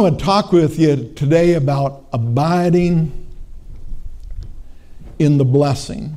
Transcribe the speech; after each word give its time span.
I 0.00 0.02
want 0.02 0.18
to 0.18 0.24
talk 0.24 0.50
with 0.50 0.76
you 0.76 1.12
today 1.14 1.54
about 1.54 2.06
abiding 2.12 3.28
in 5.20 5.38
the 5.38 5.44
blessing, 5.44 6.16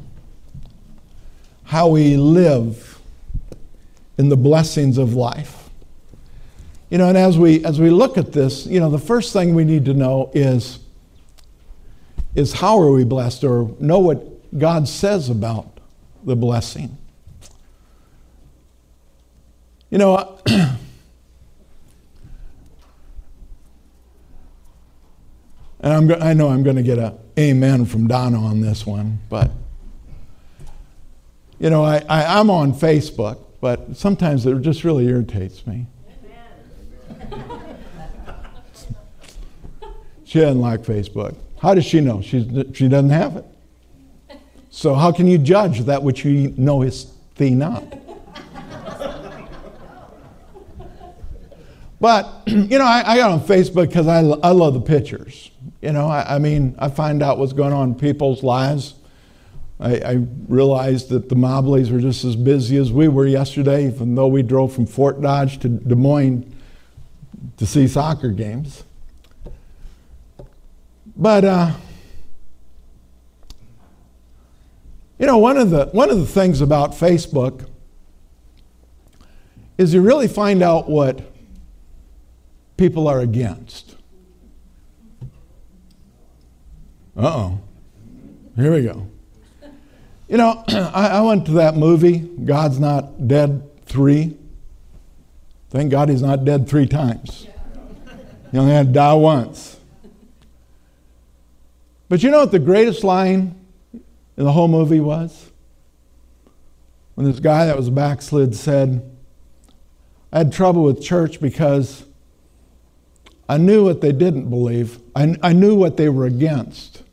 how 1.63 1.90
we 1.90 2.17
live 2.17 3.00
in 4.17 4.29
the 4.29 4.35
blessings 4.35 4.98
of 4.98 5.13
life. 5.13 5.69
You 6.90 6.98
know, 6.98 7.08
and 7.08 7.19
as 7.19 7.37
we 7.37 7.63
as 7.63 7.79
we 7.79 7.92
look 7.92 8.18
at 8.18 8.32
this, 8.32 8.66
you 8.66 8.79
know, 8.79 8.89
the 8.89 8.98
first 8.98 9.32
thing 9.32 9.54
we 9.54 9.63
need 9.63 9.86
to 9.86 9.94
know 9.94 10.32
is 10.34 10.80
is 12.34 12.54
how 12.54 12.80
are 12.80 12.91
we 12.91 13.04
blessed 13.04 13.44
or 13.44 13.75
know 13.80 14.00
what 14.00 14.57
God 14.57 14.88
says 14.88 15.30
about 15.30 15.80
the 16.23 16.36
blessing. 16.36 16.98
You 19.91 20.00
know, 20.00 20.39
And 25.80 25.94
I'm, 25.94 26.22
I 26.22 26.34
know 26.34 26.49
I'm 26.49 26.63
going 26.63 26.76
to 26.76 26.84
get 26.84 26.98
a 26.98 27.16
amen 27.38 27.86
from 27.86 28.08
Donna 28.08 28.40
on 28.40 28.62
this 28.62 28.86
one, 28.86 29.20
but 29.30 29.52
you 31.59 31.70
know, 31.70 31.84
I, 31.84 32.03
I, 32.09 32.40
am 32.40 32.50
on 32.50 32.73
Facebook, 32.73 33.44
but 33.62 33.95
sometimes 33.95 34.45
it 34.45 34.62
just 34.62 34.84
really 34.84 35.08
irritates 35.08 35.66
me. 35.66 35.86
she 40.26 40.40
doesn't 40.40 40.62
like 40.62 40.81
Facebook. 40.81 41.36
How 41.59 41.73
does 41.73 41.86
she 41.86 42.02
know? 42.02 42.22
She's, 42.22 42.45
she 42.73 42.88
doesn't 42.88 43.09
have 43.09 43.38
it. 43.38 43.45
So 44.70 44.94
how 44.94 45.12
can 45.12 45.28
you 45.28 45.38
judge 45.38 45.81
that 45.81 46.03
which 46.03 46.23
you 46.25 46.53
know 46.58 46.84
is 46.84 47.12
thee 47.36 47.52
not? 47.52 47.84
But, 52.00 52.44
you 52.48 52.78
know, 52.78 52.86
I, 52.86 53.14
I 53.14 53.17
got 53.17 53.31
on 53.31 53.41
Facebook 53.41 53.88
because 53.88 54.08
I, 54.08 54.20
I 54.20 54.52
love 54.52 54.73
the 54.73 54.81
pictures. 54.81 55.52
You 55.81 55.91
know, 55.91 56.08
I, 56.08 56.36
I, 56.36 56.40
mean, 56.40 56.76
I 56.80 56.90
find 56.90 57.22
out 57.22 57.38
what's 57.38 57.54
going 57.54 57.73
on 57.73 57.89
in 57.89 57.95
people's 57.95 58.44
lives. 58.44 58.95
I, 59.80 59.97
I 59.97 60.28
realized 60.47 61.09
that 61.09 61.30
the 61.30 61.36
Mobleys 61.36 61.92
were 61.92 62.00
just 62.00 62.25
as 62.25 62.36
busy 62.36 62.78
as 62.78 62.92
we 62.92 63.08
were 63.08 63.28
yesterday, 63.28 63.88
even 63.88 64.16
though 64.16 64.28
we 64.28 64.42
drove 64.42 64.73
from 64.73 64.88
Fort 64.88 65.22
Dodge 65.22 65.59
to 65.59 65.70
Des 65.70 65.95
Moines 65.95 66.52
to 67.58 67.66
see 67.67 67.88
soccer 67.88 68.30
games. 68.30 68.83
But, 71.16 71.45
uh, 71.45 71.72
you 75.20 75.25
know, 75.25 75.38
one 75.38 75.58
of, 75.58 75.70
the, 75.70 75.86
one 75.88 76.09
of 76.09 76.17
the 76.17 76.25
things 76.25 76.61
about 76.61 76.92
Facebook 76.92 77.67
is 79.78 79.94
you 79.94 80.02
really 80.02 80.28
find 80.28 80.64
out 80.64 80.89
what 80.89 81.22
people 82.78 83.08
are 83.08 83.20
against. 83.20 83.97
Uh 87.18 87.26
oh. 87.26 87.60
Here 88.56 88.72
we 88.72 88.84
go. 88.84 89.08
You 90.28 90.38
know, 90.38 90.64
I, 90.68 91.08
I, 91.08 91.22
went 91.22 91.46
to 91.48 91.54
that 91.54 91.76
movie, 91.76 92.20
God's 92.20 92.80
Not 92.80 93.28
Dead 93.28 93.64
3. 93.86 94.38
Thank 95.70 95.92
God 95.92 96.10
he's 96.10 96.22
not 96.22 96.45
dead 96.45 96.70
three 96.70 96.86
times. 96.86 97.48
He 98.52 98.58
only 98.58 98.72
had 98.72 98.88
to 98.88 98.94
die 98.94 99.14
once. 99.14 99.78
But 102.08 102.23
you 102.23 102.32
know 102.32 102.40
what 102.40 102.52
the 102.52 102.60
greatest 102.60 103.04
line 103.04 103.56
in 103.94 104.45
the 104.45 104.52
whole 104.52 104.70
movie 104.70 105.02
was? 105.02 105.52
When 107.16 107.26
this 107.26 107.40
guy 107.40 107.66
that 107.66 107.76
was 107.76 107.90
backslid 107.90 108.56
said, 108.56 109.04
I 110.32 110.40
had 110.40 110.54
trouble 110.54 110.84
with 110.84 111.02
church 111.02 111.42
because 111.42 112.06
I 113.50 113.58
knew 113.58 113.84
what 113.84 114.02
they 114.02 114.12
didn't 114.12 114.50
believe. 114.50 115.00
I, 115.16 115.36
I 115.42 115.54
knew 115.54 115.76
what 115.76 115.98
they 115.98 116.10
were 116.10 116.26
against, 116.26 117.04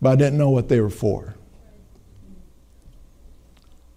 but 0.00 0.10
I 0.10 0.16
didn't 0.16 0.38
know 0.38 0.50
what 0.50 0.68
they 0.68 0.80
were 0.80 0.90
for. 0.90 1.34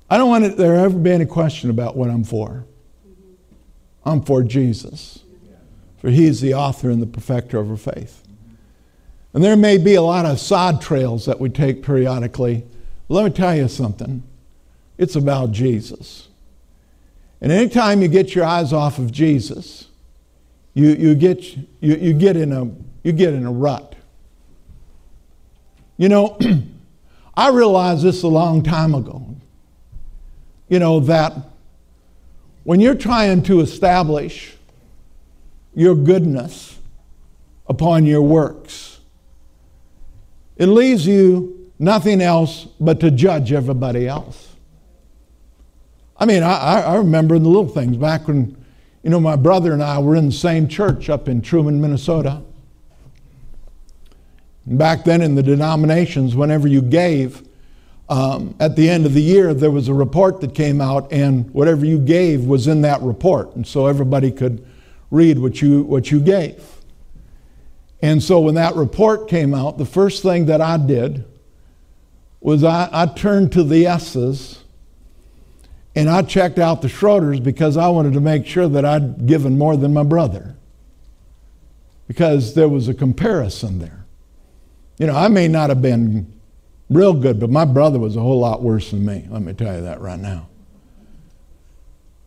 I 0.09 0.17
don't 0.17 0.29
want 0.29 0.57
there 0.57 0.75
ever 0.75 0.97
be 0.97 1.11
any 1.11 1.25
question 1.25 1.69
about 1.69 1.95
what 1.95 2.09
I'm 2.09 2.23
for. 2.23 2.65
I'm 4.03 4.23
for 4.23 4.43
Jesus, 4.43 5.19
for 5.99 6.09
He 6.09 6.25
is 6.25 6.41
the 6.41 6.53
author 6.53 6.89
and 6.89 7.01
the 7.01 7.07
perfecter 7.07 7.59
of 7.59 7.69
our 7.69 7.77
faith. 7.77 8.23
And 9.33 9.43
there 9.43 9.55
may 9.55 9.77
be 9.77 9.95
a 9.95 10.01
lot 10.01 10.25
of 10.25 10.39
sod 10.39 10.81
trails 10.81 11.25
that 11.25 11.39
we 11.39 11.49
take 11.49 11.83
periodically. 11.83 12.65
Let 13.07 13.23
me 13.23 13.31
tell 13.31 13.55
you 13.55 13.67
something 13.67 14.23
it's 14.97 15.15
about 15.15 15.51
Jesus. 15.51 16.27
And 17.39 17.51
anytime 17.51 18.01
you 18.01 18.07
get 18.07 18.35
your 18.35 18.45
eyes 18.45 18.71
off 18.73 18.99
of 18.99 19.11
Jesus, 19.11 19.87
you, 20.73 20.89
you, 20.89 21.15
get, 21.15 21.43
you, 21.55 21.95
you, 21.95 22.13
get 22.13 22.37
in 22.37 22.53
a, 22.53 22.69
you 23.03 23.11
get 23.11 23.33
in 23.33 23.45
a 23.45 23.51
rut. 23.51 23.95
You 26.01 26.09
know, 26.09 26.35
I 27.37 27.49
realized 27.49 28.01
this 28.01 28.23
a 28.23 28.27
long 28.27 28.63
time 28.63 28.95
ago. 28.95 29.23
You 30.67 30.79
know, 30.79 30.99
that 31.01 31.31
when 32.63 32.79
you're 32.79 32.95
trying 32.95 33.43
to 33.43 33.59
establish 33.59 34.57
your 35.75 35.93
goodness 35.93 36.79
upon 37.67 38.07
your 38.07 38.23
works, 38.23 38.99
it 40.57 40.65
leaves 40.65 41.05
you 41.05 41.71
nothing 41.77 42.19
else 42.19 42.65
but 42.79 42.99
to 43.01 43.11
judge 43.11 43.53
everybody 43.53 44.07
else. 44.07 44.55
I 46.17 46.25
mean, 46.25 46.41
I, 46.41 46.81
I 46.81 46.95
remember 46.95 47.37
the 47.37 47.47
little 47.47 47.67
things 47.67 47.95
back 47.95 48.27
when 48.27 48.57
you 49.03 49.11
know, 49.11 49.19
my 49.19 49.35
brother 49.35 49.71
and 49.71 49.83
I 49.83 49.99
were 49.99 50.15
in 50.15 50.25
the 50.25 50.31
same 50.31 50.67
church 50.67 51.11
up 51.11 51.29
in 51.29 51.43
Truman, 51.43 51.79
Minnesota. 51.79 52.41
Back 54.65 55.03
then 55.03 55.21
in 55.21 55.35
the 55.35 55.43
denominations, 55.43 56.35
whenever 56.35 56.67
you 56.67 56.81
gave, 56.81 57.47
um, 58.09 58.55
at 58.59 58.75
the 58.75 58.89
end 58.89 59.05
of 59.05 59.13
the 59.13 59.21
year, 59.21 59.53
there 59.53 59.71
was 59.71 59.87
a 59.87 59.93
report 59.93 60.41
that 60.41 60.53
came 60.53 60.81
out, 60.81 61.11
and 61.11 61.49
whatever 61.53 61.85
you 61.85 61.97
gave 61.97 62.45
was 62.45 62.67
in 62.67 62.81
that 62.81 63.01
report. 63.01 63.55
And 63.55 63.65
so 63.65 63.87
everybody 63.87 64.31
could 64.31 64.65
read 65.09 65.39
what 65.39 65.61
you, 65.61 65.83
what 65.83 66.11
you 66.11 66.19
gave. 66.19 66.63
And 68.01 68.21
so 68.21 68.39
when 68.39 68.55
that 68.55 68.75
report 68.75 69.27
came 69.27 69.53
out, 69.53 69.77
the 69.77 69.85
first 69.85 70.23
thing 70.23 70.47
that 70.47 70.61
I 70.61 70.77
did 70.77 71.25
was 72.39 72.63
I, 72.63 72.89
I 72.91 73.05
turned 73.05 73.51
to 73.53 73.63
the 73.63 73.85
S's 73.85 74.63
and 75.95 76.09
I 76.09 76.21
checked 76.23 76.57
out 76.57 76.81
the 76.81 76.87
Schroeders 76.87 77.39
because 77.39 77.77
I 77.77 77.89
wanted 77.89 78.13
to 78.13 78.21
make 78.21 78.45
sure 78.45 78.67
that 78.67 78.85
I'd 78.85 79.27
given 79.27 79.57
more 79.57 79.75
than 79.75 79.93
my 79.93 80.03
brother. 80.03 80.55
Because 82.07 82.55
there 82.55 82.69
was 82.69 82.87
a 82.87 82.93
comparison 82.93 83.79
there. 83.79 84.00
You 84.97 85.07
know, 85.07 85.15
I 85.15 85.27
may 85.27 85.47
not 85.47 85.69
have 85.69 85.81
been 85.81 86.31
real 86.89 87.13
good, 87.13 87.39
but 87.39 87.49
my 87.49 87.65
brother 87.65 87.99
was 87.99 88.15
a 88.15 88.21
whole 88.21 88.39
lot 88.39 88.61
worse 88.61 88.91
than 88.91 89.05
me. 89.05 89.25
Let 89.29 89.41
me 89.41 89.53
tell 89.53 89.75
you 89.75 89.81
that 89.81 90.01
right 90.01 90.19
now. 90.19 90.47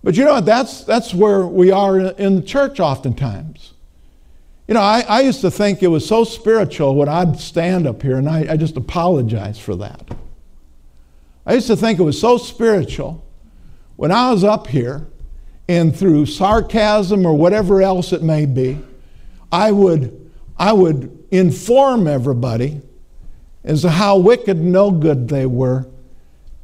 But 0.02 0.16
you 0.16 0.25
know 0.25 0.34
what? 0.34 0.44
That's, 0.44 0.84
that's 0.84 1.14
where 1.14 1.47
we 1.47 1.70
are 1.70 1.98
in 1.98 2.36
the 2.36 2.42
church 2.42 2.80
oftentimes. 2.80 3.72
You 4.69 4.75
know, 4.75 4.80
I, 4.80 5.04
I 5.08 5.20
used 5.20 5.42
to 5.42 5.50
think 5.50 5.82
it 5.82 5.88
was 5.88 6.06
so 6.06 6.25
spiritual 6.25 6.94
when 6.94 7.08
I'd 7.08 7.38
stand 7.38 7.86
up 7.86 8.02
here, 8.02 8.16
and 8.16 8.28
I, 8.28 8.47
I 8.50 8.56
just 8.56 8.76
apologize 8.76 9.58
for 9.58 9.76
that. 9.76 10.08
I 11.46 11.54
used 11.54 11.66
to 11.66 11.76
think 11.76 11.98
it 11.98 12.02
was 12.02 12.19
so 12.19 12.38
spiritual 12.38 13.25
when 13.96 14.10
I 14.10 14.31
was 14.31 14.42
up 14.42 14.66
here, 14.66 15.06
and 15.69 15.94
through 15.96 16.26
sarcasm 16.26 17.25
or 17.26 17.34
whatever 17.34 17.82
else 17.82 18.12
it 18.12 18.22
may 18.22 18.46
be, 18.46 18.78
I 19.52 19.72
would, 19.72 20.24
I 20.59 20.72
would 20.72 21.26
inform 21.31 22.06
everybody 22.06 22.81
as 23.65 23.82
to 23.82 23.91
how 23.91 24.19
wicked 24.19 24.59
no 24.59 24.91
good 24.91 25.28
they 25.28 25.47
were. 25.47 25.87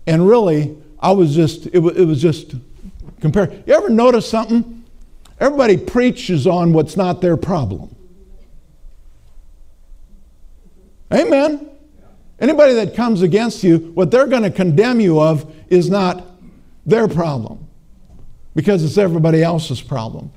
And 0.07 0.27
really, 0.27 0.77
I 1.01 1.13
was 1.13 1.35
just, 1.35 1.67
it 1.67 1.79
was, 1.79 1.97
it 1.97 2.05
was 2.05 2.21
just 2.21 2.55
compared. 3.21 3.65
You 3.67 3.75
ever 3.75 3.89
notice 3.89 4.29
something? 4.29 4.85
Everybody 5.39 5.77
preaches 5.77 6.47
on 6.47 6.73
what's 6.73 6.97
not 6.97 7.21
their 7.21 7.37
problem. 7.37 7.95
Amen. 11.13 11.69
Anybody 12.39 12.75
that 12.75 12.95
comes 12.95 13.23
against 13.23 13.65
you, 13.65 13.79
what 13.95 14.11
they're 14.11 14.27
going 14.27 14.43
to 14.43 14.51
condemn 14.51 15.01
you 15.01 15.21
of 15.21 15.53
is 15.69 15.91
not 15.91 16.27
their 16.87 17.09
problem 17.09 17.67
because 18.55 18.85
it's 18.85 18.99
everybody 18.99 19.43
else's 19.43 19.81
problem. 19.81 20.31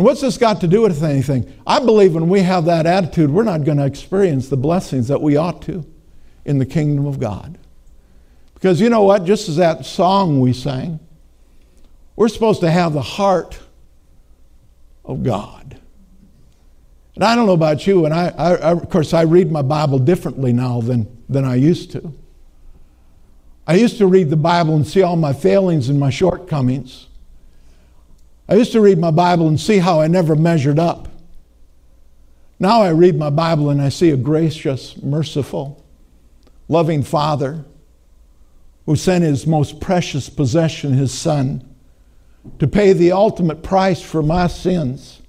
And 0.00 0.06
what's 0.06 0.22
this 0.22 0.38
got 0.38 0.62
to 0.62 0.66
do 0.66 0.80
with 0.80 1.04
anything? 1.04 1.52
I 1.66 1.78
believe 1.78 2.14
when 2.14 2.30
we 2.30 2.40
have 2.40 2.64
that 2.64 2.86
attitude, 2.86 3.28
we're 3.28 3.42
not 3.42 3.64
going 3.64 3.76
to 3.76 3.84
experience 3.84 4.48
the 4.48 4.56
blessings 4.56 5.08
that 5.08 5.20
we 5.20 5.36
ought 5.36 5.60
to 5.64 5.84
in 6.46 6.56
the 6.56 6.64
kingdom 6.64 7.04
of 7.04 7.20
God. 7.20 7.58
Because 8.54 8.80
you 8.80 8.88
know 8.88 9.02
what? 9.02 9.26
Just 9.26 9.50
as 9.50 9.56
that 9.56 9.84
song 9.84 10.40
we 10.40 10.54
sang, 10.54 11.00
we're 12.16 12.28
supposed 12.28 12.62
to 12.62 12.70
have 12.70 12.94
the 12.94 13.02
heart 13.02 13.58
of 15.04 15.22
God. 15.22 15.78
And 17.14 17.22
I 17.22 17.36
don't 17.36 17.44
know 17.44 17.52
about 17.52 17.86
you, 17.86 18.06
and 18.06 18.14
I, 18.14 18.28
I, 18.28 18.70
of 18.70 18.88
course, 18.88 19.12
I 19.12 19.24
read 19.24 19.52
my 19.52 19.60
Bible 19.60 19.98
differently 19.98 20.54
now 20.54 20.80
than, 20.80 21.14
than 21.28 21.44
I 21.44 21.56
used 21.56 21.90
to. 21.90 22.10
I 23.66 23.74
used 23.74 23.98
to 23.98 24.06
read 24.06 24.30
the 24.30 24.36
Bible 24.36 24.76
and 24.76 24.86
see 24.86 25.02
all 25.02 25.16
my 25.16 25.34
failings 25.34 25.90
and 25.90 26.00
my 26.00 26.08
shortcomings. 26.08 27.08
I 28.50 28.54
used 28.54 28.72
to 28.72 28.80
read 28.80 28.98
my 28.98 29.12
Bible 29.12 29.46
and 29.46 29.60
see 29.60 29.78
how 29.78 30.00
I 30.00 30.08
never 30.08 30.34
measured 30.34 30.80
up. 30.80 31.08
Now 32.58 32.82
I 32.82 32.90
read 32.90 33.16
my 33.16 33.30
Bible 33.30 33.70
and 33.70 33.80
I 33.80 33.90
see 33.90 34.10
a 34.10 34.16
gracious, 34.16 35.00
merciful, 35.00 35.84
loving 36.68 37.04
Father 37.04 37.64
who 38.86 38.96
sent 38.96 39.22
his 39.22 39.46
most 39.46 39.80
precious 39.80 40.28
possession, 40.28 40.94
his 40.94 41.12
Son, 41.12 41.64
to 42.58 42.66
pay 42.66 42.92
the 42.92 43.12
ultimate 43.12 43.62
price 43.62 44.02
for 44.02 44.20
my 44.20 44.48
sins 44.48 45.22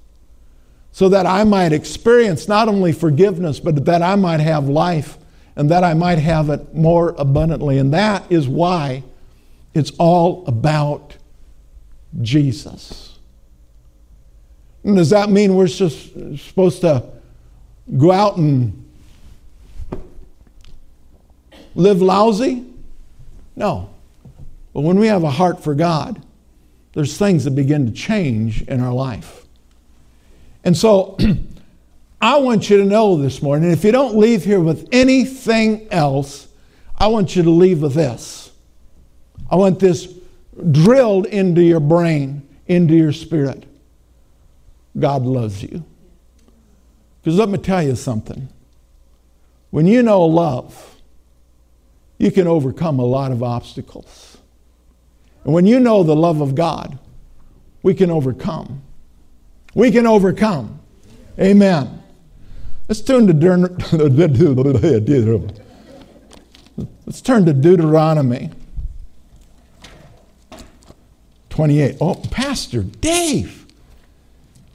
so 0.91 1.07
that 1.09 1.27
I 1.27 1.43
might 1.43 1.73
experience 1.73 2.47
not 2.47 2.67
only 2.67 2.91
forgiveness, 2.91 3.59
but 3.59 3.85
that 3.85 4.01
I 4.01 4.15
might 4.15 4.39
have 4.39 4.67
life 4.67 5.19
and 5.55 5.69
that 5.69 5.83
I 5.83 5.93
might 5.93 6.17
have 6.17 6.49
it 6.49 6.73
more 6.73 7.13
abundantly. 7.19 7.77
And 7.77 7.93
that 7.93 8.29
is 8.31 8.47
why 8.47 9.03
it's 9.75 9.91
all 9.99 10.43
about 10.47 11.17
Jesus. 12.21 13.10
And 14.83 14.95
does 14.95 15.11
that 15.11 15.29
mean 15.29 15.55
we're 15.55 15.67
just 15.67 16.13
supposed 16.39 16.81
to 16.81 17.03
go 17.97 18.11
out 18.11 18.37
and 18.37 18.89
live 21.75 22.01
lousy? 22.01 22.65
No. 23.55 23.89
But 24.73 24.81
when 24.81 24.97
we 24.97 25.07
have 25.07 25.23
a 25.23 25.29
heart 25.29 25.63
for 25.63 25.75
God, 25.75 26.21
there's 26.93 27.17
things 27.17 27.45
that 27.45 27.51
begin 27.51 27.85
to 27.85 27.91
change 27.91 28.63
in 28.63 28.81
our 28.81 28.93
life. 28.93 29.45
And 30.63 30.75
so 30.75 31.17
I 32.21 32.37
want 32.37 32.69
you 32.69 32.77
to 32.77 32.85
know 32.85 33.17
this 33.17 33.41
morning 33.41 33.71
if 33.71 33.83
you 33.83 33.91
don't 33.91 34.17
leave 34.17 34.43
here 34.43 34.59
with 34.59 34.87
anything 34.91 35.87
else, 35.91 36.47
I 36.97 37.07
want 37.07 37.35
you 37.35 37.43
to 37.43 37.49
leave 37.49 37.81
with 37.81 37.93
this. 37.93 38.51
I 39.49 39.55
want 39.55 39.79
this 39.79 40.13
drilled 40.71 41.25
into 41.25 41.61
your 41.61 41.79
brain, 41.79 42.47
into 42.67 42.93
your 42.93 43.11
spirit. 43.11 43.65
God 44.97 45.23
loves 45.23 45.63
you. 45.63 45.83
Because 47.21 47.37
let 47.37 47.49
me 47.49 47.57
tell 47.57 47.83
you 47.83 47.95
something. 47.95 48.49
When 49.69 49.87
you 49.87 50.03
know 50.03 50.25
love, 50.25 50.97
you 52.17 52.31
can 52.31 52.47
overcome 52.47 52.99
a 52.99 53.05
lot 53.05 53.31
of 53.31 53.41
obstacles. 53.41 54.37
And 55.43 55.53
when 55.53 55.65
you 55.65 55.79
know 55.79 56.03
the 56.03 56.15
love 56.15 56.41
of 56.41 56.55
God, 56.55 56.99
we 57.83 57.93
can 57.93 58.11
overcome. 58.11 58.81
We 59.73 59.91
can 59.91 60.05
overcome. 60.05 60.79
Amen. 61.39 62.03
Let's 62.87 63.01
turn 63.01 63.27
to 63.27 63.33
Let's 67.05 67.21
turn 67.21 67.45
to 67.45 67.53
Deuteronomy 67.53 68.51
28. 71.49 71.97
Oh, 72.01 72.15
Pastor 72.31 72.83
Dave, 72.83 73.60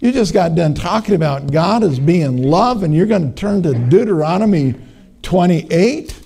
you 0.00 0.12
just 0.12 0.34
got 0.34 0.54
done 0.54 0.74
talking 0.74 1.14
about 1.14 1.50
God 1.50 1.82
as 1.82 1.98
being 1.98 2.42
love, 2.42 2.82
and 2.82 2.94
you're 2.94 3.06
going 3.06 3.32
to 3.32 3.34
turn 3.34 3.62
to 3.62 3.72
Deuteronomy 3.72 4.74
28? 5.22 6.22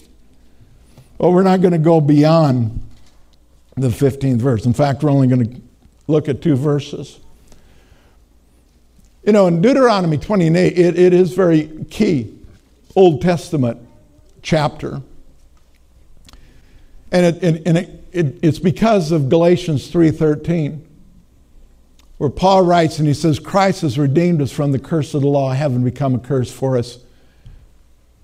Well, 1.19 1.33
we're 1.33 1.43
not 1.43 1.61
going 1.61 1.73
to 1.73 1.79
go 1.79 2.01
beyond 2.01 2.85
the 3.77 3.89
15th 3.89 4.39
verse. 4.39 4.67
In 4.67 4.73
fact, 4.73 5.03
we're 5.03 5.11
only 5.11 5.29
going 5.29 5.55
to 5.55 5.61
look 6.09 6.29
at 6.29 6.43
two 6.43 6.57
verses. 6.57 7.21
You 9.25 9.33
know, 9.33 9.47
in 9.47 9.61
Deuteronomy 9.61 10.19
28, 10.19 10.79
it, 10.79 10.99
it 10.99 11.13
is 11.13 11.35
very 11.35 11.85
key 11.91 12.37
Old 12.97 13.23
Testament 13.23 13.79
chapter. 14.43 15.03
And, 17.13 17.27
it, 17.27 17.43
and, 17.43 17.67
and 17.67 17.79
it, 17.79 18.05
it, 18.13 18.39
it's 18.43 18.59
because 18.59 19.13
of 19.13 19.29
Galatians 19.29 19.93
3.13, 19.93 20.81
where 22.21 22.29
Paul 22.29 22.67
writes 22.67 22.99
and 22.99 23.09
he 23.09 23.15
says, 23.15 23.39
Christ 23.39 23.81
has 23.81 23.99
redeemed 23.99 24.43
us 24.43 24.53
from 24.53 24.73
the 24.73 24.79
curse 24.79 25.15
of 25.15 25.23
the 25.23 25.27
law, 25.27 25.55
having 25.55 25.83
become 25.83 26.15
a 26.15 26.19
curse 26.19 26.53
for 26.53 26.77
us. 26.77 26.99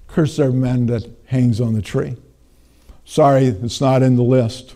Cursed 0.07 0.39
every 0.39 0.53
man 0.53 0.85
that 0.89 1.09
hangs 1.29 1.63
on 1.63 1.73
the 1.73 1.81
tree. 1.81 2.15
Sorry, 3.07 3.47
it's 3.47 3.81
not 3.81 4.03
in 4.03 4.17
the 4.17 4.23
list. 4.23 4.75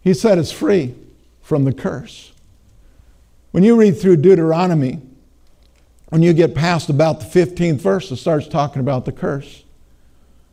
He 0.00 0.14
set 0.14 0.38
us 0.38 0.50
free 0.50 0.94
from 1.42 1.66
the 1.66 1.72
curse. 1.74 2.32
When 3.50 3.62
you 3.62 3.76
read 3.78 4.00
through 4.00 4.16
Deuteronomy, 4.16 5.02
when 6.08 6.22
you 6.22 6.32
get 6.32 6.54
past 6.54 6.88
about 6.88 7.20
the 7.20 7.26
15th 7.26 7.76
verse, 7.82 8.10
it 8.10 8.16
starts 8.16 8.48
talking 8.48 8.80
about 8.80 9.04
the 9.04 9.12
curse. 9.12 9.64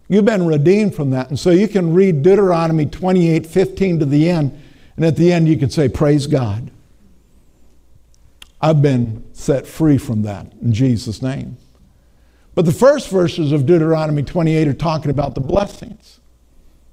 You've 0.09 0.25
been 0.25 0.45
redeemed 0.45 0.93
from 0.93 1.11
that. 1.11 1.29
And 1.29 1.39
so 1.39 1.51
you 1.51 1.69
can 1.69 1.93
read 1.93 2.21
Deuteronomy 2.21 2.85
28 2.85 3.47
15 3.47 3.99
to 3.99 4.05
the 4.05 4.29
end, 4.29 4.61
and 5.01 5.07
at 5.07 5.15
the 5.15 5.33
end 5.33 5.49
you 5.49 5.57
can 5.57 5.71
say, 5.71 5.89
Praise 5.89 6.27
God. 6.27 6.69
I've 8.61 8.83
been 8.83 9.25
set 9.33 9.65
free 9.65 9.97
from 9.97 10.21
that 10.21 10.53
in 10.61 10.73
Jesus' 10.73 11.23
name. 11.23 11.57
But 12.53 12.65
the 12.65 12.71
first 12.71 13.09
verses 13.09 13.51
of 13.51 13.65
Deuteronomy 13.65 14.21
28 14.21 14.67
are 14.67 14.73
talking 14.75 15.09
about 15.09 15.33
the 15.33 15.41
blessings. 15.41 16.19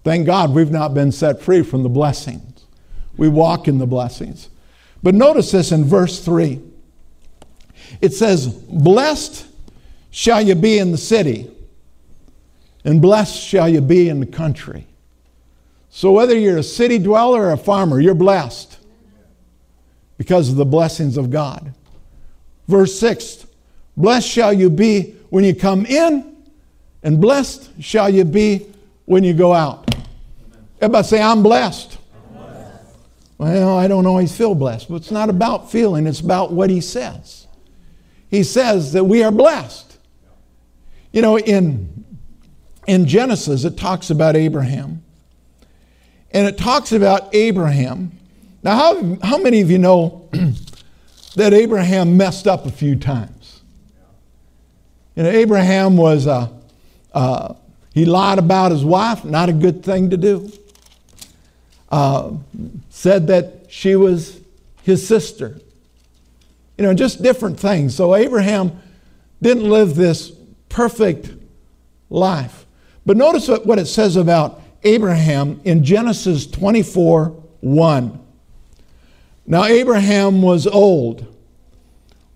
Thank 0.04 0.24
God 0.24 0.54
we've 0.54 0.70
not 0.70 0.94
been 0.94 1.12
set 1.12 1.42
free 1.42 1.62
from 1.62 1.82
the 1.82 1.90
blessings. 1.90 2.64
We 3.18 3.28
walk 3.28 3.68
in 3.68 3.76
the 3.76 3.86
blessings. 3.86 4.48
But 5.02 5.14
notice 5.14 5.50
this 5.50 5.70
in 5.70 5.84
verse 5.84 6.24
3. 6.24 6.62
It 8.00 8.14
says, 8.14 8.46
Blessed 8.46 9.46
shall 10.10 10.40
you 10.40 10.54
be 10.54 10.78
in 10.78 10.92
the 10.92 10.96
city, 10.96 11.50
and 12.86 13.02
blessed 13.02 13.38
shall 13.38 13.68
you 13.68 13.82
be 13.82 14.08
in 14.08 14.20
the 14.20 14.26
country. 14.26 14.87
So 15.90 16.12
whether 16.12 16.38
you're 16.38 16.58
a 16.58 16.62
city 16.62 16.98
dweller 16.98 17.46
or 17.46 17.52
a 17.52 17.56
farmer, 17.56 18.00
you're 18.00 18.14
blessed 18.14 18.78
because 20.16 20.50
of 20.50 20.56
the 20.56 20.64
blessings 20.64 21.16
of 21.16 21.30
God. 21.30 21.74
Verse 22.66 22.98
6 22.98 23.46
Blessed 23.96 24.28
shall 24.28 24.52
you 24.52 24.70
be 24.70 25.14
when 25.30 25.44
you 25.44 25.54
come 25.54 25.86
in, 25.86 26.36
and 27.02 27.20
blessed 27.20 27.70
shall 27.82 28.08
you 28.08 28.24
be 28.24 28.66
when 29.06 29.24
you 29.24 29.32
go 29.32 29.52
out. 29.52 29.92
Everybody 30.80 31.06
say, 31.06 31.22
I'm 31.22 31.42
blessed. 31.42 31.98
Well, 33.38 33.76
I 33.76 33.86
don't 33.86 34.06
always 34.06 34.36
feel 34.36 34.54
blessed, 34.54 34.88
but 34.88 34.96
it's 34.96 35.10
not 35.10 35.30
about 35.30 35.70
feeling, 35.70 36.06
it's 36.06 36.20
about 36.20 36.52
what 36.52 36.70
he 36.70 36.80
says. 36.80 37.46
He 38.30 38.42
says 38.42 38.92
that 38.92 39.04
we 39.04 39.22
are 39.22 39.30
blessed. 39.30 39.96
You 41.12 41.22
know, 41.22 41.38
in, 41.38 42.04
in 42.86 43.06
Genesis, 43.06 43.64
it 43.64 43.76
talks 43.76 44.10
about 44.10 44.36
Abraham. 44.36 45.02
And 46.30 46.46
it 46.46 46.58
talks 46.58 46.92
about 46.92 47.34
Abraham. 47.34 48.12
Now, 48.62 48.76
how, 48.76 49.18
how 49.22 49.38
many 49.38 49.60
of 49.60 49.70
you 49.70 49.78
know 49.78 50.28
that 51.36 51.54
Abraham 51.54 52.16
messed 52.16 52.46
up 52.46 52.66
a 52.66 52.70
few 52.70 52.96
times? 52.96 53.62
You 55.16 55.22
know, 55.24 55.30
Abraham 55.30 55.96
was, 55.96 56.26
uh, 56.26 56.48
uh, 57.12 57.54
he 57.92 58.04
lied 58.04 58.38
about 58.38 58.72
his 58.72 58.84
wife, 58.84 59.24
not 59.24 59.48
a 59.48 59.52
good 59.52 59.82
thing 59.84 60.10
to 60.10 60.16
do 60.16 60.52
uh, 61.90 62.32
said 62.90 63.26
that 63.28 63.66
she 63.68 63.96
was 63.96 64.40
his 64.82 65.06
sister. 65.06 65.60
You 66.76 66.84
know, 66.84 66.94
just 66.94 67.22
different 67.22 67.58
things. 67.58 67.94
So 67.96 68.14
Abraham 68.14 68.80
didn't 69.42 69.68
live 69.68 69.94
this 69.94 70.32
perfect 70.68 71.30
life. 72.10 72.66
But 73.04 73.16
notice 73.16 73.48
what 73.48 73.78
it 73.78 73.86
says 73.86 74.16
about 74.16 74.60
Abraham 74.84 75.60
in 75.64 75.84
Genesis 75.84 76.46
24 76.46 77.28
1. 77.60 78.24
Now, 79.46 79.64
Abraham 79.64 80.42
was 80.42 80.66
old, 80.66 81.26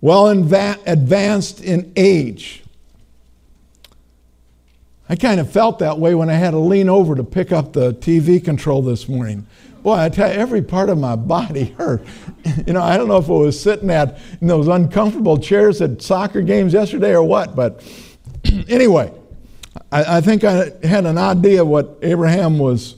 well 0.01 0.27
advanced 0.27 1.61
in 1.61 1.93
age. 1.95 2.63
I 5.07 5.15
kind 5.15 5.39
of 5.39 5.51
felt 5.51 5.79
that 5.79 5.99
way 5.99 6.15
when 6.15 6.29
I 6.29 6.33
had 6.33 6.51
to 6.51 6.59
lean 6.59 6.89
over 6.89 7.13
to 7.13 7.23
pick 7.23 7.51
up 7.51 7.73
the 7.73 7.93
TV 7.93 8.43
control 8.43 8.81
this 8.81 9.07
morning. 9.07 9.45
Boy, 9.83 9.95
I 9.95 10.09
tell 10.09 10.31
you, 10.31 10.39
every 10.39 10.61
part 10.61 10.89
of 10.89 10.97
my 10.97 11.15
body 11.15 11.65
hurt. 11.77 12.03
You 12.65 12.73
know, 12.73 12.81
I 12.81 12.97
don't 12.97 13.09
know 13.09 13.17
if 13.17 13.27
it 13.27 13.33
was 13.33 13.59
sitting 13.59 13.89
at 13.89 14.19
in 14.41 14.47
those 14.47 14.67
uncomfortable 14.67 15.37
chairs 15.37 15.81
at 15.81 16.01
soccer 16.01 16.41
games 16.41 16.73
yesterday 16.73 17.11
or 17.11 17.23
what, 17.23 17.55
but 17.55 17.83
anyway, 18.69 19.11
I, 19.91 20.17
I 20.17 20.21
think 20.21 20.43
I 20.43 20.71
had 20.83 21.05
an 21.05 21.17
idea 21.17 21.63
what 21.63 21.99
Abraham 22.01 22.59
was 22.59 22.95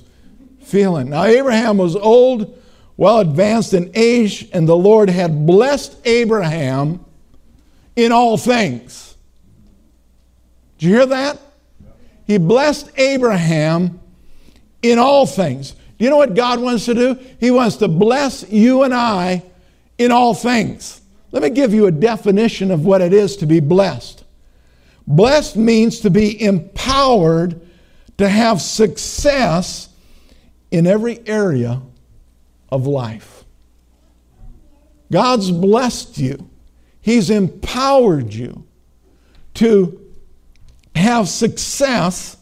feeling. 0.62 1.10
Now, 1.10 1.24
Abraham 1.24 1.78
was 1.78 1.96
old, 1.96 2.62
well 2.98 3.20
advanced 3.20 3.74
in 3.74 3.92
age, 3.94 4.50
and 4.54 4.68
the 4.68 4.76
Lord 4.76 5.10
had 5.10 5.46
blessed 5.46 5.96
Abraham 6.06 7.06
in 7.96 8.12
all 8.12 8.38
things. 8.38 9.16
Did 10.78 10.88
you 10.88 10.96
hear 10.96 11.06
that? 11.06 11.40
He 12.26 12.38
blessed 12.38 12.92
Abraham 12.98 14.00
in 14.82 15.00
all 15.00 15.26
things. 15.26 15.72
Do 15.72 16.04
you 16.04 16.10
know 16.10 16.18
what 16.18 16.36
God 16.36 16.60
wants 16.60 16.86
to 16.86 16.94
do? 16.94 17.20
He 17.40 17.52
wants 17.52 17.78
to 17.78 17.88
bless 17.88 18.50
you 18.52 18.84
and 18.84 18.94
I 18.94 19.44
in 19.98 20.12
all 20.12 20.34
things. 20.34 21.02
Let 21.32 21.44
me 21.44 21.50
give 21.50 21.74
you 21.74 21.86
a 21.86 21.92
definition 21.92 22.72
of 22.72 22.86
what 22.86 23.02
it 23.02 23.14
is 23.14 23.38
to 23.38 23.46
be 23.46 23.60
blessed. 23.60 24.25
Blessed 25.08 25.56
means 25.56 26.00
to 26.02 26.10
be 26.10 26.42
empowered 26.42 27.62
to 28.18 28.28
have 28.28 28.62
success 28.62 29.90
in 30.72 30.88
every 30.88 31.26
area 31.28 31.82
of 32.70 32.88
life. 32.88 33.44
God's 35.12 35.52
blessed 35.52 36.18
you. 36.18 36.50
He's 37.02 37.30
empowered 37.30 38.34
you 38.34 38.66
to 39.56 40.02
have 40.96 41.30
success 41.30 42.38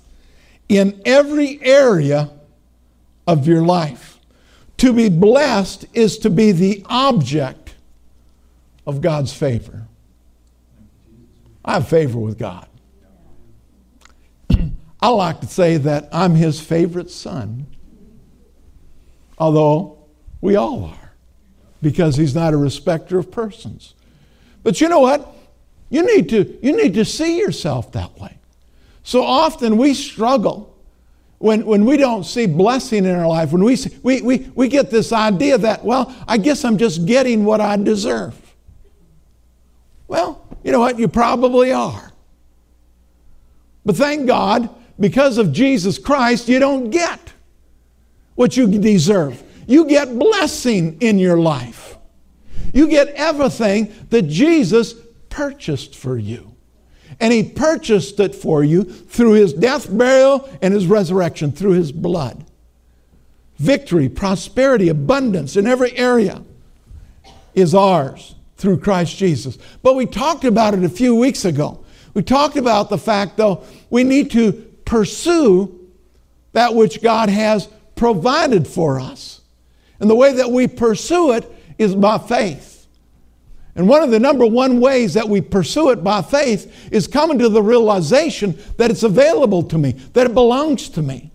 in 0.70 1.02
every 1.06 1.62
area 1.62 2.32
of 3.28 3.46
your 3.46 3.62
life. 3.64 4.20
To 4.78 4.94
be 4.94 5.10
blessed 5.10 5.86
is 5.94 6.18
to 6.20 6.30
be 6.30 6.52
the 6.52 6.84
object 6.88 7.76
of 8.88 9.02
God's 9.02 9.34
favor. 9.34 9.88
I 11.66 11.74
have 11.74 11.88
favor 11.88 12.20
with 12.20 12.38
God. 12.38 12.68
I 15.02 15.10
like 15.10 15.42
to 15.42 15.48
say 15.48 15.78
that 15.78 16.10
I'm 16.12 16.36
his 16.36 16.60
favorite 16.60 17.10
son, 17.10 17.68
although 19.38 20.06
we 20.42 20.56
all 20.56 20.86
are, 20.86 21.14
because 21.82 22.16
he's 22.16 22.36
not 22.36 22.54
a 22.54 22.58
respecter 22.58 23.18
of 23.18 23.32
persons. 23.32 23.94
But 24.64 24.82
you 24.82 24.90
know 24.90 25.00
what? 25.00 25.36
You 25.90 26.06
need 26.06 26.30
to, 26.30 26.58
you 26.62 26.76
need 26.76 26.94
to 26.96 27.06
see 27.06 27.38
yourself 27.38 27.92
that 27.92 28.20
way. 28.20 28.38
So 29.04 29.24
often 29.24 29.78
we 29.78 29.94
struggle 29.94 30.74
when, 31.44 31.66
when 31.66 31.84
we 31.84 31.98
don't 31.98 32.24
see 32.24 32.46
blessing 32.46 33.04
in 33.04 33.14
our 33.14 33.28
life, 33.28 33.52
when 33.52 33.64
we, 33.64 33.76
see, 33.76 33.96
we, 34.02 34.22
we, 34.22 34.50
we 34.56 34.70
get 34.70 34.90
this 34.90 35.12
idea 35.12 35.58
that, 35.58 35.84
well, 35.84 36.16
I 36.26 36.38
guess 36.38 36.64
I'm 36.64 36.78
just 36.78 37.06
getting 37.06 37.44
what 37.44 37.60
I 37.60 37.76
deserve. 37.76 38.34
Well, 40.08 40.46
you 40.64 40.72
know 40.72 40.80
what? 40.80 41.00
You 41.00 41.08
probably 41.08 41.72
are. 41.72 42.12
But 43.86 43.96
thank 43.96 44.28
God, 44.28 44.70
because 45.00 45.38
of 45.38 45.52
Jesus 45.52 45.98
Christ, 45.98 46.48
you 46.48 46.60
don't 46.60 46.90
get 46.90 47.34
what 48.36 48.56
you 48.56 48.68
deserve. 48.68 49.42
You 49.68 49.86
get 49.86 50.18
blessing 50.18 50.98
in 51.02 51.20
your 51.20 51.38
life. 51.38 51.98
You 52.74 52.88
get 52.88 53.10
everything 53.10 53.94
that 54.10 54.24
Jesus 54.24 54.94
purchased 55.30 55.96
for 55.96 56.18
you. 56.18 56.56
And 57.20 57.32
he 57.32 57.44
purchased 57.44 58.20
it 58.20 58.34
for 58.34 58.64
you 58.64 58.84
through 58.84 59.34
his 59.34 59.54
death, 59.54 59.96
burial, 59.96 60.50
and 60.62 60.74
his 60.74 60.88
resurrection, 60.88 61.52
through 61.52 61.74
his 61.74 61.92
blood. 61.92 62.46
Victory, 63.58 64.10
prosperity, 64.10 64.90
abundance 64.90 65.56
in 65.56 65.68
every 65.68 65.96
area 65.96 66.44
is 67.54 67.76
ours 67.76 68.36
through 68.58 68.80
Christ 68.80 69.18
Jesus. 69.18 69.58
But 69.82 69.96
we 69.96 70.06
talked 70.06 70.46
about 70.46 70.74
it 70.74 70.84
a 70.84 70.90
few 70.90 71.16
weeks 71.16 71.46
ago. 71.46 71.84
We 72.14 72.22
talked 72.22 72.58
about 72.58 72.90
the 72.90 72.98
fact, 72.98 73.38
though, 73.38 73.64
we 73.90 74.04
need 74.04 74.32
to 74.32 74.52
pursue 74.86 75.80
that 76.54 76.76
which 76.76 77.02
God 77.02 77.30
has 77.30 77.68
provided 77.96 78.68
for 78.68 79.00
us. 79.00 79.42
And 80.00 80.10
the 80.10 80.16
way 80.16 80.34
that 80.34 80.52
we 80.52 80.68
pursue 80.68 81.34
it 81.34 81.50
is 81.78 81.96
by 81.96 82.18
faith. 82.18 82.88
And 83.76 83.88
one 83.88 84.04
of 84.04 84.12
the 84.12 84.20
number 84.20 84.46
one 84.46 84.80
ways 84.80 85.16
that 85.16 85.28
we 85.28 85.42
pursue 85.42 85.90
it 85.90 86.04
by 86.04 86.22
faith 86.22 86.90
is 86.92 87.08
coming 87.08 87.40
to 87.40 87.50
the 87.50 87.64
realization 87.64 88.58
that 88.78 88.92
it's 88.92 89.04
available 89.04 89.64
to 89.64 89.78
me, 89.78 89.94
that 90.14 90.28
it 90.28 90.34
belongs 90.36 90.90
to 90.90 91.02
me. 91.02 91.32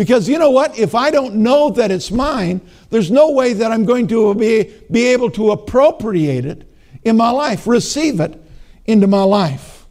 Because 0.00 0.30
you 0.30 0.38
know 0.38 0.48
what? 0.50 0.78
If 0.78 0.94
I 0.94 1.10
don't 1.10 1.34
know 1.34 1.68
that 1.72 1.90
it's 1.90 2.10
mine, 2.10 2.62
there's 2.88 3.10
no 3.10 3.32
way 3.32 3.52
that 3.52 3.70
I'm 3.70 3.84
going 3.84 4.06
to 4.06 4.34
be, 4.34 4.72
be 4.90 5.08
able 5.08 5.30
to 5.32 5.50
appropriate 5.50 6.46
it 6.46 6.66
in 7.04 7.18
my 7.18 7.28
life, 7.28 7.66
receive 7.66 8.18
it 8.18 8.42
into 8.86 9.06
my 9.06 9.24
life. 9.24 9.84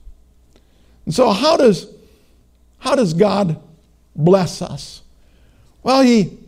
And 1.06 1.14
so, 1.14 1.30
how 1.30 1.58
does, 1.58 1.94
how 2.80 2.96
does 2.96 3.14
God 3.14 3.62
bless 4.16 4.64
us? 4.64 5.04
Well, 5.84 6.02
He, 6.02 6.40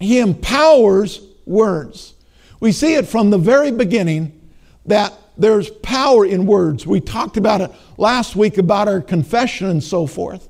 he 0.00 0.20
empowers 0.20 1.20
words. 1.44 2.14
We 2.60 2.72
see 2.72 2.94
it 2.94 3.06
from 3.06 3.28
the 3.28 3.36
very 3.36 3.72
beginning 3.72 4.40
that 4.86 5.12
there's 5.36 5.68
power 5.68 6.24
in 6.24 6.46
words. 6.46 6.86
We 6.86 7.00
talked 7.00 7.36
about 7.36 7.60
it 7.60 7.70
last 7.98 8.36
week 8.36 8.56
about 8.56 8.88
our 8.88 9.02
confession 9.02 9.68
and 9.68 9.84
so 9.84 10.06
forth. 10.06 10.48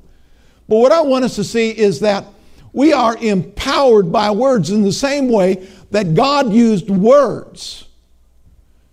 But 0.68 0.76
what 0.76 0.92
I 0.92 1.00
want 1.02 1.24
us 1.24 1.36
to 1.36 1.44
see 1.44 1.70
is 1.70 2.00
that 2.00 2.24
we 2.72 2.92
are 2.92 3.16
empowered 3.16 4.10
by 4.10 4.30
words 4.30 4.70
in 4.70 4.82
the 4.82 4.92
same 4.92 5.28
way 5.28 5.66
that 5.90 6.14
God 6.14 6.52
used 6.52 6.90
words 6.90 7.86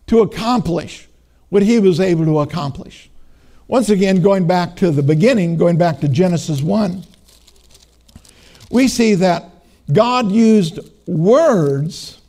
to 0.07 0.21
accomplish 0.21 1.07
what 1.49 1.63
he 1.63 1.79
was 1.79 1.99
able 1.99 2.25
to 2.25 2.39
accomplish. 2.39 3.09
Once 3.67 3.89
again, 3.89 4.21
going 4.21 4.45
back 4.45 4.75
to 4.75 4.91
the 4.91 5.01
beginning, 5.01 5.57
going 5.57 5.77
back 5.77 5.99
to 6.01 6.07
Genesis 6.07 6.61
1, 6.61 7.03
we 8.69 8.87
see 8.87 9.15
that 9.15 9.49
God 9.91 10.31
used 10.31 10.79
words 11.07 12.21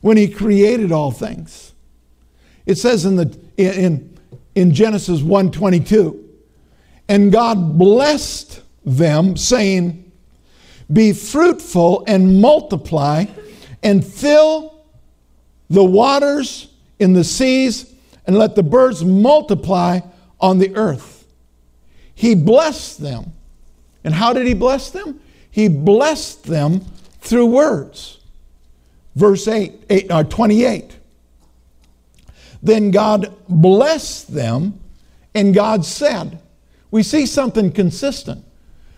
when 0.00 0.16
he 0.16 0.28
created 0.28 0.92
all 0.92 1.10
things. 1.10 1.72
It 2.66 2.76
says 2.76 3.04
in, 3.04 3.16
the, 3.16 3.38
in, 3.56 4.18
in 4.54 4.72
Genesis 4.72 5.20
1:22, 5.20 6.19
and 7.10 7.30
God 7.30 7.78
blessed 7.78 8.62
them, 8.86 9.36
saying, 9.36 10.10
Be 10.90 11.12
fruitful 11.12 12.04
and 12.06 12.40
multiply, 12.40 13.26
and 13.82 14.02
fill 14.02 14.82
the 15.68 15.84
waters 15.84 16.72
in 16.98 17.12
the 17.12 17.24
seas, 17.24 17.94
and 18.26 18.38
let 18.38 18.54
the 18.54 18.62
birds 18.62 19.04
multiply 19.04 20.00
on 20.40 20.58
the 20.58 20.74
earth. 20.74 21.26
He 22.14 22.34
blessed 22.34 23.02
them. 23.02 23.32
And 24.04 24.14
how 24.14 24.32
did 24.32 24.46
he 24.46 24.54
bless 24.54 24.90
them? 24.90 25.20
He 25.50 25.68
blessed 25.68 26.44
them 26.44 26.80
through 27.20 27.46
words 27.46 28.20
verse 29.14 29.48
8, 29.48 29.84
8 29.88 30.10
uh, 30.10 30.24
28. 30.24 30.96
Then 32.62 32.90
God 32.90 33.34
blessed 33.48 34.34
them, 34.34 34.80
and 35.34 35.54
God 35.54 35.84
said, 35.84 36.38
We 36.90 37.02
see 37.02 37.26
something 37.26 37.72
consistent. 37.72 38.44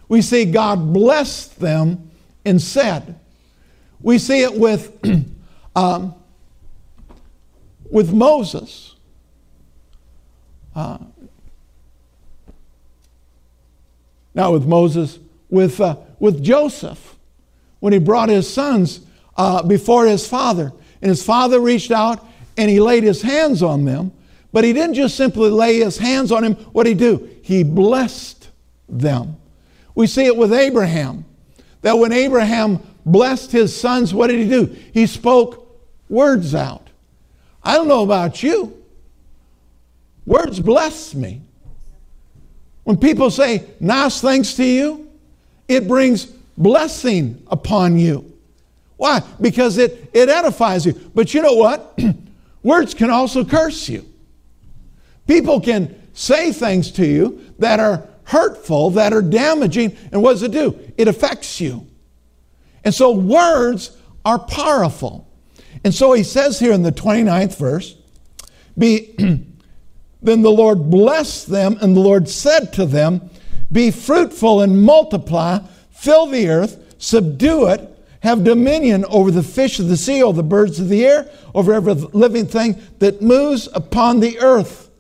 We 0.08 0.22
see 0.22 0.44
God 0.44 0.92
blessed 0.92 1.58
them 1.58 2.10
and 2.44 2.60
said. 2.60 3.18
We 4.00 4.18
see 4.18 4.42
it 4.42 4.54
with, 4.54 4.98
um, 5.76 6.14
with 7.90 8.12
Moses. 8.12 8.94
Uh, 10.74 10.98
not 14.34 14.52
with 14.52 14.66
Moses, 14.66 15.18
with, 15.50 15.80
uh, 15.80 15.96
with 16.18 16.42
Joseph. 16.42 17.16
When 17.80 17.92
he 17.92 17.98
brought 17.98 18.28
his 18.28 18.52
sons 18.52 19.00
uh, 19.36 19.62
before 19.62 20.06
his 20.06 20.26
father. 20.26 20.72
And 21.00 21.08
his 21.08 21.24
father 21.24 21.60
reached 21.60 21.90
out 21.90 22.26
and 22.56 22.70
he 22.70 22.80
laid 22.80 23.02
his 23.02 23.22
hands 23.22 23.62
on 23.62 23.84
them. 23.84 24.12
But 24.52 24.64
he 24.64 24.72
didn't 24.72 24.94
just 24.94 25.16
simply 25.16 25.50
lay 25.50 25.80
his 25.80 25.98
hands 25.98 26.30
on 26.30 26.44
him. 26.44 26.54
What 26.54 26.84
did 26.84 26.90
he 26.90 26.94
do? 26.96 27.30
He 27.42 27.64
blessed 27.64 28.48
them. 28.88 29.36
We 29.94 30.06
see 30.06 30.24
it 30.24 30.36
with 30.36 30.52
Abraham. 30.52 31.24
That 31.82 31.98
when 31.98 32.12
Abraham 32.12 32.80
blessed 33.04 33.52
his 33.52 33.78
sons, 33.78 34.14
what 34.14 34.28
did 34.28 34.38
he 34.38 34.48
do? 34.48 34.66
He 34.94 35.06
spoke 35.06 35.68
words 36.08 36.54
out. 36.54 36.88
I 37.62 37.76
don't 37.76 37.88
know 37.88 38.02
about 38.02 38.42
you. 38.42 38.82
Words 40.24 40.60
bless 40.60 41.14
me. 41.14 41.42
When 42.84 42.96
people 42.96 43.30
say 43.30 43.66
nice 43.80 44.20
things 44.20 44.54
to 44.54 44.64
you, 44.64 45.10
it 45.68 45.86
brings 45.86 46.26
blessing 46.56 47.42
upon 47.48 47.98
you. 47.98 48.32
Why? 48.96 49.22
Because 49.40 49.78
it, 49.78 50.10
it 50.12 50.28
edifies 50.28 50.86
you. 50.86 50.92
But 51.14 51.34
you 51.34 51.42
know 51.42 51.54
what? 51.54 51.98
Words 52.62 52.94
can 52.94 53.10
also 53.10 53.44
curse 53.44 53.88
you. 53.88 54.06
People 55.26 55.60
can 55.60 56.01
say 56.12 56.52
things 56.52 56.90
to 56.92 57.06
you 57.06 57.54
that 57.58 57.80
are 57.80 58.06
hurtful, 58.24 58.90
that 58.90 59.12
are 59.12 59.22
damaging, 59.22 59.96
and 60.12 60.22
what 60.22 60.32
does 60.32 60.42
it 60.42 60.52
do? 60.52 60.78
It 60.96 61.08
affects 61.08 61.60
you. 61.60 61.86
And 62.84 62.94
so 62.94 63.12
words 63.12 63.96
are 64.24 64.38
powerful. 64.38 65.28
And 65.84 65.94
so 65.94 66.12
he 66.12 66.22
says 66.22 66.58
here 66.58 66.72
in 66.72 66.82
the 66.82 66.92
29th 66.92 67.56
verse, 67.58 67.96
be 68.76 69.14
then 70.22 70.42
the 70.42 70.50
Lord 70.50 70.90
blessed 70.90 71.48
them, 71.48 71.76
and 71.80 71.96
the 71.96 72.00
Lord 72.00 72.28
said 72.28 72.72
to 72.74 72.86
them, 72.86 73.30
Be 73.70 73.90
fruitful 73.90 74.60
and 74.62 74.82
multiply, 74.82 75.60
fill 75.90 76.26
the 76.26 76.48
earth, 76.48 76.94
subdue 76.98 77.66
it, 77.66 77.88
have 78.20 78.44
dominion 78.44 79.04
over 79.06 79.30
the 79.30 79.42
fish 79.42 79.80
of 79.80 79.88
the 79.88 79.96
sea, 79.96 80.22
over 80.22 80.36
the 80.36 80.42
birds 80.44 80.78
of 80.78 80.88
the 80.88 81.04
air, 81.04 81.28
over 81.54 81.72
every 81.72 81.94
living 81.94 82.46
thing 82.46 82.80
that 83.00 83.20
moves 83.20 83.68
upon 83.74 84.20
the 84.20 84.38
earth. 84.38 84.90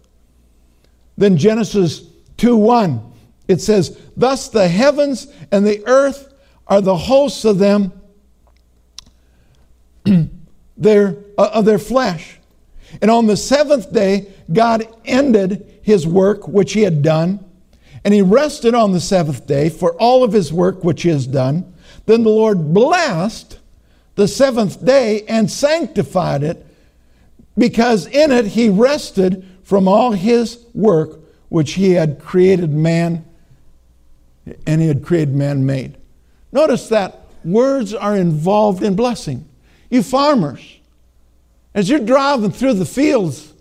Then 1.22 1.36
Genesis 1.36 2.02
2 2.38 2.56
1, 2.56 3.12
it 3.46 3.60
says, 3.60 3.96
Thus 4.16 4.48
the 4.48 4.66
heavens 4.66 5.32
and 5.52 5.64
the 5.64 5.86
earth 5.86 6.34
are 6.66 6.80
the 6.80 6.96
hosts 6.96 7.44
of 7.44 7.60
them, 7.60 7.92
their, 10.76 11.18
uh, 11.38 11.50
of 11.54 11.64
their 11.64 11.78
flesh. 11.78 12.40
And 13.00 13.08
on 13.08 13.28
the 13.28 13.36
seventh 13.36 13.92
day, 13.92 14.32
God 14.52 14.84
ended 15.04 15.78
his 15.82 16.08
work 16.08 16.48
which 16.48 16.72
he 16.72 16.82
had 16.82 17.02
done, 17.02 17.38
and 18.04 18.12
he 18.12 18.20
rested 18.20 18.74
on 18.74 18.90
the 18.90 18.98
seventh 18.98 19.46
day 19.46 19.68
for 19.68 19.94
all 20.00 20.24
of 20.24 20.32
his 20.32 20.52
work 20.52 20.82
which 20.82 21.02
he 21.04 21.08
has 21.10 21.28
done. 21.28 21.72
Then 22.06 22.24
the 22.24 22.30
Lord 22.30 22.74
blessed 22.74 23.60
the 24.16 24.26
seventh 24.26 24.84
day 24.84 25.22
and 25.28 25.48
sanctified 25.48 26.42
it, 26.42 26.66
because 27.56 28.08
in 28.08 28.32
it 28.32 28.46
he 28.46 28.68
rested 28.68 29.46
from 29.62 29.88
all 29.88 30.12
his 30.12 30.64
work 30.74 31.20
which 31.48 31.74
he 31.74 31.92
had 31.92 32.18
created 32.18 32.72
man 32.72 33.24
and 34.66 34.80
he 34.80 34.88
had 34.88 35.04
created 35.04 35.34
man 35.34 35.64
made. 35.64 35.96
Notice 36.50 36.88
that 36.88 37.20
words 37.44 37.94
are 37.94 38.16
involved 38.16 38.82
in 38.82 38.96
blessing. 38.96 39.48
You 39.90 40.02
farmers, 40.02 40.78
as 41.74 41.88
you're 41.88 42.00
driving 42.00 42.50
through 42.50 42.74
the 42.74 42.86
fields 42.86 43.52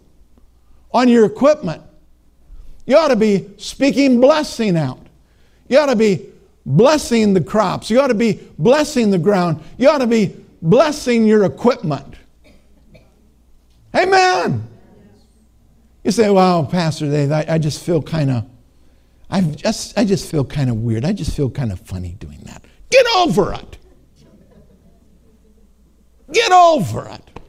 on 0.93 1.08
your 1.08 1.25
equipment, 1.25 1.81
you 2.86 2.98
ought 2.98 3.10
to 3.10 3.15
be 3.15 3.50
speaking 3.58 4.20
blessing 4.20 4.75
out. 4.75 5.00
You 5.67 5.79
ought 5.79 5.88
to 5.88 5.96
be 5.96 6.27
blessing 6.65 7.34
the 7.34 7.41
crops. 7.41 7.89
You 7.89 8.01
ought 8.01 8.08
to 8.08 8.13
be 8.13 8.39
blessing 8.58 9.12
the 9.12 9.20
ground. 9.20 9.63
You 9.77 9.89
ought 9.89 10.00
to 10.00 10.08
be 10.08 10.36
blessing 10.62 11.25
your 11.25 11.46
equipment. 11.46 12.15
Amen. 13.96 14.67
You 16.03 16.12
say, 16.12 16.29
well, 16.29 16.65
Pastor 16.65 17.10
Dave, 17.10 17.31
I, 17.31 17.46
I 17.48 17.58
just 17.58 17.84
feel 17.84 18.01
kind 18.01 18.31
of, 18.31 18.46
I 19.29 19.41
just, 19.41 19.98
I 19.98 20.03
just 20.03 20.29
feel 20.29 20.43
kind 20.43 20.70
of 20.70 20.77
weird. 20.77 21.05
I 21.05 21.13
just 21.13 21.36
feel 21.36 21.50
kind 21.50 21.72
of 21.72 21.79
funny 21.79 22.15
doing 22.20 22.39
that. 22.46 22.63
Get 22.89 23.05
over 23.15 23.53
it. 23.53 23.77
Get 26.31 26.51
over 26.51 27.08
it. 27.08 27.39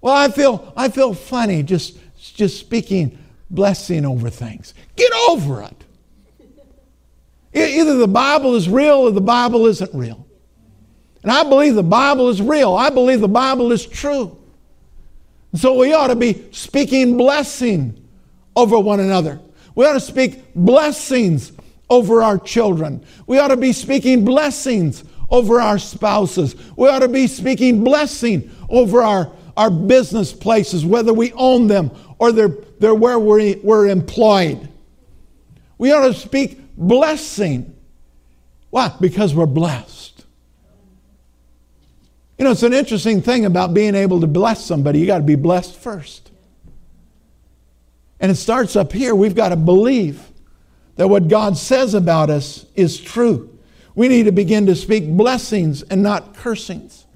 Well, 0.00 0.14
I 0.14 0.28
feel, 0.28 0.72
I 0.76 0.88
feel 0.88 1.14
funny 1.14 1.62
just, 1.62 1.96
just 2.18 2.60
speaking 2.60 3.18
blessing 3.50 4.04
over 4.04 4.28
things. 4.28 4.74
Get 4.96 5.12
over 5.30 5.62
it. 5.62 5.84
Either 7.54 7.96
the 7.96 8.08
Bible 8.08 8.54
is 8.56 8.68
real 8.68 8.98
or 8.98 9.10
the 9.12 9.20
Bible 9.20 9.66
isn't 9.66 9.94
real. 9.94 10.26
And 11.22 11.32
I 11.32 11.44
believe 11.44 11.74
the 11.74 11.82
Bible 11.82 12.28
is 12.28 12.42
real. 12.42 12.74
I 12.74 12.90
believe 12.90 13.20
the 13.20 13.28
Bible 13.28 13.72
is 13.72 13.86
true. 13.86 14.36
So 15.54 15.74
we 15.74 15.92
ought 15.92 16.08
to 16.08 16.16
be 16.16 16.48
speaking 16.52 17.16
blessing 17.16 18.08
over 18.56 18.78
one 18.78 19.00
another. 19.00 19.40
We 19.74 19.86
ought 19.86 19.94
to 19.94 20.00
speak 20.00 20.54
blessings 20.54 21.52
over 21.88 22.22
our 22.22 22.38
children. 22.38 23.04
We 23.26 23.38
ought 23.38 23.48
to 23.48 23.56
be 23.56 23.72
speaking 23.72 24.24
blessings 24.24 25.04
over 25.30 25.60
our 25.60 25.78
spouses. 25.78 26.56
We 26.76 26.88
ought 26.88 27.00
to 27.00 27.08
be 27.08 27.26
speaking 27.26 27.84
blessing 27.84 28.50
over 28.68 29.02
our, 29.02 29.32
our 29.56 29.70
business 29.70 30.32
places, 30.32 30.84
whether 30.84 31.12
we 31.12 31.32
own 31.32 31.68
them 31.68 31.90
or 32.18 32.32
they're, 32.32 32.56
they're 32.80 32.94
where 32.94 33.18
we, 33.18 33.56
we're 33.56 33.88
employed. 33.88 34.68
We 35.78 35.92
ought 35.92 36.06
to 36.06 36.14
speak 36.14 36.60
blessing. 36.76 37.74
Why? 38.70 38.92
Because 39.00 39.34
we're 39.34 39.46
blessed. 39.46 39.93
You 42.38 42.44
know, 42.44 42.50
it's 42.50 42.62
an 42.62 42.72
interesting 42.72 43.22
thing 43.22 43.44
about 43.44 43.74
being 43.74 43.94
able 43.94 44.20
to 44.20 44.26
bless 44.26 44.64
somebody. 44.64 44.98
You 44.98 45.06
got 45.06 45.18
to 45.18 45.24
be 45.24 45.36
blessed 45.36 45.76
first. 45.76 46.30
And 48.18 48.30
it 48.30 48.36
starts 48.36 48.76
up 48.76 48.92
here. 48.92 49.14
We've 49.14 49.34
got 49.34 49.50
to 49.50 49.56
believe 49.56 50.22
that 50.96 51.08
what 51.08 51.28
God 51.28 51.56
says 51.56 51.94
about 51.94 52.30
us 52.30 52.66
is 52.74 53.00
true. 53.00 53.56
We 53.94 54.08
need 54.08 54.24
to 54.24 54.32
begin 54.32 54.66
to 54.66 54.74
speak 54.74 55.08
blessings 55.08 55.82
and 55.82 56.02
not 56.02 56.34
cursings. 56.34 57.06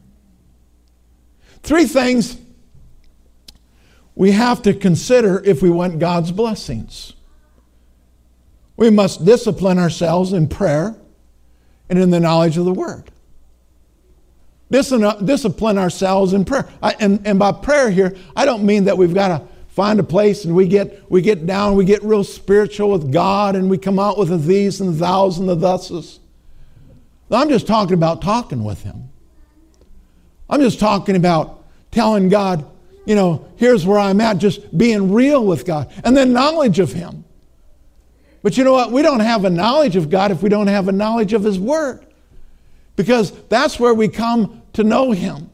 Three 1.62 1.86
things 1.86 2.36
we 4.14 4.32
have 4.32 4.62
to 4.62 4.74
consider 4.74 5.42
if 5.44 5.62
we 5.62 5.70
want 5.70 5.98
God's 5.98 6.32
blessings. 6.32 7.12
We 8.76 8.90
must 8.90 9.24
discipline 9.24 9.78
ourselves 9.78 10.32
in 10.32 10.48
prayer 10.48 10.96
and 11.88 11.98
in 11.98 12.10
the 12.10 12.20
knowledge 12.20 12.56
of 12.56 12.64
the 12.64 12.72
Word. 12.72 13.10
Discipline 14.70 15.78
ourselves 15.78 16.34
in 16.34 16.44
prayer. 16.44 16.68
I, 16.82 16.94
and, 17.00 17.26
and 17.26 17.38
by 17.38 17.52
prayer 17.52 17.90
here, 17.90 18.16
I 18.36 18.44
don't 18.44 18.64
mean 18.64 18.84
that 18.84 18.98
we've 18.98 19.14
got 19.14 19.28
to 19.28 19.42
find 19.68 20.00
a 20.00 20.02
place 20.02 20.44
and 20.44 20.54
we 20.54 20.66
get, 20.66 21.10
we 21.10 21.22
get 21.22 21.46
down, 21.46 21.76
we 21.76 21.84
get 21.84 22.02
real 22.02 22.24
spiritual 22.24 22.90
with 22.90 23.12
God 23.12 23.56
and 23.56 23.70
we 23.70 23.78
come 23.78 23.98
out 23.98 24.18
with 24.18 24.28
the 24.28 24.36
these 24.36 24.80
and 24.80 24.94
the 24.94 24.98
thous 24.98 25.38
and 25.38 25.48
the 25.48 25.56
thuses. 25.56 26.18
I'm 27.30 27.48
just 27.48 27.66
talking 27.66 27.94
about 27.94 28.22
talking 28.22 28.64
with 28.64 28.82
Him. 28.82 29.08
I'm 30.50 30.60
just 30.60 30.80
talking 30.80 31.16
about 31.16 31.64
telling 31.90 32.28
God, 32.28 32.64
you 33.06 33.14
know, 33.14 33.46
here's 33.56 33.86
where 33.86 33.98
I'm 33.98 34.20
at, 34.20 34.38
just 34.38 34.76
being 34.76 35.12
real 35.12 35.44
with 35.44 35.64
God. 35.64 35.92
And 36.04 36.16
then 36.16 36.32
knowledge 36.32 36.78
of 36.78 36.92
Him. 36.92 37.24
But 38.42 38.56
you 38.56 38.64
know 38.64 38.72
what? 38.72 38.92
We 38.92 39.02
don't 39.02 39.20
have 39.20 39.44
a 39.44 39.50
knowledge 39.50 39.96
of 39.96 40.10
God 40.10 40.30
if 40.30 40.42
we 40.42 40.48
don't 40.48 40.68
have 40.68 40.88
a 40.88 40.92
knowledge 40.92 41.32
of 41.32 41.44
His 41.44 41.58
Word. 41.58 42.04
Because 42.96 43.30
that's 43.48 43.78
where 43.78 43.94
we 43.94 44.08
come 44.08 44.57
to 44.78 44.84
know 44.84 45.10
Him. 45.10 45.50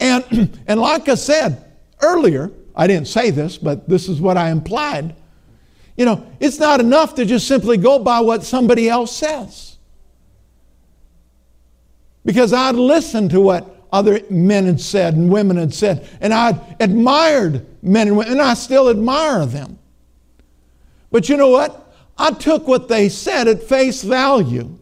And, 0.00 0.58
and 0.66 0.80
like 0.80 1.08
I 1.08 1.16
said 1.16 1.72
earlier, 2.00 2.50
I 2.74 2.86
didn't 2.86 3.08
say 3.08 3.30
this, 3.30 3.58
but 3.58 3.88
this 3.88 4.08
is 4.08 4.20
what 4.20 4.36
I 4.36 4.50
implied. 4.50 5.14
You 5.96 6.04
know, 6.04 6.26
it's 6.40 6.58
not 6.58 6.80
enough 6.80 7.16
to 7.16 7.24
just 7.24 7.46
simply 7.48 7.76
go 7.76 7.98
by 7.98 8.20
what 8.20 8.44
somebody 8.44 8.88
else 8.88 9.14
says. 9.14 9.76
Because 12.24 12.52
I'd 12.52 12.76
listened 12.76 13.30
to 13.30 13.40
what 13.40 13.86
other 13.92 14.20
men 14.30 14.66
had 14.66 14.80
said 14.80 15.14
and 15.14 15.30
women 15.30 15.56
had 15.56 15.74
said, 15.74 16.08
and 16.20 16.32
I'd 16.32 16.60
admired 16.80 17.66
men 17.82 18.08
and 18.08 18.16
women, 18.16 18.34
and 18.34 18.42
I 18.42 18.54
still 18.54 18.88
admire 18.88 19.46
them. 19.46 19.78
But 21.10 21.28
you 21.28 21.36
know 21.36 21.50
what? 21.50 21.92
I 22.16 22.30
took 22.30 22.68
what 22.68 22.88
they 22.88 23.08
said 23.08 23.48
at 23.48 23.64
face 23.64 24.02
value. 24.02 24.78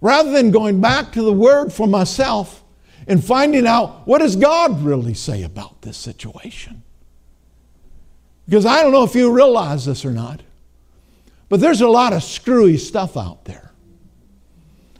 Rather 0.00 0.30
than 0.30 0.50
going 0.50 0.80
back 0.80 1.12
to 1.12 1.22
the 1.22 1.32
Word 1.32 1.72
for 1.72 1.86
myself 1.86 2.62
and 3.06 3.24
finding 3.24 3.66
out 3.66 4.06
what 4.06 4.18
does 4.18 4.36
God 4.36 4.82
really 4.82 5.14
say 5.14 5.42
about 5.42 5.82
this 5.82 5.96
situation. 5.96 6.82
Because 8.46 8.64
I 8.64 8.82
don't 8.82 8.92
know 8.92 9.04
if 9.04 9.14
you 9.14 9.32
realize 9.32 9.84
this 9.84 10.04
or 10.04 10.10
not, 10.10 10.42
but 11.48 11.60
there's 11.60 11.80
a 11.80 11.88
lot 11.88 12.12
of 12.12 12.22
screwy 12.22 12.76
stuff 12.76 13.16
out 13.16 13.44
there. 13.44 13.72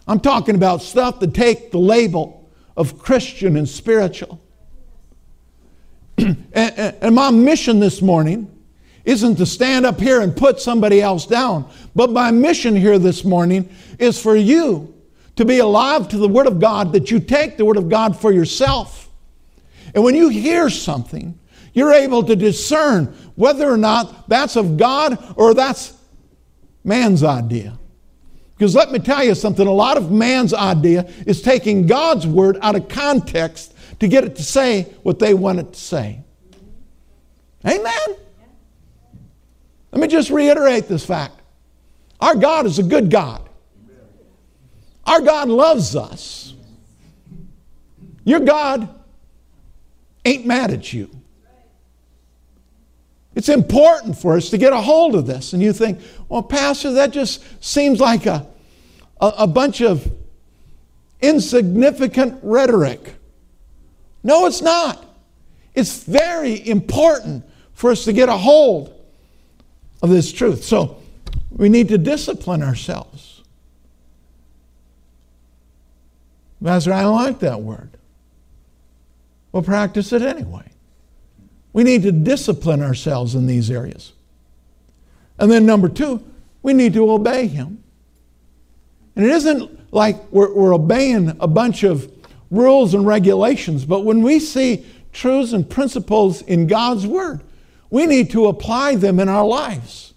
I'm 0.07 0.21
talking 0.21 0.55
about 0.55 0.83
stuff 0.83 1.21
that 1.21 1.35
take 1.35 1.71
the 1.71 1.79
label 1.79 2.51
of 2.77 2.99
Christian 2.99 3.57
and 3.57 3.69
spiritual. 3.69 4.41
and, 6.19 6.45
and, 6.55 7.15
my 7.15 7.31
mission 7.31 7.79
this 7.79 8.01
morning 8.01 8.58
isn't 9.05 9.37
to 9.37 9.47
stand 9.47 9.87
up 9.87 10.01
here 10.01 10.21
and 10.21 10.37
put 10.37 10.61
somebody 10.61 11.01
else 11.01 11.27
down. 11.27 11.71
But 11.95 12.11
my 12.11 12.31
mission 12.31 12.77
here 12.77 12.99
this 12.99 13.25
morning 13.25 13.69
is 13.99 14.21
for 14.21 14.37
you 14.37 14.95
to 15.37 15.45
be 15.45 15.59
alive 15.59 16.09
to 16.09 16.19
the 16.19 16.29
Word 16.29 16.47
of 16.47 16.61
God, 16.61 16.93
that 16.93 17.11
you 17.11 17.21
take 17.21 17.57
the 17.57 17.65
Word 17.65 17.77
of 17.77 17.89
God 17.89 18.19
for 18.19 18.33
yourself. 18.33 19.09
And 19.95 20.05
when 20.05 20.15
you 20.15 20.29
hear 20.29 20.69
something, 20.69 21.39
you're 21.73 21.93
able 21.93 22.25
to 22.25 22.35
discern 22.35 23.07
whether 23.37 23.71
or 23.71 23.77
not 23.77 24.29
that's 24.29 24.57
of 24.57 24.77
God 24.77 25.35
or 25.37 25.55
that's 25.55 25.97
man's 26.83 27.23
idea. 27.23 27.79
Because 28.57 28.75
let 28.75 28.91
me 28.91 28.99
tell 28.99 29.23
you 29.23 29.37
something 29.37 29.67
a 29.67 29.73
lot 29.73 29.97
of 29.97 30.11
man's 30.11 30.53
idea 30.53 31.09
is 31.25 31.41
taking 31.41 31.87
God's 31.87 32.27
Word 32.27 32.59
out 32.61 32.75
of 32.75 32.89
context 32.89 33.75
to 34.01 34.09
get 34.09 34.25
it 34.25 34.35
to 34.37 34.43
say 34.43 34.83
what 35.05 35.21
they 35.21 35.35
want 35.35 35.61
it 35.61 35.73
to 35.73 35.79
say. 35.79 36.21
Amen? 37.65 38.17
Let 39.93 40.01
me 40.01 40.09
just 40.09 40.31
reiterate 40.31 40.89
this 40.89 41.05
fact. 41.05 41.41
Our 42.21 42.35
God 42.35 42.67
is 42.67 42.79
a 42.79 42.83
good 42.83 43.11
God. 43.11 43.49
Our 45.07 45.21
God 45.21 45.49
loves 45.49 45.97
us. 45.97 46.55
Your 48.25 48.41
God 48.41 48.89
ain't 50.25 50.45
mad 50.45 50.71
at 50.71 50.93
you. 50.93 51.11
It's 53.35 53.49
important 53.49 54.19
for 54.19 54.37
us 54.37 54.51
to 54.51 54.59
get 54.59 54.73
a 54.73 54.81
hold 54.81 55.15
of 55.15 55.27
this. 55.27 55.53
And 55.53 55.63
you 55.63 55.73
think, 55.73 56.01
well, 56.29 56.43
Pastor, 56.43 56.93
that 56.93 57.13
just 57.13 57.43
seems 57.65 58.01
like 58.01 58.27
a, 58.27 58.47
a, 59.21 59.33
a 59.39 59.47
bunch 59.47 59.81
of 59.81 60.13
insignificant 61.21 62.41
rhetoric. 62.43 63.15
No, 64.23 64.47
it's 64.47 64.61
not. 64.61 65.05
It's 65.75 66.03
very 66.03 66.67
important 66.69 67.45
for 67.73 67.93
us 67.93 68.05
to 68.05 68.13
get 68.13 68.29
a 68.29 68.37
hold 68.37 68.98
of 70.03 70.11
this 70.11 70.33
truth. 70.33 70.65
So 70.65 71.01
we 71.51 71.69
need 71.69 71.89
to 71.89 71.99
discipline 71.99 72.63
ourselves. 72.63 73.43
Pastor, 76.63 76.93
I 76.93 77.03
don't 77.03 77.15
like 77.15 77.39
that 77.41 77.61
word. 77.61 77.91
Well, 79.53 79.63
practice 79.63 80.13
it 80.13 80.23
anyway. 80.23 80.71
We 81.73 81.85
need 81.85 82.03
to 82.03 82.13
discipline 82.13 82.83
ourselves 82.83 83.35
in 83.35 83.47
these 83.47 83.71
areas. 83.71 84.13
And 85.39 85.51
then, 85.51 85.67
number 85.67 85.89
two, 85.89 86.23
we 86.63 86.73
need 86.73 86.95
to 86.95 87.11
obey 87.11 87.47
Him. 87.47 87.83
And 89.15 89.25
it 89.25 89.31
isn't 89.31 89.93
like 89.93 90.17
we're, 90.33 90.53
we're 90.53 90.75
obeying 90.75 91.37
a 91.41 91.47
bunch 91.47 91.85
of 91.85 92.13
rules 92.51 92.95
and 92.95 93.07
regulations, 93.07 93.85
but 93.85 94.05
when 94.05 94.23
we 94.23 94.41
see 94.41 94.85
truths 95.13 95.53
and 95.53 95.69
principles 95.69 96.43
in 96.43 96.67
God's 96.67 97.07
Word, 97.07 97.41
we 97.91 98.07
need 98.07 98.31
to 98.31 98.47
apply 98.47 98.97
them 98.97 99.21
in 99.21 99.29
our 99.29 99.47
lives. 99.47 100.15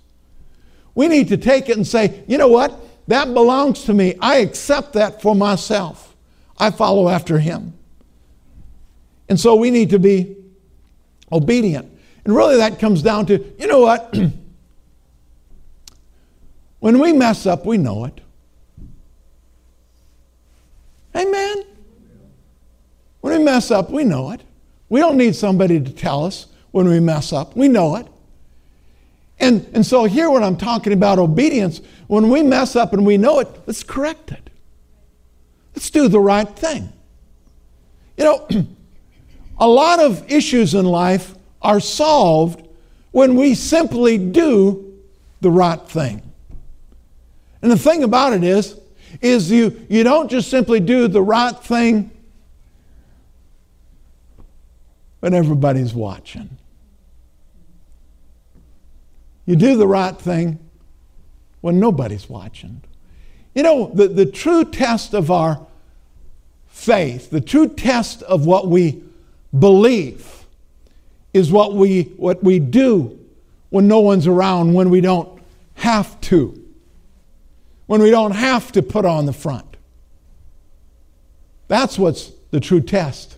We 0.94 1.08
need 1.08 1.30
to 1.30 1.38
take 1.38 1.70
it 1.70 1.78
and 1.78 1.88
say, 1.88 2.24
you 2.28 2.38
know 2.38 2.50
what? 2.50 2.78
That 3.08 3.34
belongs 3.34 3.86
to 3.86 3.94
me. 3.94 4.16
I 4.20 4.38
accept 4.38 4.94
that 4.94 5.22
for 5.22 5.36
myself. 5.36 6.16
I 6.58 6.72
follow 6.72 7.10
after 7.10 7.40
him. 7.40 7.74
And 9.30 9.40
so 9.40 9.56
we 9.56 9.72
need 9.72 9.92
to 9.92 10.00
be 10.00 10.36
obedient. 11.32 11.90
And 12.26 12.36
really, 12.36 12.58
that 12.58 12.80
comes 12.80 13.02
down 13.02 13.26
to 13.28 13.54
you 13.58 13.68
know 13.68 13.80
what? 13.80 14.14
when 16.80 17.00
we 17.00 17.14
mess 17.14 17.46
up, 17.46 17.66
we 17.66 17.78
know 17.78 18.06
it. 18.06 18.20
Amen. 21.16 21.64
When 23.22 23.38
we 23.38 23.44
mess 23.44 23.72
up, 23.72 23.90
we 23.90 24.04
know 24.04 24.32
it. 24.32 24.42
We 24.90 25.00
don't 25.00 25.18
need 25.18 25.36
somebody 25.36 25.80
to 25.80 25.92
tell 25.92 26.26
us 26.26 26.48
when 26.72 26.88
we 26.88 27.00
mess 27.00 27.34
up. 27.34 27.56
We 27.56 27.68
know 27.68 27.96
it. 27.98 28.08
And, 29.40 29.68
and 29.74 29.86
so, 29.86 30.06
here, 30.06 30.30
when 30.30 30.44
I'm 30.44 30.58
talking 30.58 30.94
about 30.94 31.18
obedience, 31.18 31.82
when 32.08 32.30
we 32.30 32.44
mess 32.44 32.76
up 32.76 32.94
and 32.94 33.06
we 33.06 33.18
know 33.18 33.40
it, 33.40 33.48
let's 33.66 33.84
correct 33.84 34.32
it. 34.32 34.50
Let's 35.76 35.90
do 35.90 36.08
the 36.08 36.20
right 36.20 36.48
thing. 36.48 36.94
You 38.18 38.26
know, 38.26 38.48
a 39.58 39.68
lot 39.68 40.00
of 40.00 40.32
issues 40.32 40.76
in 40.76 40.86
life 40.86 41.34
are 41.62 41.80
solved 41.80 42.68
when 43.12 43.36
we 43.36 43.56
simply 43.56 44.18
do 44.18 45.00
the 45.42 45.50
right 45.50 45.82
thing. 45.82 46.22
And 47.62 47.72
the 47.72 47.78
thing 47.78 48.04
about 48.04 48.34
it 48.34 48.44
is, 48.44 48.80
is 49.22 49.52
you, 49.52 49.86
you 49.90 50.04
don't 50.04 50.30
just 50.30 50.50
simply 50.50 50.80
do 50.80 51.08
the 51.08 51.22
right 51.22 51.58
thing 51.58 52.12
when 55.20 55.34
everybody's 55.34 55.94
watching. 55.94 56.58
You 59.46 59.56
do 59.56 59.78
the 59.78 59.88
right 59.88 60.18
thing 60.18 60.60
when 61.62 61.80
nobody's 61.80 62.30
watching. 62.30 62.82
You 63.54 63.64
know, 63.64 63.92
the, 63.94 64.08
the 64.08 64.26
true 64.26 64.66
test 64.66 65.14
of 65.14 65.30
our 65.30 65.66
faith, 66.68 67.30
the 67.30 67.42
true 67.42 67.68
test 67.68 68.24
of 68.24 68.46
what 68.46 68.68
we 68.68 69.04
believe, 69.58 70.46
is 71.34 71.52
what 71.52 71.74
we, 71.74 72.04
what 72.18 72.44
we 72.44 72.60
do 72.60 73.18
when 73.70 73.88
no 73.88 74.00
one's 74.00 74.28
around, 74.28 74.74
when 74.74 74.90
we 74.90 75.02
don't 75.02 75.42
have 75.76 76.20
to, 76.22 76.58
when 77.88 78.02
we 78.02 78.10
don't 78.10 78.32
have 78.32 78.72
to 78.74 78.82
put 78.82 79.06
on 79.06 79.26
the 79.26 79.34
front. 79.34 79.66
That's 81.68 81.98
what's 81.98 82.32
the 82.52 82.60
true 82.60 82.82
test 82.82 83.38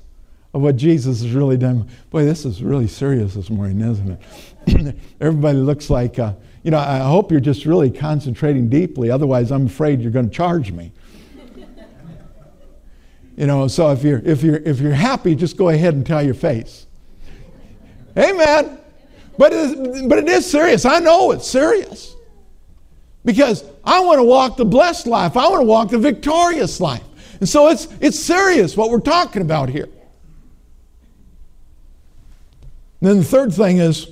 of 0.53 0.61
what 0.61 0.75
Jesus 0.75 1.21
has 1.21 1.31
really 1.31 1.57
done. 1.57 1.87
Boy, 2.09 2.25
this 2.25 2.45
is 2.45 2.61
really 2.63 2.87
serious 2.87 3.35
this 3.35 3.49
morning, 3.49 3.79
isn't 3.81 4.09
it? 4.09 4.21
Everybody 5.21 5.57
looks 5.57 5.89
like, 5.89 6.19
uh, 6.19 6.33
you 6.63 6.71
know, 6.71 6.77
I 6.77 6.99
hope 6.99 7.31
you're 7.31 7.41
just 7.41 7.65
really 7.65 7.91
concentrating 7.91 8.69
deeply. 8.69 9.11
Otherwise, 9.11 9.51
I'm 9.51 9.65
afraid 9.65 10.01
you're 10.01 10.11
going 10.11 10.29
to 10.29 10.35
charge 10.35 10.71
me. 10.71 10.91
you 13.37 13.47
know, 13.47 13.67
so 13.67 13.91
if 13.91 14.03
you're, 14.03 14.19
if, 14.19 14.43
you're, 14.43 14.57
if 14.57 14.79
you're 14.79 14.93
happy, 14.93 15.35
just 15.35 15.57
go 15.57 15.69
ahead 15.69 15.93
and 15.93 16.05
tell 16.05 16.23
your 16.23 16.33
face. 16.33 16.87
Amen. 18.17 18.79
But 19.37 19.51
it, 19.51 19.59
is, 19.59 20.01
but 20.03 20.19
it 20.19 20.29
is 20.29 20.49
serious. 20.49 20.85
I 20.85 20.99
know 20.99 21.31
it's 21.31 21.47
serious. 21.47 22.15
Because 23.25 23.63
I 23.83 23.99
want 24.01 24.19
to 24.19 24.23
walk 24.23 24.57
the 24.57 24.65
blessed 24.65 25.07
life. 25.07 25.35
I 25.35 25.47
want 25.47 25.61
to 25.61 25.65
walk 25.65 25.89
the 25.89 25.97
victorious 25.97 26.79
life. 26.79 27.03
And 27.39 27.49
so 27.49 27.67
it's, 27.69 27.87
it's 27.99 28.19
serious 28.19 28.77
what 28.77 28.89
we're 28.89 28.99
talking 28.99 29.41
about 29.41 29.69
here. 29.69 29.89
And 33.01 33.09
then 33.09 33.17
the 33.17 33.23
third 33.23 33.53
thing 33.53 33.79
is 33.79 34.07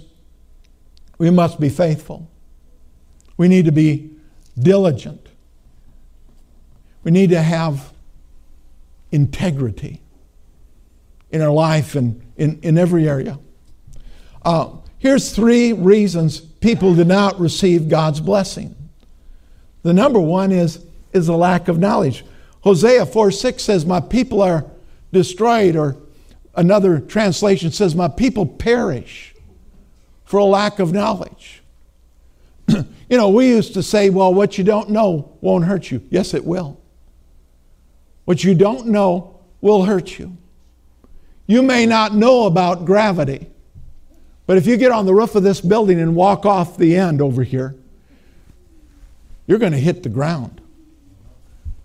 we 1.22 1.30
must 1.30 1.60
be 1.60 1.70
faithful. 1.70 2.28
We 3.38 3.48
need 3.48 3.66
to 3.66 3.72
be 3.72 4.10
diligent. 4.58 5.28
We 7.04 7.12
need 7.12 7.30
to 7.30 7.40
have 7.40 7.94
integrity 9.12 10.02
in 11.30 11.44
our 11.44 11.52
life 11.52 11.94
and 11.94 12.24
in, 12.38 12.60
in 12.64 12.76
every 12.76 13.08
area. 13.08 13.38
Uh, 14.42 14.78
here's 14.98 15.32
three 15.32 15.74
reasons 15.74 16.40
people 16.40 16.96
do 16.96 17.06
not 17.06 17.40
receive 17.40 17.88
God's 17.88 18.20
blessing. 18.20 18.76
The 19.84 19.94
number 19.94 20.20
one 20.20 20.52
is, 20.52 20.84
is 21.14 21.28
a 21.28 21.36
lack 21.36 21.68
of 21.68 21.78
knowledge. 21.78 22.26
Hosea 22.62 23.06
4 23.06 23.30
6 23.30 23.62
says, 23.62 23.86
My 23.86 24.00
people 24.00 24.42
are 24.42 24.66
destroyed, 25.12 25.76
or 25.76 25.98
Another 26.56 27.00
translation 27.00 27.72
says, 27.72 27.96
My 27.96 28.08
people 28.08 28.48
perish 28.48 29.34
for 30.32 30.38
a 30.38 30.46
lack 30.46 30.80
of 30.80 30.94
knowledge. 30.94 31.62
you 32.70 32.86
know, 33.10 33.28
we 33.28 33.50
used 33.50 33.74
to 33.74 33.84
say, 33.84 34.10
Well, 34.10 34.34
what 34.34 34.58
you 34.58 34.63
don't 34.63 34.89
know 34.89 35.38
won't 35.41 35.65
hurt 35.65 35.91
you. 35.91 36.02
Yes, 36.10 36.34
it 36.34 36.46
will. 36.46 36.80
What 38.24 38.41
you 38.41 38.56
don't 38.56 38.88
know 38.88 39.41
will 39.60 39.84
hurt 39.84 40.17
you. 40.17 40.38
You 41.48 41.62
may 41.62 41.86
not 41.86 42.15
know 42.15 42.46
about 42.46 42.86
gravity, 42.86 43.50
but 44.48 44.56
if 44.56 44.65
you 44.65 44.78
get 44.78 44.94
on 44.94 45.06
the 45.06 45.13
roof 45.13 45.36
of 45.36 45.44
this 45.44 45.60
building 45.60 46.00
and 46.00 46.15
walk 46.15 46.46
off 46.46 46.78
the 46.78 46.96
end 46.96 47.22
over 47.22 47.44
here, 47.44 47.76
you're 49.48 49.60
going 49.60 49.74
to 49.74 49.78
hit 49.78 50.02
the 50.02 50.10
ground. 50.10 50.62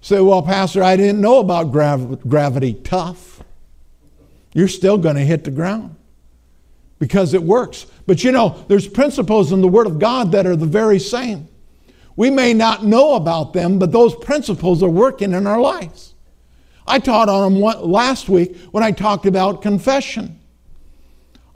Say, 0.00 0.20
well, 0.20 0.42
Pastor, 0.42 0.84
I 0.84 0.96
didn't 0.96 1.20
know 1.20 1.40
about 1.40 1.72
grav- 1.72 2.28
gravity. 2.28 2.74
Tough 2.74 3.42
you're 4.52 4.68
still 4.68 4.96
going 4.98 5.16
to 5.16 5.22
hit 5.22 5.42
the 5.42 5.50
ground 5.50 5.96
because 6.98 7.34
it 7.34 7.42
works. 7.42 7.86
But 8.06 8.24
you 8.24 8.32
know, 8.32 8.64
there's 8.68 8.88
principles 8.88 9.52
in 9.52 9.60
the 9.60 9.68
Word 9.68 9.86
of 9.86 9.98
God 9.98 10.32
that 10.32 10.46
are 10.46 10.56
the 10.56 10.66
very 10.66 10.98
same. 10.98 11.48
We 12.16 12.30
may 12.30 12.54
not 12.54 12.84
know 12.84 13.14
about 13.14 13.52
them, 13.52 13.78
but 13.78 13.92
those 13.92 14.14
principles 14.14 14.82
are 14.82 14.88
working 14.88 15.32
in 15.32 15.46
our 15.46 15.60
lives. 15.60 16.14
I 16.86 16.98
taught 16.98 17.28
on 17.28 17.54
them 17.54 17.62
last 17.62 18.28
week 18.28 18.56
when 18.70 18.82
I 18.82 18.92
talked 18.92 19.26
about 19.26 19.60
confession. 19.60 20.38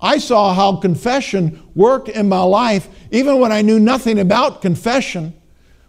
I 0.00 0.18
saw 0.18 0.54
how 0.54 0.76
confession 0.76 1.62
worked 1.74 2.08
in 2.08 2.28
my 2.28 2.42
life, 2.42 2.88
even 3.10 3.38
when 3.38 3.52
I 3.52 3.62
knew 3.62 3.78
nothing 3.78 4.18
about 4.18 4.62
confession. 4.62 5.34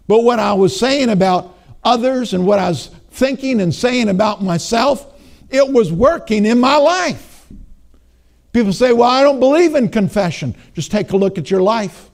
But 0.06 0.22
what 0.24 0.38
I 0.38 0.52
was 0.52 0.78
saying 0.78 1.08
about 1.08 1.56
others 1.82 2.34
and 2.34 2.46
what 2.46 2.58
I 2.58 2.68
was 2.68 2.88
thinking 3.10 3.60
and 3.60 3.74
saying 3.74 4.08
about 4.08 4.42
myself, 4.42 5.06
it 5.50 5.66
was 5.66 5.90
working 5.92 6.46
in 6.46 6.60
my 6.60 6.76
life. 6.76 7.31
People 8.52 8.72
say, 8.72 8.92
Well, 8.92 9.08
I 9.08 9.22
don't 9.22 9.40
believe 9.40 9.74
in 9.74 9.88
confession. 9.88 10.54
Just 10.74 10.90
take 10.90 11.12
a 11.12 11.16
look 11.16 11.38
at 11.38 11.50
your 11.50 11.62
life. 11.62 12.10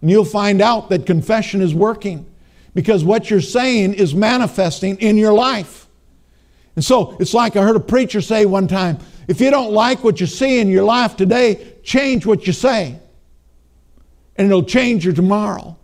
And 0.00 0.10
you'll 0.10 0.24
find 0.24 0.62
out 0.62 0.90
that 0.90 1.06
confession 1.06 1.60
is 1.60 1.74
working 1.74 2.24
because 2.74 3.02
what 3.02 3.30
you're 3.30 3.40
saying 3.40 3.94
is 3.94 4.14
manifesting 4.14 4.96
in 4.98 5.16
your 5.16 5.32
life. 5.32 5.88
And 6.76 6.84
so 6.84 7.16
it's 7.18 7.34
like 7.34 7.56
I 7.56 7.62
heard 7.62 7.74
a 7.74 7.80
preacher 7.80 8.20
say 8.20 8.46
one 8.46 8.68
time 8.68 8.98
if 9.26 9.40
you 9.40 9.50
don't 9.50 9.72
like 9.72 10.04
what 10.04 10.20
you 10.20 10.26
see 10.26 10.60
in 10.60 10.68
your 10.68 10.84
life 10.84 11.16
today, 11.16 11.74
change 11.82 12.24
what 12.24 12.46
you 12.46 12.52
say, 12.52 12.98
and 14.36 14.46
it'll 14.46 14.62
change 14.62 15.04
your 15.04 15.14
tomorrow. 15.14 15.76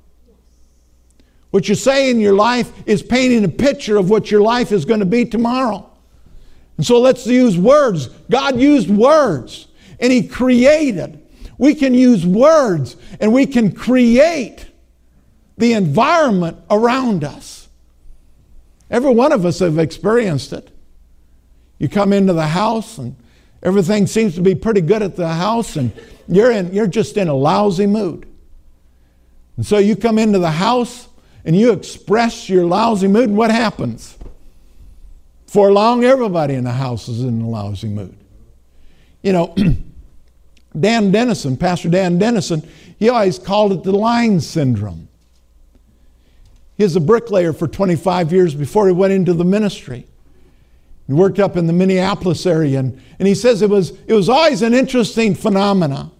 What 1.50 1.68
you 1.68 1.74
say 1.74 2.10
in 2.10 2.20
your 2.20 2.34
life 2.34 2.72
is 2.86 3.02
painting 3.02 3.44
a 3.44 3.48
picture 3.48 3.96
of 3.96 4.08
what 4.08 4.30
your 4.30 4.40
life 4.40 4.72
is 4.72 4.84
going 4.84 5.00
to 5.00 5.06
be 5.06 5.24
tomorrow. 5.24 5.90
And 6.76 6.86
so 6.86 7.00
let's 7.00 7.26
use 7.26 7.56
words. 7.56 8.08
God 8.30 8.58
used 8.58 8.90
words 8.90 9.68
and 10.00 10.12
He 10.12 10.26
created. 10.26 11.20
We 11.58 11.74
can 11.74 11.94
use 11.94 12.26
words 12.26 12.96
and 13.20 13.32
we 13.32 13.46
can 13.46 13.72
create 13.72 14.66
the 15.56 15.72
environment 15.74 16.58
around 16.70 17.22
us. 17.22 17.68
Every 18.90 19.12
one 19.12 19.32
of 19.32 19.46
us 19.46 19.60
have 19.60 19.78
experienced 19.78 20.52
it. 20.52 20.70
You 21.78 21.88
come 21.88 22.12
into 22.12 22.32
the 22.32 22.46
house 22.46 22.98
and 22.98 23.16
everything 23.62 24.06
seems 24.06 24.34
to 24.34 24.42
be 24.42 24.54
pretty 24.54 24.80
good 24.80 25.02
at 25.02 25.16
the 25.16 25.28
house 25.28 25.76
and 25.76 25.92
you're, 26.26 26.50
in, 26.50 26.72
you're 26.72 26.86
just 26.86 27.16
in 27.16 27.28
a 27.28 27.34
lousy 27.34 27.86
mood. 27.86 28.26
And 29.56 29.64
so 29.64 29.78
you 29.78 29.94
come 29.94 30.18
into 30.18 30.38
the 30.38 30.50
house 30.50 31.08
and 31.44 31.54
you 31.54 31.72
express 31.72 32.48
your 32.48 32.64
lousy 32.64 33.06
mood, 33.06 33.28
and 33.28 33.36
what 33.36 33.50
happens? 33.50 34.16
For 35.54 35.72
long, 35.72 36.02
everybody 36.02 36.54
in 36.54 36.64
the 36.64 36.72
house 36.72 37.08
is 37.08 37.22
in 37.22 37.40
a 37.40 37.48
lousy 37.48 37.86
mood. 37.86 38.16
You 39.22 39.32
know, 39.32 39.54
Dan 40.80 41.12
Dennison, 41.12 41.56
Pastor 41.56 41.88
Dan 41.88 42.18
Dennison, 42.18 42.68
he 42.98 43.08
always 43.08 43.38
called 43.38 43.70
it 43.70 43.84
the 43.84 43.92
line 43.92 44.40
syndrome. 44.40 45.06
He 46.76 46.82
was 46.82 46.96
a 46.96 47.00
bricklayer 47.00 47.52
for 47.52 47.68
25 47.68 48.32
years 48.32 48.52
before 48.52 48.88
he 48.88 48.92
went 48.92 49.12
into 49.12 49.32
the 49.32 49.44
ministry. 49.44 50.08
He 51.06 51.12
worked 51.12 51.38
up 51.38 51.56
in 51.56 51.68
the 51.68 51.72
Minneapolis 51.72 52.46
area, 52.46 52.80
and, 52.80 53.00
and 53.20 53.28
he 53.28 53.36
says 53.36 53.62
it 53.62 53.70
was, 53.70 53.92
it 54.08 54.12
was 54.12 54.28
always 54.28 54.60
an 54.62 54.74
interesting 54.74 55.36
phenomena. 55.36 56.10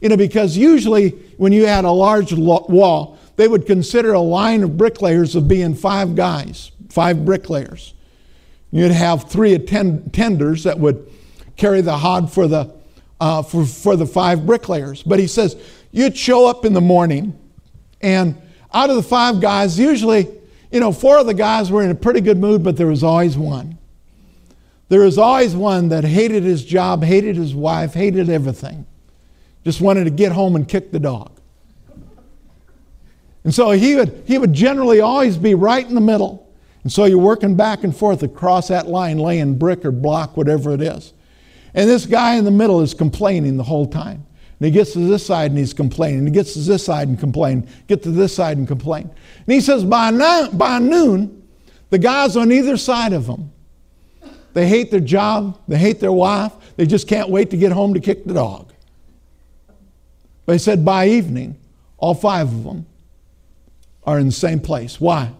You 0.00 0.08
know, 0.08 0.16
because 0.16 0.56
usually 0.56 1.10
when 1.36 1.52
you 1.52 1.66
had 1.66 1.84
a 1.84 1.90
large 1.90 2.32
wall, 2.32 3.18
they 3.36 3.48
would 3.48 3.66
consider 3.66 4.14
a 4.14 4.20
line 4.20 4.62
of 4.62 4.78
bricklayers 4.78 5.36
of 5.36 5.46
being 5.46 5.74
five 5.74 6.16
guys, 6.16 6.72
five 6.88 7.26
bricklayers. 7.26 7.92
You'd 8.70 8.90
have 8.90 9.30
three 9.30 9.56
attenders 9.56 10.64
that 10.64 10.78
would 10.78 11.10
carry 11.56 11.80
the 11.80 11.96
hod 11.96 12.32
for 12.32 12.46
the, 12.46 12.70
uh, 13.20 13.42
for, 13.42 13.64
for 13.64 13.96
the 13.96 14.06
five 14.06 14.44
bricklayers. 14.46 15.02
But 15.02 15.18
he 15.18 15.26
says, 15.26 15.56
you'd 15.90 16.16
show 16.16 16.46
up 16.46 16.64
in 16.64 16.74
the 16.74 16.80
morning, 16.80 17.38
and 18.00 18.40
out 18.72 18.90
of 18.90 18.96
the 18.96 19.02
five 19.02 19.40
guys, 19.40 19.78
usually, 19.78 20.28
you 20.70 20.80
know, 20.80 20.92
four 20.92 21.18
of 21.18 21.26
the 21.26 21.34
guys 21.34 21.70
were 21.70 21.82
in 21.82 21.90
a 21.90 21.94
pretty 21.94 22.20
good 22.20 22.36
mood, 22.36 22.62
but 22.62 22.76
there 22.76 22.86
was 22.86 23.02
always 23.02 23.38
one. 23.38 23.78
there 24.88 25.04
is 25.04 25.18
always 25.18 25.54
one 25.54 25.88
that 25.90 26.04
hated 26.04 26.42
his 26.42 26.64
job, 26.64 27.04
hated 27.04 27.36
his 27.36 27.54
wife, 27.54 27.94
hated 27.94 28.28
everything. 28.28 28.86
Just 29.64 29.80
wanted 29.80 30.04
to 30.04 30.10
get 30.10 30.32
home 30.32 30.56
and 30.56 30.66
kick 30.66 30.92
the 30.92 30.98
dog. 30.98 31.32
And 33.44 33.54
so 33.54 33.70
he 33.70 33.96
would, 33.96 34.24
he 34.26 34.38
would 34.38 34.52
generally 34.52 35.00
always 35.00 35.36
be 35.36 35.54
right 35.54 35.86
in 35.86 35.94
the 35.94 36.00
middle. 36.00 36.47
And 36.82 36.92
so 36.92 37.04
you're 37.04 37.18
working 37.18 37.56
back 37.56 37.84
and 37.84 37.94
forth 37.94 38.22
across 38.22 38.68
that 38.68 38.86
line, 38.86 39.18
laying 39.18 39.58
brick 39.58 39.84
or 39.84 39.90
block, 39.90 40.36
whatever 40.36 40.72
it 40.72 40.80
is. 40.80 41.12
And 41.74 41.88
this 41.88 42.06
guy 42.06 42.36
in 42.36 42.44
the 42.44 42.50
middle 42.50 42.80
is 42.80 42.94
complaining 42.94 43.56
the 43.56 43.64
whole 43.64 43.86
time. 43.86 44.24
And 44.58 44.66
he 44.66 44.70
gets 44.70 44.92
to 44.92 45.00
this 45.00 45.24
side 45.24 45.50
and 45.50 45.58
he's 45.58 45.74
complaining. 45.74 46.24
He 46.24 46.32
gets 46.32 46.54
to 46.54 46.60
this 46.60 46.84
side 46.84 47.08
and 47.08 47.18
complain. 47.18 47.68
Get 47.86 48.02
to 48.04 48.10
this 48.10 48.34
side 48.34 48.56
and 48.56 48.66
complain. 48.66 49.02
And 49.02 49.54
he 49.54 49.60
says, 49.60 49.84
by, 49.84 50.10
no, 50.10 50.50
by 50.52 50.78
noon, 50.78 51.46
the 51.90 51.98
guys 51.98 52.36
on 52.36 52.50
either 52.50 52.76
side 52.76 53.12
of 53.12 53.26
him, 53.26 53.52
they 54.54 54.66
hate 54.66 54.90
their 54.90 55.00
job, 55.00 55.60
they 55.68 55.78
hate 55.78 56.00
their 56.00 56.12
wife, 56.12 56.52
they 56.76 56.86
just 56.86 57.06
can't 57.06 57.28
wait 57.28 57.50
to 57.50 57.56
get 57.56 57.70
home 57.70 57.94
to 57.94 58.00
kick 58.00 58.24
the 58.24 58.34
dog. 58.34 58.72
But 60.46 60.54
he 60.54 60.58
said, 60.58 60.84
by 60.84 61.08
evening, 61.08 61.56
all 61.98 62.14
five 62.14 62.48
of 62.48 62.64
them 62.64 62.86
are 64.04 64.18
in 64.18 64.26
the 64.26 64.32
same 64.32 64.58
place. 64.58 65.00
Why? 65.00 65.30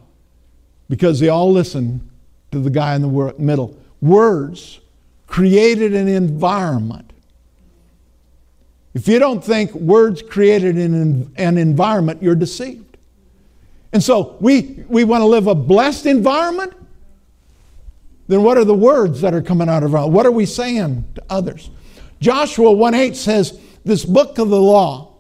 Because 0.89 1.21
they 1.21 1.29
all 1.29 1.53
listen 1.53 2.09
to 2.53 2.61
the 2.61 2.71
guy 2.71 2.95
in 2.95 3.03
the 3.03 3.35
middle. 3.39 3.77
Words 4.01 4.81
created 5.27 5.95
an 5.95 6.09
environment. 6.09 7.13
If 8.95 9.07
you 9.07 9.19
don't 9.19 9.45
think 9.45 9.73
words 9.75 10.23
created 10.23 10.77
an, 10.77 11.33
an 11.37 11.59
environment, 11.59 12.23
you're 12.23 12.35
deceived. 12.35 12.97
And 13.93 14.03
so 14.03 14.37
we, 14.41 14.85
we 14.89 15.05
want 15.05 15.23
to 15.23 15.27
live 15.27 15.47
a 15.47 15.55
blessed 15.55 16.07
environment. 16.07 16.73
Then 18.27 18.43
what 18.43 18.59
are 18.59 18.65
the 18.65 18.75
words 18.75 19.21
that 19.23 19.35
are 19.35 19.43
coming 19.43 19.69
out 19.69 19.83
of 19.83 19.95
our 19.95 20.03
mouth? 20.03 20.13
What 20.13 20.27
are 20.27 20.33
we 20.33 20.47
saying 20.47 21.05
to 21.15 21.23
others? 21.31 21.71
Joshua 22.21 22.73
1 22.73 22.95
8 22.95 23.17
says, 23.17 23.59
This 23.85 24.05
book 24.05 24.39
of 24.39 24.51
the 24.51 24.61
law 24.61 25.15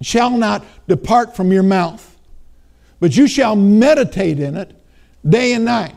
shall 0.00 0.30
not 0.30 0.64
depart 0.88 1.36
from 1.36 1.52
your 1.52 1.62
mouth, 1.62 2.13
but 3.04 3.14
you 3.14 3.28
shall 3.28 3.54
meditate 3.54 4.40
in 4.40 4.56
it 4.56 4.74
day 5.28 5.52
and 5.52 5.66
night. 5.66 5.94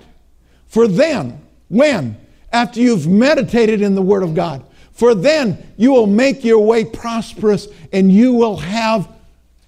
For 0.66 0.90
then, 0.90 1.42
when? 1.70 2.18
After 2.52 2.82
you've 2.82 3.08
meditated 3.08 3.82
in 3.82 3.96
the 3.96 4.02
Word 4.02 4.24
of 4.24 4.36
God, 4.36 4.66
for 4.92 5.16
then 5.16 5.72
you 5.78 5.94
will 5.94 6.06
make 6.06 6.44
your 6.44 6.60
way 6.60 6.84
prosperous 6.84 7.70
and 7.94 8.12
you 8.12 8.34
will 8.34 8.58
have 8.58 9.08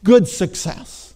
good 0.04 0.28
success. 0.28 1.13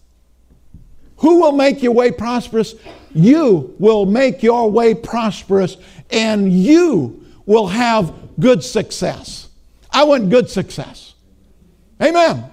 Who 1.17 1.41
will 1.41 1.51
make 1.51 1.83
your 1.83 1.91
way 1.91 2.09
prosperous? 2.09 2.73
You 3.13 3.75
will 3.77 4.05
make 4.05 4.41
your 4.41 4.71
way 4.71 4.93
prosperous 4.93 5.75
and 6.09 6.53
you 6.53 7.25
will 7.45 7.67
have 7.67 8.13
good 8.39 8.63
success. 8.63 9.49
I 9.91 10.05
want 10.05 10.29
good 10.29 10.49
success. 10.49 11.15
Amen. 12.01 12.49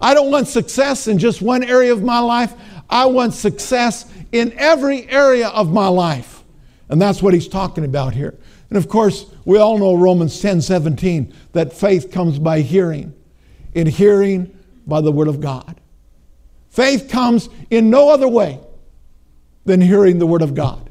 I 0.00 0.14
don't 0.14 0.30
want 0.30 0.48
success 0.48 1.06
in 1.06 1.18
just 1.18 1.42
one 1.42 1.62
area 1.62 1.92
of 1.92 2.02
my 2.02 2.20
life. 2.20 2.54
I 2.90 3.06
want 3.06 3.34
success 3.34 4.04
in 4.32 4.52
every 4.58 5.08
area 5.08 5.48
of 5.48 5.72
my 5.72 5.88
life. 5.88 6.42
And 6.88 7.00
that's 7.00 7.22
what 7.22 7.32
he's 7.32 7.48
talking 7.48 7.84
about 7.84 8.14
here. 8.14 8.36
And 8.68 8.76
of 8.76 8.88
course, 8.88 9.26
we 9.44 9.58
all 9.58 9.78
know 9.78 9.94
Romans 9.94 10.40
10 10.40 10.60
17, 10.60 11.32
that 11.52 11.72
faith 11.72 12.10
comes 12.10 12.38
by 12.38 12.60
hearing, 12.60 13.14
in 13.74 13.86
hearing 13.86 14.56
by 14.86 15.00
the 15.00 15.12
Word 15.12 15.28
of 15.28 15.40
God. 15.40 15.80
Faith 16.68 17.08
comes 17.08 17.48
in 17.70 17.90
no 17.90 18.10
other 18.10 18.28
way 18.28 18.60
than 19.64 19.80
hearing 19.80 20.18
the 20.18 20.26
Word 20.26 20.42
of 20.42 20.54
God. 20.54 20.90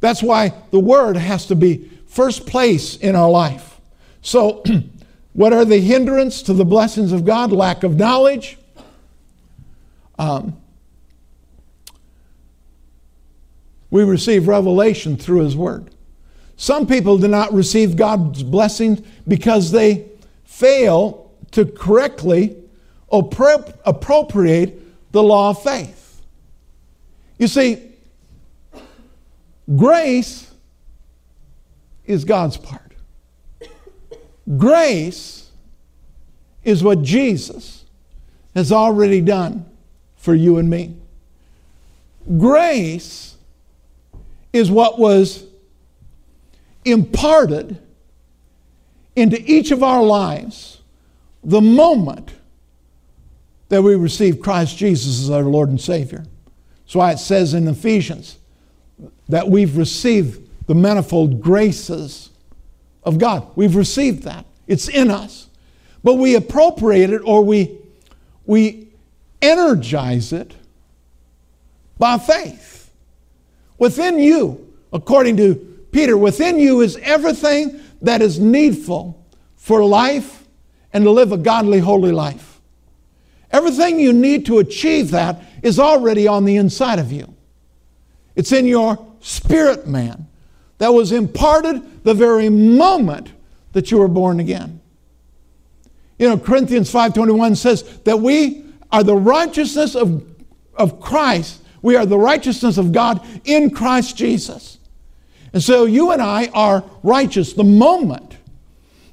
That's 0.00 0.22
why 0.22 0.52
the 0.70 0.80
Word 0.80 1.16
has 1.16 1.46
to 1.46 1.54
be 1.54 1.90
first 2.06 2.46
place 2.46 2.96
in 2.96 3.16
our 3.16 3.30
life. 3.30 3.80
So, 4.20 4.62
what 5.32 5.52
are 5.52 5.64
the 5.64 5.78
hindrance 5.78 6.42
to 6.42 6.52
the 6.52 6.64
blessings 6.64 7.12
of 7.12 7.24
God? 7.24 7.52
Lack 7.52 7.82
of 7.82 7.96
knowledge. 7.96 8.58
Um, 10.18 10.56
we 13.90 14.02
receive 14.02 14.48
revelation 14.48 15.16
through 15.16 15.40
His 15.40 15.56
Word. 15.56 15.94
Some 16.56 16.86
people 16.86 17.18
do 17.18 17.28
not 17.28 17.52
receive 17.52 17.96
God's 17.96 18.42
blessings 18.42 19.00
because 19.26 19.70
they 19.70 20.08
fail 20.44 21.32
to 21.52 21.64
correctly 21.64 22.56
appropriate 23.10 25.12
the 25.12 25.22
law 25.22 25.50
of 25.50 25.62
faith. 25.62 26.22
You 27.38 27.48
see, 27.48 27.92
grace 29.76 30.50
is 32.04 32.24
God's 32.24 32.56
part. 32.56 32.94
Grace 34.56 35.50
is 36.64 36.82
what 36.82 37.02
Jesus 37.02 37.84
has 38.54 38.72
already 38.72 39.20
done 39.20 39.66
for 40.24 40.34
you 40.34 40.56
and 40.56 40.70
me. 40.70 40.96
Grace 42.38 43.36
is 44.54 44.70
what 44.70 44.98
was 44.98 45.44
imparted 46.82 47.78
into 49.14 49.38
each 49.44 49.70
of 49.70 49.82
our 49.82 50.02
lives 50.02 50.80
the 51.42 51.60
moment 51.60 52.32
that 53.68 53.82
we 53.82 53.94
received 53.96 54.42
Christ 54.42 54.78
Jesus 54.78 55.20
as 55.24 55.28
our 55.28 55.42
Lord 55.42 55.68
and 55.68 55.78
Savior. 55.78 56.24
That's 56.84 56.94
why 56.94 57.12
it 57.12 57.18
says 57.18 57.52
in 57.52 57.68
Ephesians 57.68 58.38
that 59.28 59.50
we've 59.50 59.76
received 59.76 60.40
the 60.66 60.74
manifold 60.74 61.42
graces 61.42 62.30
of 63.02 63.18
God. 63.18 63.46
We've 63.56 63.76
received 63.76 64.22
that. 64.22 64.46
It's 64.66 64.88
in 64.88 65.10
us. 65.10 65.48
But 66.02 66.14
we 66.14 66.34
appropriate 66.34 67.10
it 67.10 67.20
or 67.26 67.44
we, 67.44 67.76
we 68.46 68.83
energize 69.50 70.32
it 70.32 70.54
by 71.98 72.18
faith. 72.18 72.90
Within 73.78 74.18
you, 74.18 74.72
according 74.92 75.36
to 75.38 75.54
Peter, 75.92 76.16
within 76.16 76.58
you 76.58 76.80
is 76.80 76.96
everything 77.02 77.80
that 78.02 78.20
is 78.22 78.38
needful 78.38 79.24
for 79.56 79.84
life 79.84 80.44
and 80.92 81.04
to 81.04 81.10
live 81.10 81.32
a 81.32 81.36
godly, 81.36 81.80
holy 81.80 82.12
life. 82.12 82.60
Everything 83.50 84.00
you 84.00 84.12
need 84.12 84.46
to 84.46 84.58
achieve 84.58 85.10
that 85.10 85.42
is 85.62 85.78
already 85.78 86.26
on 86.26 86.44
the 86.44 86.56
inside 86.56 86.98
of 86.98 87.12
you. 87.12 87.34
It's 88.34 88.52
in 88.52 88.66
your 88.66 88.98
spirit 89.20 89.86
man 89.86 90.26
that 90.78 90.92
was 90.92 91.12
imparted 91.12 92.04
the 92.04 92.14
very 92.14 92.48
moment 92.48 93.32
that 93.72 93.90
you 93.90 93.98
were 93.98 94.08
born 94.08 94.40
again. 94.40 94.80
You 96.18 96.28
know, 96.28 96.38
Corinthians 96.38 96.90
5:21 96.90 97.56
says 97.56 97.82
that 98.04 98.20
we 98.20 98.63
are 98.90 99.02
the 99.02 99.16
righteousness 99.16 99.94
of, 99.94 100.24
of 100.74 101.00
Christ. 101.00 101.62
We 101.82 101.96
are 101.96 102.06
the 102.06 102.18
righteousness 102.18 102.78
of 102.78 102.92
God 102.92 103.24
in 103.44 103.70
Christ 103.70 104.16
Jesus. 104.16 104.78
And 105.52 105.62
so 105.62 105.84
you 105.84 106.10
and 106.10 106.20
I 106.20 106.48
are 106.54 106.84
righteous 107.02 107.52
the 107.52 107.64
moment 107.64 108.36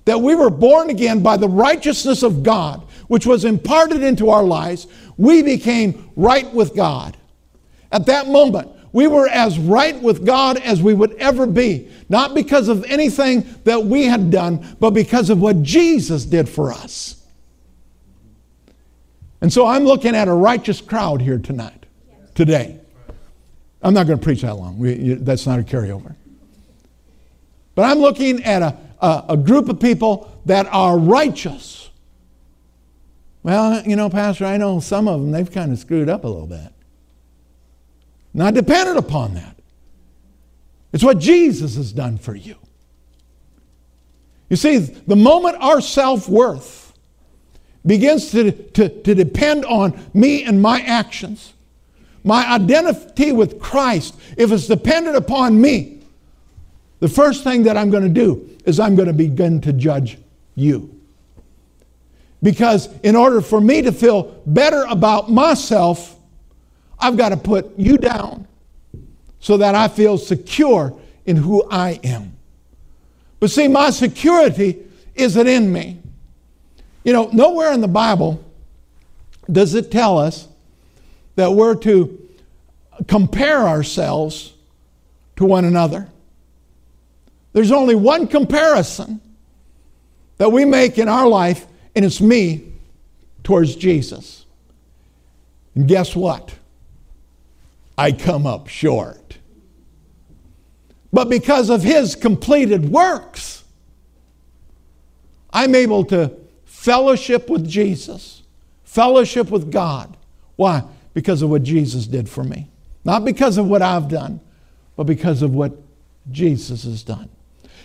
that 0.05 0.19
we 0.19 0.36
were 0.36 0.49
born 0.49 0.89
again 0.89 1.21
by 1.21 1.38
the 1.38 1.47
righteousness 1.47 2.23
of 2.23 2.43
God, 2.43 2.81
which 3.07 3.25
was 3.25 3.45
imparted 3.45 4.01
into 4.01 4.29
our 4.29 4.43
lives, 4.43 4.88
we 5.17 5.43
became 5.43 6.10
right 6.15 6.51
with 6.53 6.75
God. 6.75 7.17
At 7.91 8.07
that 8.07 8.27
moment, 8.27 8.71
we 8.93 9.07
were 9.07 9.27
as 9.27 9.60
right 9.60 9.99
with 10.01 10.25
God 10.25 10.57
as 10.57 10.81
we 10.81 10.93
would 10.93 11.13
ever 11.13 11.45
be, 11.45 11.89
not 12.10 12.34
because 12.34 12.67
of 12.67 12.84
anything 12.86 13.45
that 13.63 13.86
we 13.86 14.05
had 14.05 14.31
done, 14.31 14.75
but 14.79 14.91
because 14.91 15.29
of 15.29 15.39
what 15.39 15.62
Jesus 15.63 16.25
did 16.25 16.49
for 16.49 16.71
us. 16.73 17.20
And 19.41 19.51
so 19.51 19.65
I'm 19.65 19.84
looking 19.84 20.15
at 20.15 20.27
a 20.27 20.34
righteous 20.34 20.80
crowd 20.80 21.21
here 21.21 21.39
tonight, 21.39 21.86
today. 22.36 22.80
I'm 23.82 23.93
not 23.95 24.06
going 24.06 24.19
to 24.19 24.23
preach 24.23 24.41
that 24.41 24.56
long. 24.56 24.77
We, 24.77 25.15
that's 25.15 25.47
not 25.47 25.60
a 25.60 25.63
carryover. 25.63 26.15
But 27.73 27.84
I'm 27.84 27.97
looking 27.97 28.43
at 28.43 28.62
a, 28.62 28.77
a, 29.01 29.25
a 29.30 29.38
group 29.38 29.67
of 29.69 29.80
people 29.80 30.39
that 30.45 30.67
are 30.67 30.97
righteous. 30.97 31.89
Well, 33.41 33.82
you 33.84 33.95
know, 33.95 34.10
Pastor, 34.10 34.45
I 34.45 34.58
know 34.58 34.80
some 34.80 35.08
of 35.08 35.19
them, 35.19 35.32
they've 35.32 35.51
kind 35.51 35.71
of 35.71 35.80
screwed 35.80 36.10
up 36.10 36.23
a 36.23 36.27
little 36.27 36.47
bit. 36.47 36.71
Not 38.34 38.54
dependent 38.54 38.97
upon 38.97 39.34
that. 39.34 39.58
It's 40.93 41.04
what 41.04 41.17
Jesus 41.17 41.75
has 41.75 41.91
done 41.91 42.17
for 42.17 42.36
you. 42.36 42.56
You 44.49 44.58
see, 44.58 44.77
the 44.77 45.15
moment 45.15 45.58
our 45.60 45.82
self 45.82 46.30
worth 46.30 46.81
begins 47.86 48.32
to, 48.32 48.52
to, 48.52 48.89
to 48.89 49.15
depend 49.15 49.65
on 49.65 50.00
me 50.13 50.44
and 50.44 50.62
my 50.62 50.82
actions, 50.82 51.54
my 52.24 52.46
identity 52.54 53.32
with 53.32 53.60
Christ, 53.60 54.15
if 54.38 54.52
it's 54.52 54.67
dependent 54.67 55.15
upon 55.15 55.60
me, 55.60 56.00
the 57.00 57.10
first 57.10 57.44
thing 57.44 57.63
that 57.63 57.78
I'm 57.78 57.89
going 57.89 58.04
to 58.04 58.10
do 58.10 58.48
is 58.65 58.80
I'm 58.80 58.96
going 58.96 59.08
to 59.08 59.13
begin 59.13 59.60
to 59.62 59.74
judge 59.74 60.20
you. 60.56 60.96
Because 62.44 62.89
in 63.02 63.15
order 63.15 63.41
for 63.41 63.60
me 63.60 63.82
to 63.82 63.91
feel 63.91 64.41
better 64.46 64.86
about 64.89 65.32
myself, 65.32 66.15
I've 67.00 67.17
got 67.17 67.30
to 67.30 67.38
put 67.38 67.78
you 67.78 67.98
down 67.98 68.48
so 69.39 69.58
that 69.58 69.74
I 69.74 69.88
feel 69.88 70.17
secure 70.17 70.96
in 71.26 71.36
who 71.36 71.67
I 71.70 72.00
am. 72.04 72.34
But 73.39 73.50
see, 73.50 73.67
my 73.67 73.89
security 73.89 74.78
isn't 75.15 75.48
in 75.48 75.74
me. 75.74 76.00
You 77.03 77.13
know, 77.13 77.29
nowhere 77.31 77.71
in 77.73 77.81
the 77.81 77.87
Bible 77.87 78.43
does 79.51 79.73
it 79.73 79.91
tell 79.91 80.17
us 80.17 80.47
that 81.35 81.53
we're 81.53 81.75
to 81.75 82.17
compare 83.07 83.67
ourselves 83.67 84.53
to 85.37 85.45
one 85.45 85.65
another. 85.65 86.07
There's 87.53 87.71
only 87.71 87.95
one 87.95 88.27
comparison 88.27 89.19
that 90.37 90.51
we 90.51 90.65
make 90.65 90.97
in 90.97 91.09
our 91.09 91.27
life, 91.27 91.65
and 91.95 92.05
it's 92.05 92.21
me 92.21 92.71
towards 93.43 93.75
Jesus. 93.75 94.45
And 95.75 95.87
guess 95.87 96.15
what? 96.15 96.53
I 97.97 98.11
come 98.11 98.45
up 98.45 98.67
short. 98.67 99.37
But 101.13 101.29
because 101.29 101.69
of 101.69 101.83
his 101.83 102.15
completed 102.15 102.89
works, 102.89 103.63
I'm 105.51 105.75
able 105.75 106.05
to 106.05 106.31
fellowship 106.82 107.48
with 107.48 107.70
Jesus, 107.70 108.41
fellowship 108.84 109.52
with 109.52 109.72
God. 109.72 110.17
Why? 110.56 110.84
Because 111.13 111.44
of 111.44 111.52
what 111.52 111.62
Jesus 111.62 112.08
did 112.08 112.28
for 112.28 112.44
me. 112.44 112.70
Not 113.06 113.24
because 113.24 113.60
of 113.60 113.67
what 113.67 113.84
I've 113.84 114.10
done, 114.10 114.41
but 114.96 115.04
because 115.04 115.44
of 115.44 115.54
what 115.54 115.74
Jesus 116.32 116.84
has 116.86 117.04
done. 117.04 117.30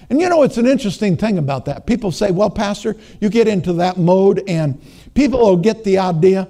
And 0.09 0.19
you 0.19 0.31
know, 0.31 0.43
it's 0.45 0.57
an 0.57 0.67
interesting 0.67 1.15
thing 1.15 1.37
about 1.37 1.67
that. 1.67 1.87
People 1.87 2.11
say, 2.11 2.31
well, 2.31 2.49
Pastor, 2.49 2.97
you 3.21 3.29
get 3.29 3.49
into 3.49 3.75
that 3.75 3.99
mode, 3.99 4.43
and 4.49 4.81
people 5.13 5.41
will 5.41 5.59
get 5.59 5.85
the 5.85 5.99
idea 5.99 6.49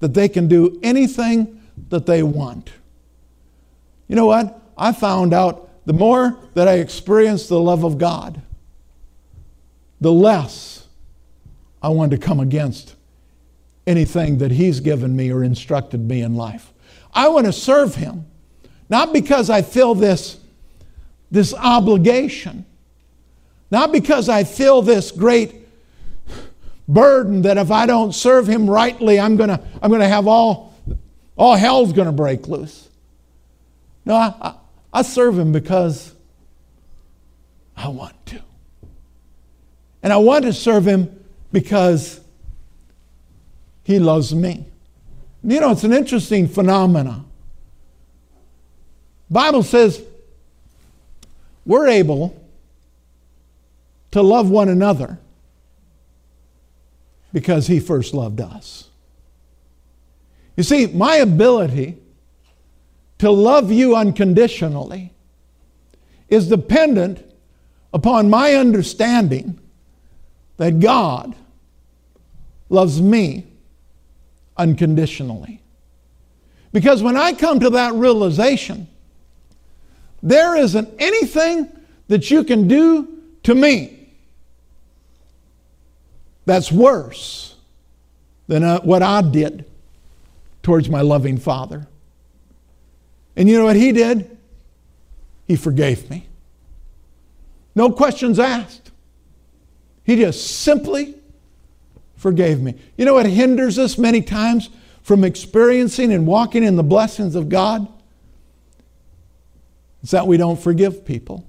that 0.00 0.14
they 0.14 0.30
can 0.30 0.48
do 0.48 0.80
anything 0.82 1.60
that 1.90 2.06
they 2.06 2.22
want. 2.22 2.70
You 4.08 4.16
know 4.16 4.26
what? 4.26 4.62
I 4.78 4.94
found 4.94 5.34
out 5.34 5.68
the 5.84 5.92
more 5.92 6.38
that 6.54 6.68
I 6.68 6.74
experienced 6.74 7.50
the 7.50 7.60
love 7.60 7.84
of 7.84 7.98
God, 7.98 8.40
the 10.00 10.12
less 10.12 10.81
I 11.82 11.88
wanted 11.88 12.20
to 12.20 12.26
come 12.26 12.38
against 12.40 12.94
anything 13.86 14.38
that 14.38 14.52
He's 14.52 14.80
given 14.80 15.16
me 15.16 15.32
or 15.32 15.42
instructed 15.42 16.00
me 16.00 16.22
in 16.22 16.36
life. 16.36 16.72
I 17.12 17.28
want 17.28 17.46
to 17.46 17.52
serve 17.52 17.96
Him, 17.96 18.26
not 18.88 19.12
because 19.12 19.50
I 19.50 19.62
feel 19.62 19.94
this, 19.94 20.38
this 21.30 21.52
obligation, 21.54 22.64
not 23.70 23.90
because 23.90 24.28
I 24.28 24.44
feel 24.44 24.82
this 24.82 25.10
great 25.10 25.56
burden 26.86 27.42
that 27.42 27.58
if 27.58 27.70
I 27.70 27.86
don't 27.86 28.14
serve 28.14 28.46
Him 28.46 28.70
rightly, 28.70 29.18
I'm 29.18 29.36
going 29.36 29.50
to 29.50 29.60
I'm 29.82 29.90
going 29.90 30.02
to 30.02 30.08
have 30.08 30.26
all, 30.26 30.74
all 31.36 31.56
hell's 31.56 31.92
going 31.92 32.06
to 32.06 32.12
break 32.12 32.46
loose. 32.46 32.88
No, 34.04 34.14
I, 34.14 34.34
I, 34.40 34.54
I 34.92 35.02
serve 35.02 35.38
Him 35.38 35.52
because 35.52 36.14
I 37.76 37.88
want 37.88 38.14
to. 38.26 38.40
And 40.04 40.12
I 40.12 40.16
want 40.18 40.44
to 40.44 40.52
serve 40.52 40.86
Him 40.86 41.21
because 41.52 42.20
He 43.84 43.98
loves 43.98 44.34
me. 44.34 44.66
You 45.44 45.60
know, 45.60 45.72
it's 45.72 45.84
an 45.84 45.92
interesting 45.92 46.48
phenomenon. 46.48 47.26
Bible 49.30 49.62
says 49.62 50.02
we're 51.64 51.88
able 51.88 52.38
to 54.10 54.22
love 54.22 54.50
one 54.50 54.68
another 54.68 55.18
because 57.32 57.66
he 57.66 57.80
first 57.80 58.14
loved 58.14 58.40
us. 58.40 58.88
You 60.56 60.62
see, 60.62 60.86
my 60.88 61.16
ability 61.16 61.96
to 63.18 63.30
love 63.30 63.72
you 63.72 63.96
unconditionally 63.96 65.12
is 66.28 66.48
dependent 66.48 67.24
upon 67.94 68.28
my 68.28 68.54
understanding 68.54 69.58
that 70.58 70.78
God 70.78 71.34
loves 72.72 73.00
me 73.00 73.46
unconditionally. 74.56 75.62
Because 76.72 77.02
when 77.02 77.16
I 77.16 77.34
come 77.34 77.60
to 77.60 77.70
that 77.70 77.92
realization, 77.94 78.88
there 80.22 80.56
isn't 80.56 80.88
anything 80.98 81.68
that 82.08 82.30
you 82.30 82.44
can 82.44 82.68
do 82.68 83.20
to 83.42 83.54
me 83.54 84.08
that's 86.46 86.72
worse 86.72 87.56
than 88.46 88.64
uh, 88.64 88.80
what 88.80 89.02
I 89.02 89.20
did 89.22 89.66
towards 90.62 90.88
my 90.88 91.02
loving 91.02 91.38
Father. 91.38 91.86
And 93.36 93.48
you 93.48 93.58
know 93.58 93.64
what 93.64 93.76
He 93.76 93.92
did? 93.92 94.38
He 95.46 95.56
forgave 95.56 96.08
me. 96.08 96.26
No 97.74 97.90
questions 97.90 98.38
asked. 98.38 98.90
He 100.04 100.16
just 100.16 100.60
simply 100.62 101.16
forgave 102.22 102.62
me. 102.62 102.76
You 102.96 103.04
know 103.04 103.14
what 103.14 103.26
hinders 103.26 103.80
us 103.80 103.98
many 103.98 104.22
times 104.22 104.70
from 105.02 105.24
experiencing 105.24 106.12
and 106.12 106.24
walking 106.24 106.62
in 106.62 106.76
the 106.76 106.84
blessings 106.84 107.34
of 107.34 107.48
God? 107.48 107.88
It's 110.02 110.12
that 110.12 110.28
we 110.28 110.36
don't 110.36 110.58
forgive 110.58 111.04
people. 111.04 111.44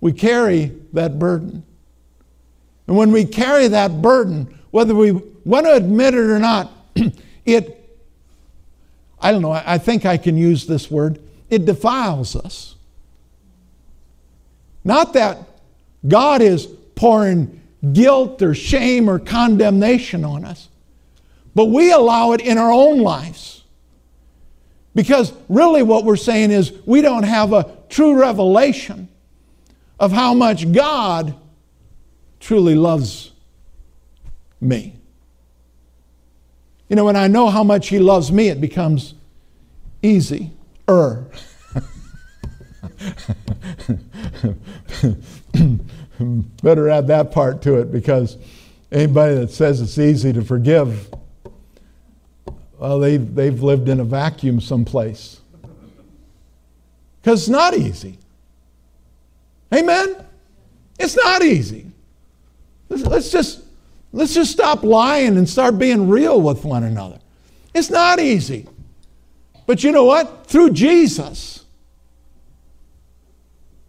We 0.00 0.14
carry 0.14 0.72
that 0.94 1.18
burden. 1.18 1.64
And 2.86 2.96
when 2.96 3.12
we 3.12 3.26
carry 3.26 3.68
that 3.68 4.00
burden, 4.00 4.58
whether 4.70 4.94
we 4.94 5.12
want 5.12 5.66
to 5.66 5.74
admit 5.74 6.14
it 6.14 6.30
or 6.30 6.38
not, 6.38 6.72
it, 7.44 8.00
I 9.20 9.32
don't 9.32 9.42
know, 9.42 9.52
I 9.52 9.76
think 9.76 10.06
I 10.06 10.16
can 10.16 10.38
use 10.38 10.66
this 10.66 10.90
word, 10.90 11.20
it 11.50 11.66
defiles 11.66 12.34
us. 12.36 12.74
Not 14.82 15.12
that 15.12 15.38
God 16.08 16.40
is 16.40 16.66
pouring 16.94 17.60
guilt 17.92 18.42
or 18.42 18.54
shame 18.54 19.08
or 19.08 19.18
condemnation 19.18 20.24
on 20.24 20.44
us, 20.44 20.68
but 21.54 21.66
we 21.66 21.92
allow 21.92 22.32
it 22.32 22.40
in 22.40 22.58
our 22.58 22.72
own 22.72 23.00
lives. 23.00 23.64
Because 24.94 25.32
really, 25.48 25.82
what 25.82 26.04
we're 26.04 26.16
saying 26.16 26.50
is 26.50 26.72
we 26.86 27.02
don't 27.02 27.24
have 27.24 27.52
a 27.52 27.76
true 27.88 28.18
revelation 28.18 29.08
of 30.00 30.10
how 30.10 30.32
much 30.32 30.72
God 30.72 31.34
truly 32.40 32.74
loves 32.74 33.32
me. 34.60 34.94
You 36.88 36.96
know, 36.96 37.04
when 37.04 37.16
I 37.16 37.26
know 37.26 37.48
how 37.48 37.62
much 37.62 37.88
He 37.88 37.98
loves 37.98 38.32
me, 38.32 38.48
it 38.48 38.60
becomes 38.60 39.14
easy. 40.02 40.52
Er. 40.88 41.26
Better 46.62 46.88
add 46.88 47.06
that 47.08 47.30
part 47.32 47.62
to 47.62 47.76
it 47.76 47.90
because 47.92 48.36
anybody 48.90 49.34
that 49.34 49.50
says 49.50 49.80
it's 49.80 49.98
easy 49.98 50.32
to 50.32 50.42
forgive, 50.42 51.08
well, 52.78 52.98
they've, 52.98 53.34
they've 53.34 53.62
lived 53.62 53.88
in 53.88 54.00
a 54.00 54.04
vacuum 54.04 54.60
someplace. 54.60 55.40
Because 57.20 57.40
it's 57.42 57.48
not 57.48 57.74
easy. 57.74 58.18
Amen? 59.74 60.16
It's 60.98 61.16
not 61.16 61.42
easy. 61.42 61.90
Let's 62.88 63.30
just, 63.30 63.64
let's 64.12 64.34
just 64.34 64.52
stop 64.52 64.84
lying 64.84 65.36
and 65.36 65.48
start 65.48 65.78
being 65.78 66.08
real 66.08 66.40
with 66.40 66.64
one 66.64 66.84
another. 66.84 67.18
It's 67.74 67.90
not 67.90 68.20
easy. 68.20 68.68
But 69.66 69.82
you 69.82 69.90
know 69.90 70.04
what? 70.04 70.46
Through 70.46 70.70
Jesus, 70.70 71.64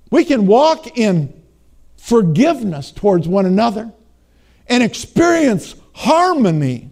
we 0.10 0.26
can 0.26 0.48
walk 0.48 0.98
in 0.98 1.37
forgiveness 2.08 2.90
towards 2.90 3.28
one 3.28 3.46
another 3.46 3.92
and 4.70 4.82
experience 4.82 5.76
harmony 5.92 6.90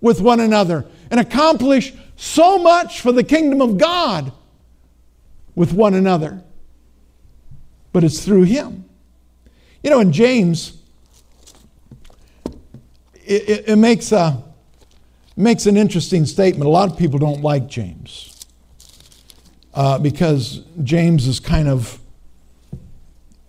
with 0.00 0.20
one 0.20 0.40
another 0.40 0.84
and 1.08 1.20
accomplish 1.20 1.92
so 2.16 2.58
much 2.58 3.00
for 3.00 3.12
the 3.12 3.22
kingdom 3.22 3.62
of 3.62 3.78
God 3.78 4.32
with 5.54 5.72
one 5.72 5.94
another. 5.94 6.42
But 7.92 8.02
it's 8.02 8.24
through 8.24 8.42
Him. 8.42 8.84
You 9.84 9.90
know, 9.90 10.00
in 10.00 10.10
James, 10.10 10.82
it, 13.24 13.48
it, 13.48 13.68
it 13.68 13.76
makes, 13.76 14.10
a, 14.10 14.42
makes 15.36 15.66
an 15.66 15.76
interesting 15.76 16.26
statement. 16.26 16.66
A 16.66 16.70
lot 16.70 16.90
of 16.90 16.98
people 16.98 17.20
don't 17.20 17.42
like 17.42 17.68
James 17.68 18.44
uh, 19.74 20.00
because 20.00 20.64
James 20.82 21.28
is 21.28 21.38
kind 21.38 21.68
of 21.68 22.00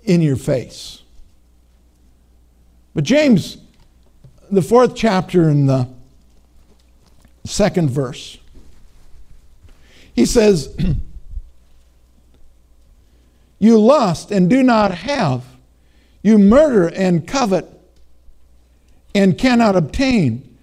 in 0.05 0.21
your 0.21 0.35
face. 0.35 1.01
But 2.93 3.03
James, 3.03 3.57
the 4.49 4.61
fourth 4.61 4.95
chapter 4.95 5.49
in 5.49 5.65
the 5.65 5.87
second 7.43 7.89
verse, 7.89 8.37
he 10.13 10.25
says, 10.25 10.75
You 13.59 13.79
lust 13.79 14.31
and 14.31 14.49
do 14.49 14.63
not 14.63 14.91
have, 14.91 15.43
you 16.21 16.37
murder 16.37 16.87
and 16.87 17.27
covet 17.27 17.67
and 19.13 19.37
cannot 19.37 19.75
obtain. 19.75 20.57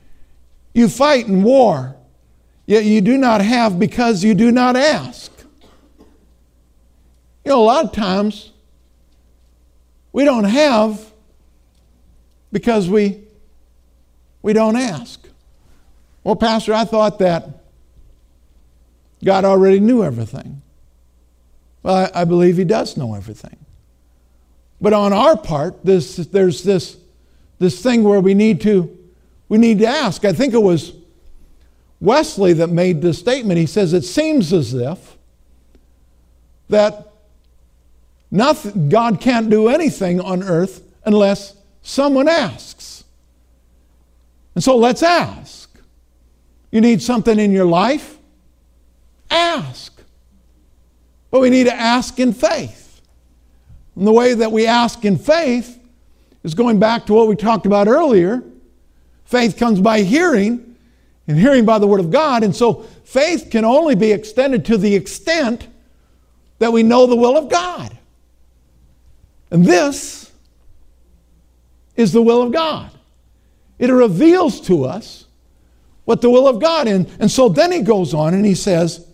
You 0.74 0.88
fight 0.88 1.26
in 1.26 1.42
war, 1.42 1.96
yet 2.66 2.84
you 2.84 3.00
do 3.00 3.18
not 3.18 3.40
have 3.40 3.78
because 3.78 4.22
you 4.22 4.34
do 4.34 4.50
not 4.52 4.76
ask. 4.76 5.30
You 7.44 7.50
know, 7.50 7.60
a 7.60 7.64
lot 7.64 7.84
of 7.84 7.92
times 7.92 8.51
we 10.12 10.24
don't 10.24 10.44
have 10.44 11.00
because 12.52 12.88
we, 12.88 13.22
we 14.42 14.52
don't 14.52 14.76
ask. 14.76 15.26
Well, 16.24 16.36
Pastor, 16.36 16.74
I 16.74 16.84
thought 16.84 17.18
that 17.18 17.48
God 19.24 19.44
already 19.44 19.80
knew 19.80 20.02
everything. 20.02 20.62
Well, 21.82 22.10
I, 22.14 22.22
I 22.22 22.24
believe 22.24 22.56
He 22.56 22.64
does 22.64 22.96
know 22.96 23.14
everything. 23.14 23.56
But 24.80 24.92
on 24.92 25.12
our 25.12 25.36
part, 25.36 25.84
this, 25.84 26.16
there's 26.16 26.62
this, 26.62 26.96
this 27.58 27.80
thing 27.82 28.02
where 28.04 28.20
we 28.20 28.34
need 28.34 28.60
to 28.62 28.98
we 29.52 29.58
need 29.58 29.80
to 29.80 29.86
ask. 29.86 30.24
I 30.24 30.32
think 30.32 30.54
it 30.54 30.62
was 30.62 30.94
Wesley 32.00 32.54
that 32.54 32.68
made 32.68 33.02
this 33.02 33.18
statement. 33.18 33.58
He 33.58 33.66
says, 33.66 33.92
It 33.92 34.02
seems 34.02 34.50
as 34.50 34.72
if 34.72 35.18
that 36.70 37.11
God 38.34 39.20
can't 39.20 39.50
do 39.50 39.68
anything 39.68 40.20
on 40.20 40.42
earth 40.42 40.82
unless 41.04 41.54
someone 41.82 42.28
asks. 42.28 43.04
And 44.54 44.62
so 44.62 44.76
let's 44.76 45.02
ask. 45.02 45.70
You 46.70 46.80
need 46.80 47.02
something 47.02 47.38
in 47.38 47.52
your 47.52 47.66
life? 47.66 48.18
Ask. 49.30 50.02
But 51.30 51.40
we 51.40 51.50
need 51.50 51.64
to 51.64 51.74
ask 51.74 52.18
in 52.18 52.32
faith. 52.32 53.02
And 53.96 54.06
the 54.06 54.12
way 54.12 54.34
that 54.34 54.50
we 54.50 54.66
ask 54.66 55.04
in 55.04 55.18
faith 55.18 55.78
is 56.42 56.54
going 56.54 56.78
back 56.78 57.06
to 57.06 57.12
what 57.12 57.28
we 57.28 57.36
talked 57.36 57.66
about 57.66 57.88
earlier 57.88 58.42
Faith 59.32 59.56
comes 59.56 59.80
by 59.80 60.02
hearing, 60.02 60.76
and 61.26 61.38
hearing 61.38 61.64
by 61.64 61.78
the 61.78 61.86
Word 61.86 62.00
of 62.00 62.10
God. 62.10 62.42
And 62.42 62.54
so 62.54 62.82
faith 63.02 63.48
can 63.50 63.64
only 63.64 63.94
be 63.94 64.12
extended 64.12 64.66
to 64.66 64.76
the 64.76 64.94
extent 64.94 65.68
that 66.58 66.70
we 66.70 66.82
know 66.82 67.06
the 67.06 67.16
will 67.16 67.38
of 67.38 67.48
God. 67.48 67.96
And 69.52 69.66
this 69.66 70.32
is 71.94 72.10
the 72.10 72.22
will 72.22 72.40
of 72.40 72.52
God. 72.52 72.90
It 73.78 73.90
reveals 73.90 74.62
to 74.62 74.84
us 74.84 75.26
what 76.06 76.22
the 76.22 76.30
will 76.30 76.48
of 76.48 76.58
God 76.58 76.88
is. 76.88 77.06
And 77.20 77.30
so 77.30 77.50
then 77.50 77.70
he 77.70 77.82
goes 77.82 78.14
on 78.14 78.32
and 78.32 78.46
he 78.46 78.54
says, 78.54 79.06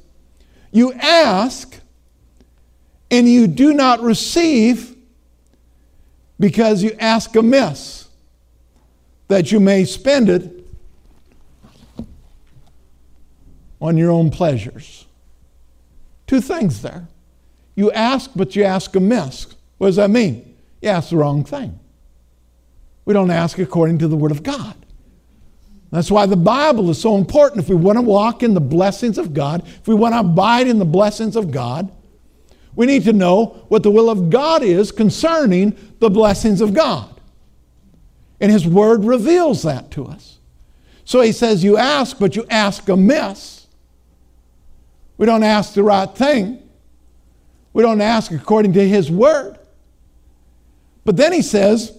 You 0.71 0.93
ask 0.93 1.81
and 3.11 3.29
you 3.29 3.49
do 3.49 3.75
not 3.75 4.01
receive 4.01 4.95
because 6.39 6.85
you 6.85 6.93
ask 7.01 7.35
amiss 7.35 8.09
that 9.27 9.51
you 9.51 9.59
may 9.59 9.85
spend 9.85 10.29
it 10.29 10.65
on 13.81 13.97
your 13.97 14.13
own 14.13 14.31
pleasures. 14.31 15.05
Two 16.29 16.41
things 16.41 16.81
there. 16.81 17.09
You 17.75 17.91
ask, 17.91 18.31
but 18.37 18.55
you 18.55 18.63
ask 18.63 18.95
amiss. 18.95 19.58
What 19.79 19.89
does 19.89 19.97
that 19.97 20.11
mean? 20.11 20.57
You 20.83 20.91
ask 20.91 21.11
the 21.11 21.17
wrong 21.17 21.45
thing. 21.45 21.79
We 23.05 23.15
don't 23.15 23.31
ask 23.31 23.59
according 23.59 23.99
to 24.01 24.09
the 24.09 24.17
Word 24.17 24.33
of 24.33 24.43
God. 24.43 24.75
That's 25.91 26.11
why 26.11 26.27
the 26.27 26.37
Bible 26.37 26.91
is 26.91 27.01
so 27.01 27.17
important. 27.17 27.63
If 27.63 27.71
we 27.71 27.77
want 27.77 27.97
to 27.97 28.03
walk 28.03 28.43
in 28.43 28.53
the 28.53 28.61
blessings 28.61 29.17
of 29.17 29.33
God, 29.33 29.67
if 29.67 29.89
we 29.89 29.95
want 29.95 30.15
to 30.15 30.21
abide 30.21 30.67
in 30.67 30.79
the 30.79 30.85
blessings 30.85 31.35
of 31.35 31.51
God, 31.51 31.91
we 32.75 32.87
need 32.87 33.05
to 33.05 33.13
know 33.13 33.65
what 33.69 33.83
the 33.83 33.91
will 33.91 34.11
of 34.11 34.31
God 34.31 34.63
is 34.63 34.93
concerning 34.93 35.77
the 35.99 36.11
blessings 36.11 36.61
of 36.61 36.75
God. 36.75 37.19
And 38.41 38.53
His 38.53 38.67
Word 38.67 39.05
reveals 39.05 39.63
that 39.63 39.91
to 39.93 40.07
us. 40.07 40.39
So 41.05 41.23
He 41.23 41.33
says, 41.33 41.65
You 41.65 41.79
ask, 41.79 42.19
but 42.19 42.37
you 42.37 42.45
ask 42.51 42.89
amiss. 42.89 43.67
We 45.17 45.27
don't 45.27 45.43
ask 45.43 45.73
the 45.73 45.83
right 45.83 46.15
thing, 46.15 46.63
we 47.73 47.83
don't 47.83 48.01
ask 48.01 48.31
according 48.31 48.75
to 48.75 48.87
His 48.87 49.11
Word. 49.11 49.58
But 51.09 51.17
then 51.17 51.33
He 51.33 51.41
says, 51.41 51.97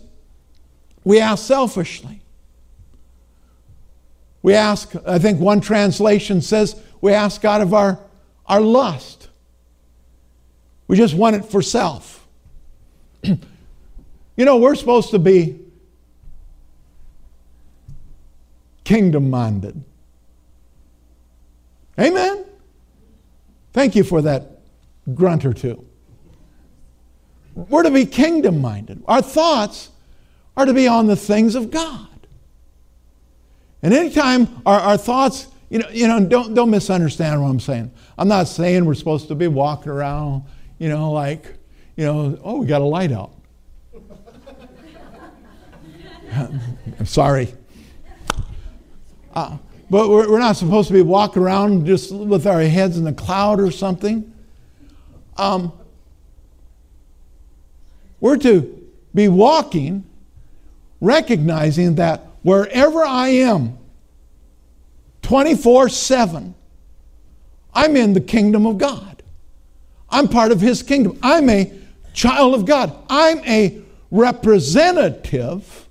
We 1.04 1.20
ask 1.20 1.44
selfishly. 1.44 2.22
We 4.44 4.54
ask, 4.54 4.94
I 5.04 5.18
think 5.18 5.40
one 5.40 5.62
translation 5.62 6.44
says, 6.44 6.80
we 7.02 7.14
ask 7.14 7.44
out 7.44 7.62
of 7.62 7.74
our, 7.74 7.98
our 8.46 8.62
lust. 8.62 9.30
We 10.88 10.96
just 10.96 11.16
want 11.16 11.38
it 11.38 11.46
for 11.46 11.64
self. 11.64 12.28
you 13.24 13.40
know, 14.38 14.58
we're 14.58 14.76
supposed 14.76 15.10
to 15.10 15.18
be 15.18 15.60
kingdom 18.84 19.32
minded. 19.32 19.84
Amen. 22.00 22.46
Thank 23.74 23.96
you 23.96 24.04
for 24.04 24.22
that 24.22 24.60
grunt 25.16 25.46
or 25.46 25.54
two. 25.56 25.89
We're 27.68 27.84
to 27.84 27.92
be 27.92 28.06
kingdom 28.06 28.62
minded. 28.62 29.04
Our 29.08 29.22
thoughts 29.22 29.90
are 30.56 30.66
to 30.66 30.74
be 30.74 30.88
on 30.88 31.08
the 31.08 31.16
things 31.16 31.56
of 31.56 31.72
God. 31.72 32.08
And 33.82 33.94
anytime 33.94 34.62
our, 34.66 34.80
our 34.80 34.98
thoughts, 34.98 35.48
you 35.70 35.80
know, 35.80 35.90
you 35.90 36.08
know 36.08 36.26
don't, 36.26 36.54
don't 36.54 36.70
misunderstand 36.70 37.42
what 37.42 37.50
I'm 37.50 37.60
saying. 37.60 37.92
I'm 38.18 38.28
not 38.28 38.48
saying 38.48 38.86
we're 38.86 38.94
supposed 38.94 39.28
to 39.30 39.36
be 39.36 39.48
walking 39.48 39.92
around, 39.92 40.44
you 40.78 40.90
know, 40.90 41.12
like, 41.12 41.54
you 41.96 42.06
know, 42.06 42.40
oh, 42.44 42.60
we 42.60 42.68
got 42.68 42.82
a 42.82 42.86
light 42.86 43.12
out. 43.12 43.32
I'm 47.00 47.06
sorry. 47.06 47.54
Uh, 49.34 49.58
but 49.90 50.10
we're, 50.10 50.30
we're, 50.30 50.40
not 50.40 50.56
supposed 50.56 50.88
to 50.90 50.94
be 50.94 51.02
walking 51.02 51.42
around 51.42 51.86
just 51.86 52.14
with 52.14 52.46
our 52.46 52.62
heads 52.62 52.98
in 52.98 53.04
the 53.04 53.14
cloud 53.14 53.60
or 53.60 53.72
something. 53.72 54.34
Um, 55.38 55.72
we're 58.20 58.38
to 58.38 58.88
be 59.14 59.28
walking, 59.28 60.06
recognizing 61.02 61.96
that 61.96 62.26
wherever 62.42 63.04
I 63.04 63.30
am, 63.30 63.78
24 65.22 65.90
7, 65.90 66.56
I'm 67.74 67.96
in 67.96 68.14
the 68.14 68.22
kingdom 68.22 68.66
of 68.66 68.78
God. 68.78 69.24
I'm 70.10 70.28
part 70.28 70.52
of 70.52 70.60
His 70.60 70.82
kingdom. 70.84 71.20
I'm 71.22 71.50
a 71.50 71.72
child 72.14 72.56
of 72.56 72.66
God. 72.66 72.96
I'm 73.10 73.40
a 73.40 73.82
representative 74.12 75.88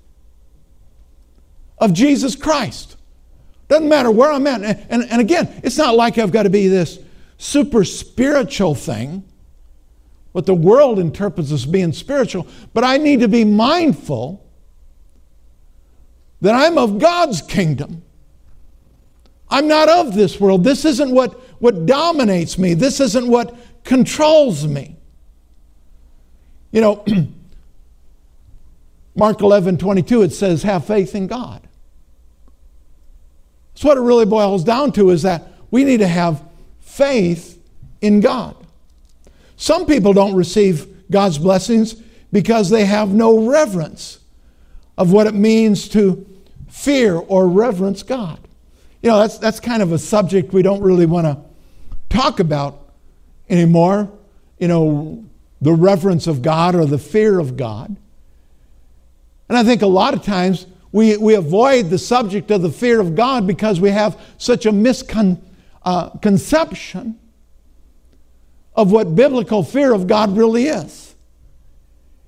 of 1.77 1.93
Jesus 1.93 2.35
Christ. 2.35 2.97
Doesn't 3.69 3.87
matter 3.87 4.11
where 4.11 4.31
I'm 4.31 4.45
at. 4.47 4.63
And, 4.63 4.85
and, 4.89 5.03
and 5.09 5.21
again, 5.21 5.61
it's 5.63 5.77
not 5.77 5.95
like 5.95 6.17
I've 6.17 6.31
got 6.31 6.43
to 6.43 6.49
be 6.49 6.67
this 6.67 6.99
super 7.37 7.85
spiritual 7.85 8.75
thing, 8.75 9.23
what 10.39 10.45
the 10.45 10.55
world 10.55 10.99
interprets 10.99 11.51
as 11.51 11.65
being 11.65 11.91
spiritual, 11.91 12.47
but 12.73 12.85
I 12.85 12.95
need 12.95 13.19
to 13.19 13.27
be 13.27 13.43
mindful 13.43 14.41
that 16.39 16.55
I'm 16.55 16.77
of 16.77 16.97
God's 16.97 17.41
kingdom. 17.41 18.03
I'm 19.49 19.67
not 19.67 19.89
of 19.89 20.15
this 20.15 20.39
world. 20.39 20.63
This 20.63 20.85
isn't 20.85 21.11
what, 21.11 21.33
what 21.61 21.85
dominates 21.85 22.57
me. 22.57 22.73
This 22.73 23.01
isn't 23.01 23.27
what 23.27 23.53
controls 23.83 24.65
me. 24.65 24.95
You 26.71 26.79
know, 26.79 27.05
Mark 29.13 29.41
11, 29.41 29.77
22, 29.77 30.21
it 30.21 30.31
says, 30.31 30.63
have 30.63 30.87
faith 30.87 31.15
in 31.15 31.27
God. 31.27 31.67
So, 33.73 33.89
what 33.89 33.97
it 33.97 34.01
really 34.01 34.25
boils 34.25 34.63
down 34.63 34.93
to 34.93 35.09
is 35.09 35.23
that 35.23 35.49
we 35.69 35.83
need 35.83 35.97
to 35.97 36.07
have 36.07 36.41
faith 36.79 37.61
in 37.99 38.21
God. 38.21 38.55
Some 39.59 39.85
people 39.85 40.13
don't 40.13 40.35
receive 40.35 40.87
God's 41.11 41.37
blessings 41.37 41.95
because 42.31 42.69
they 42.69 42.85
have 42.85 43.09
no 43.09 43.45
reverence 43.49 44.19
of 44.97 45.11
what 45.11 45.27
it 45.27 45.33
means 45.33 45.89
to 45.89 46.25
fear 46.69 47.17
or 47.17 47.45
reverence 47.45 48.01
God. 48.01 48.39
You 49.03 49.09
know, 49.09 49.19
that's, 49.19 49.37
that's 49.37 49.59
kind 49.59 49.83
of 49.83 49.91
a 49.91 49.99
subject 49.99 50.53
we 50.53 50.61
don't 50.61 50.81
really 50.81 51.05
want 51.05 51.27
to 51.27 51.37
talk 52.07 52.39
about 52.39 52.89
anymore. 53.49 54.09
You 54.59 54.69
know, 54.69 55.25
the 55.59 55.73
reverence 55.73 56.25
of 56.25 56.41
God 56.41 56.73
or 56.73 56.85
the 56.85 56.97
fear 56.97 57.37
of 57.37 57.57
God. 57.57 57.97
And 59.49 59.57
I 59.57 59.65
think 59.65 59.81
a 59.81 59.87
lot 59.87 60.13
of 60.13 60.23
times 60.23 60.67
we, 60.93 61.17
we 61.17 61.35
avoid 61.35 61.89
the 61.89 61.97
subject 61.97 62.49
of 62.49 62.61
the 62.61 62.71
fear 62.71 63.01
of 63.01 63.13
God 63.13 63.45
because 63.45 63.81
we 63.81 63.89
have 63.89 64.17
such 64.37 64.65
a 64.65 64.71
misconception 64.71 65.43
uh, 65.83 67.18
of 68.79 68.93
what 68.93 69.13
biblical 69.13 69.61
fear 69.61 69.93
of 69.93 70.07
God 70.07 70.37
really 70.37 70.67
is. 70.67 71.13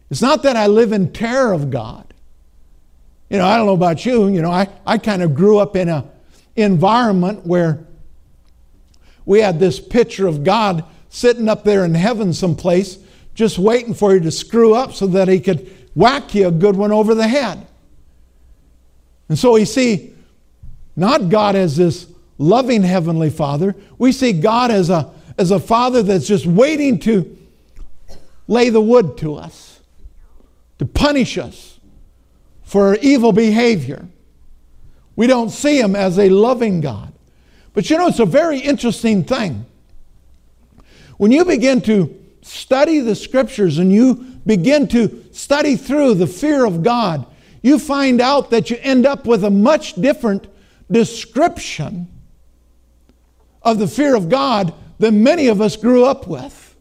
It's 0.10 0.22
not 0.22 0.43
that 0.43 0.58
I 0.58 0.68
live 0.68 0.91
in 0.91 1.14
terror 1.14 1.54
of 1.54 1.72
God. 1.72 2.14
You 3.30 3.38
know, 3.38 3.45
I 3.45 3.56
don't 3.56 3.68
know 3.68 3.74
about 3.74 4.06
you, 4.06 4.28
you 4.28 4.41
know, 4.41 4.52
I, 4.52 4.68
I 4.86 4.97
kind 4.97 5.24
of 5.24 5.34
grew 5.34 5.60
up 5.60 5.78
in 5.78 5.88
an 5.88 6.04
environment 6.58 7.45
where 7.45 7.86
we 9.26 9.39
had 9.39 9.62
this 9.62 9.80
picture 9.80 10.28
of 10.28 10.43
God 10.43 10.84
sitting 11.08 11.47
up 11.47 11.64
there 11.64 11.86
in 11.86 11.95
heaven 11.95 12.34
someplace 12.34 12.97
just 13.34 13.58
waiting 13.58 13.93
for 13.93 14.14
you 14.14 14.20
to 14.20 14.32
screw 14.32 14.74
up 14.74 14.91
so 14.91 15.08
that 15.08 15.30
he 15.30 15.39
could 15.39 15.72
whack 15.95 16.36
you 16.36 16.49
a 16.49 16.52
good 16.52 16.76
one 16.76 16.91
over 16.91 17.16
the 17.16 17.30
head. 17.30 17.66
And 19.30 19.39
so 19.39 19.54
we 19.54 19.64
see 19.64 20.14
not 20.97 21.30
God 21.30 21.56
as 21.56 21.78
this 21.78 22.08
loving 22.38 22.84
Heavenly 22.84 23.30
Father, 23.30 23.74
we 23.97 24.12
see 24.12 24.34
God 24.34 24.70
as 24.72 24.89
a, 24.89 25.14
as 25.38 25.51
a 25.51 25.59
Father 25.59 26.03
that's 26.03 26.27
just 26.27 26.45
waiting 26.45 26.99
to 26.99 27.38
lay 28.47 28.69
the 28.69 28.82
wood 28.82 29.17
to 29.17 29.36
us, 29.36 29.79
to 30.79 30.86
punish 30.86 31.38
us 31.38 31.79
for 32.63 32.88
our 32.88 32.95
evil 33.01 33.32
behavior. 33.32 34.07
We 35.15 35.27
don't 35.27 35.49
see 35.49 35.79
him 35.79 35.95
as 35.95 36.17
a 36.17 36.29
loving 36.29 36.82
God. 36.82 37.13
But 37.73 37.89
you 37.89 37.97
know, 37.97 38.07
it's 38.07 38.19
a 38.19 38.25
very 38.25 38.59
interesting 38.59 39.23
thing. 39.23 39.65
When 41.17 41.32
you 41.32 41.45
begin 41.45 41.82
to 41.82 42.17
study 42.41 42.99
the 42.99 43.15
scriptures 43.15 43.77
and 43.77 43.91
you 43.91 44.15
begin 44.45 44.88
to 44.89 45.23
study 45.32 45.75
through 45.75 46.15
the 46.15 46.27
fear 46.27 46.65
of 46.65 46.84
God, 46.84 47.25
you 47.61 47.77
find 47.77 48.19
out 48.19 48.49
that 48.49 48.69
you 48.69 48.77
end 48.82 49.05
up 49.05 49.25
with 49.25 49.43
a 49.43 49.49
much 49.51 49.93
different 49.93 50.47
description 50.89 52.07
of 53.61 53.77
the 53.77 53.88
fear 53.88 54.15
of 54.15 54.29
God 54.29 54.73
than 55.02 55.24
many 55.24 55.47
of 55.47 55.60
us 55.60 55.76
grew 55.76 56.06
up 56.06 56.28
with. 56.28 56.76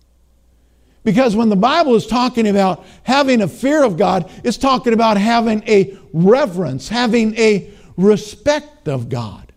Because 1.02 1.34
when 1.34 1.48
the 1.48 1.56
Bible 1.56 1.94
is 1.94 2.06
talking 2.06 2.46
about 2.46 2.84
having 3.02 3.40
a 3.40 3.48
fear 3.48 3.82
of 3.82 3.96
God, 3.96 4.30
it's 4.44 4.58
talking 4.58 4.92
about 4.92 5.16
having 5.16 5.66
a 5.66 5.98
reverence, 6.12 6.88
having 6.88 7.34
a 7.38 7.70
respect 7.96 8.86
of 8.86 9.08
God. 9.08 9.52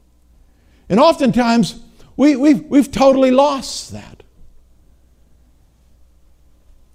And 0.88 1.00
oftentimes, 1.00 1.82
we, 2.16 2.38
we've, 2.38 2.64
we've 2.66 2.92
totally 2.92 3.32
lost 3.32 3.92
that. 3.92 4.24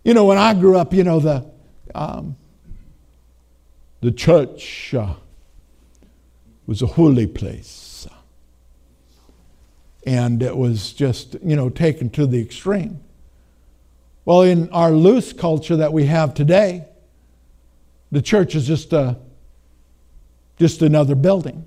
You 0.05 0.15
know, 0.15 0.25
when 0.25 0.39
I 0.39 0.55
grew 0.55 0.79
up, 0.79 0.95
you 0.95 1.05
know, 1.05 1.21
the, 1.21 1.45
um, 1.95 2.37
the 4.01 4.13
church 4.13 4.95
uh, 4.95 5.15
was 6.67 6.81
a 6.81 6.87
holy 6.87 7.27
place. 7.27 7.88
And 10.09 10.43
it 10.43 10.57
was 10.57 10.95
just, 10.95 11.37
you 11.45 11.55
know, 11.55 11.69
taken 11.69 12.09
to 12.11 12.27
the 12.27 12.41
extreme. 12.41 12.99
Well, 14.25 14.41
in 14.41 14.71
our 14.71 14.91
loose 14.91 15.35
culture 15.35 15.77
that 15.77 15.93
we 15.93 16.07
have 16.07 16.33
today, 16.33 16.87
the 18.11 18.23
church 18.23 18.55
is 18.55 18.67
just 18.67 18.95
a, 18.95 19.19
just 20.57 20.81
another 20.81 21.15
building. 21.15 21.67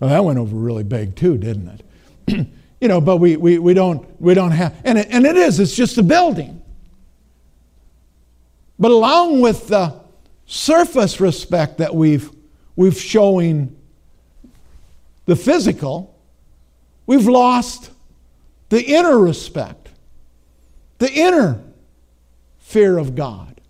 Well, 0.00 0.10
that 0.10 0.24
went 0.24 0.40
over 0.40 0.56
really 0.56 0.82
big 0.82 1.14
too, 1.14 1.38
didn't 1.38 1.84
it? 2.26 2.48
you 2.80 2.88
know, 2.88 3.00
but 3.00 3.18
we, 3.18 3.36
we, 3.36 3.60
we, 3.60 3.72
don't, 3.72 4.20
we 4.20 4.34
don't 4.34 4.50
have, 4.50 4.74
and 4.82 4.98
it, 4.98 5.06
and 5.12 5.24
it 5.24 5.36
is, 5.36 5.60
it's 5.60 5.76
just 5.76 5.98
a 5.98 6.02
building. 6.02 6.60
But 8.76 8.90
along 8.90 9.40
with 9.40 9.68
the 9.68 10.00
surface 10.46 11.20
respect 11.20 11.78
that 11.78 11.94
we've, 11.94 12.28
we've 12.74 12.98
showing 12.98 13.77
the 15.28 15.36
physical, 15.36 16.18
we've 17.06 17.28
lost 17.28 17.90
the 18.70 18.82
inner 18.82 19.16
respect 19.16 19.88
the 20.98 21.12
inner 21.12 21.62
fear 22.58 22.98
of 22.98 23.14
God. 23.14 23.60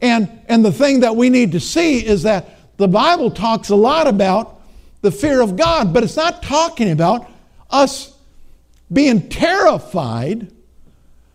And, 0.00 0.28
and 0.48 0.64
the 0.64 0.72
thing 0.72 1.00
that 1.00 1.16
we 1.16 1.30
need 1.30 1.52
to 1.52 1.60
see 1.60 2.04
is 2.04 2.24
that 2.24 2.76
the 2.76 2.88
Bible 2.88 3.30
talks 3.30 3.70
a 3.70 3.74
lot 3.74 4.06
about 4.06 4.60
the 5.00 5.10
fear 5.10 5.40
of 5.40 5.56
God, 5.56 5.94
but 5.94 6.02
it's 6.02 6.16
not 6.16 6.42
talking 6.42 6.90
about 6.90 7.30
us 7.70 8.14
being 8.92 9.28
terrified 9.28 10.52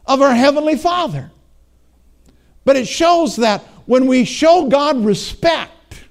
of 0.06 0.22
our 0.22 0.36
Heavenly 0.36 0.78
Father. 0.78 1.32
But 2.64 2.76
it 2.76 2.88
shows 2.88 3.38
that 3.38 3.62
when 3.86 4.06
we 4.06 4.24
show 4.24 4.68
God 4.68 5.04
respect, 5.04 6.04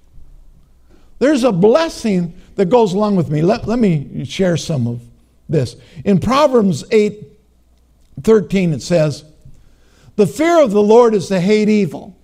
there's 1.20 1.44
a 1.44 1.52
blessing 1.52 2.37
that 2.58 2.68
goes 2.68 2.92
along 2.92 3.14
with 3.14 3.30
me. 3.30 3.40
Let, 3.40 3.68
let 3.68 3.78
me 3.78 4.24
share 4.24 4.56
some 4.56 4.88
of 4.88 5.00
this. 5.48 5.76
In 6.04 6.18
Proverbs 6.18 6.84
8 6.90 7.24
13, 8.24 8.72
it 8.72 8.82
says, 8.82 9.24
The 10.16 10.26
fear 10.26 10.60
of 10.60 10.72
the 10.72 10.82
Lord 10.82 11.14
is 11.14 11.28
to 11.28 11.40
hate 11.40 11.68
evil. 11.68 12.16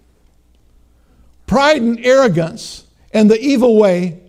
Pride 1.46 1.80
and 1.80 2.04
arrogance 2.04 2.84
and 3.12 3.30
the 3.30 3.40
evil 3.40 3.76
way 3.76 4.20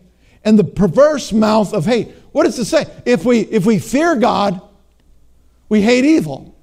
and 0.44 0.60
the 0.60 0.64
perverse 0.64 1.34
mouth 1.34 1.74
of 1.74 1.86
hate. 1.86 2.10
What 2.32 2.44
does 2.44 2.60
it 2.60 2.66
say? 2.66 2.86
If 3.04 3.26
we, 3.26 3.40
if 3.40 3.66
we 3.66 3.80
fear 3.80 4.16
God, 4.16 4.62
we 5.70 5.82
hate 5.82 6.06
evil. 6.06 6.56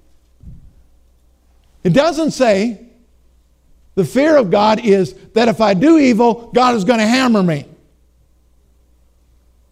It 1.83 1.95
doesn't 1.95 2.31
say 2.31 2.87
the 3.97 4.05
fear 4.05 4.37
of 4.37 4.53
God 4.53 4.79
is 4.85 5.15
that 5.35 5.49
if 5.49 5.61
I 5.61 5.75
do 5.75 5.99
evil, 5.99 6.53
God 6.55 6.77
is 6.77 6.85
going 6.85 7.01
to 7.01 7.07
hammer 7.09 7.43
me. 7.43 7.67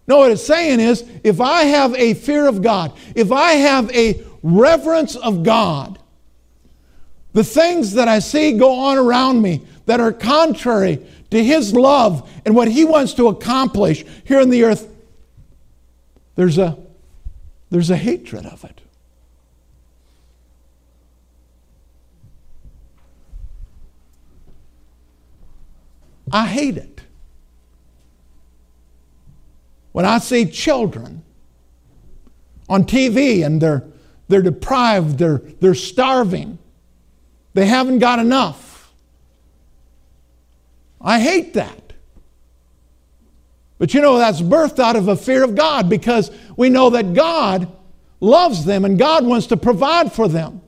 No, 0.06 0.18
what 0.18 0.32
it's 0.32 0.44
saying 0.44 0.80
is 0.80 1.04
if 1.22 1.40
I 1.40 1.64
have 1.64 1.94
a 1.94 2.14
fear 2.14 2.48
of 2.48 2.62
God, 2.62 2.92
if 3.14 3.30
I 3.30 3.52
have 3.52 3.90
a 3.94 4.24
reverence 4.42 5.14
of 5.16 5.42
God, 5.42 5.98
the 7.32 7.44
things 7.44 7.92
that 7.94 8.08
I 8.08 8.18
see 8.18 8.58
go 8.58 8.72
on 8.72 8.98
around 8.98 9.40
me 9.40 9.62
that 9.86 10.00
are 10.00 10.12
contrary 10.12 11.06
to 11.30 11.44
His 11.44 11.72
love 11.72 12.28
and 12.44 12.54
what 12.56 12.68
He 12.68 12.84
wants 12.84 13.14
to 13.14 13.28
accomplish 13.28 14.04
here 14.24 14.40
in 14.40 14.50
the 14.50 14.64
earth, 14.64 14.88
there's 16.34 16.58
a, 16.58 16.76
there's 17.70 17.90
a 17.90 17.96
hatred 17.96 18.46
of 18.46 18.64
it. 18.64 18.80
I 26.32 26.46
hate 26.46 26.76
it. 26.76 27.00
When 29.92 30.04
I 30.04 30.18
see 30.18 30.46
children 30.46 31.22
on 32.68 32.84
TV 32.84 33.44
and 33.44 33.60
they're 33.60 33.84
they're 34.30 34.42
deprived. 34.42 35.18
They're, 35.18 35.38
they're 35.60 35.74
starving. 35.74 36.58
They 37.52 37.66
haven't 37.66 37.98
got 37.98 38.20
enough. 38.20 38.92
I 41.00 41.18
hate 41.18 41.54
that. 41.54 41.92
But 43.78 43.92
you 43.92 44.00
know, 44.00 44.18
that's 44.18 44.40
birthed 44.40 44.78
out 44.78 44.94
of 44.94 45.08
a 45.08 45.16
fear 45.16 45.42
of 45.42 45.56
God 45.56 45.90
because 45.90 46.30
we 46.56 46.68
know 46.68 46.90
that 46.90 47.12
God 47.12 47.76
loves 48.20 48.64
them 48.64 48.84
and 48.84 48.96
God 48.96 49.26
wants 49.26 49.48
to 49.48 49.56
provide 49.56 50.12
for 50.12 50.28
them. 50.28 50.62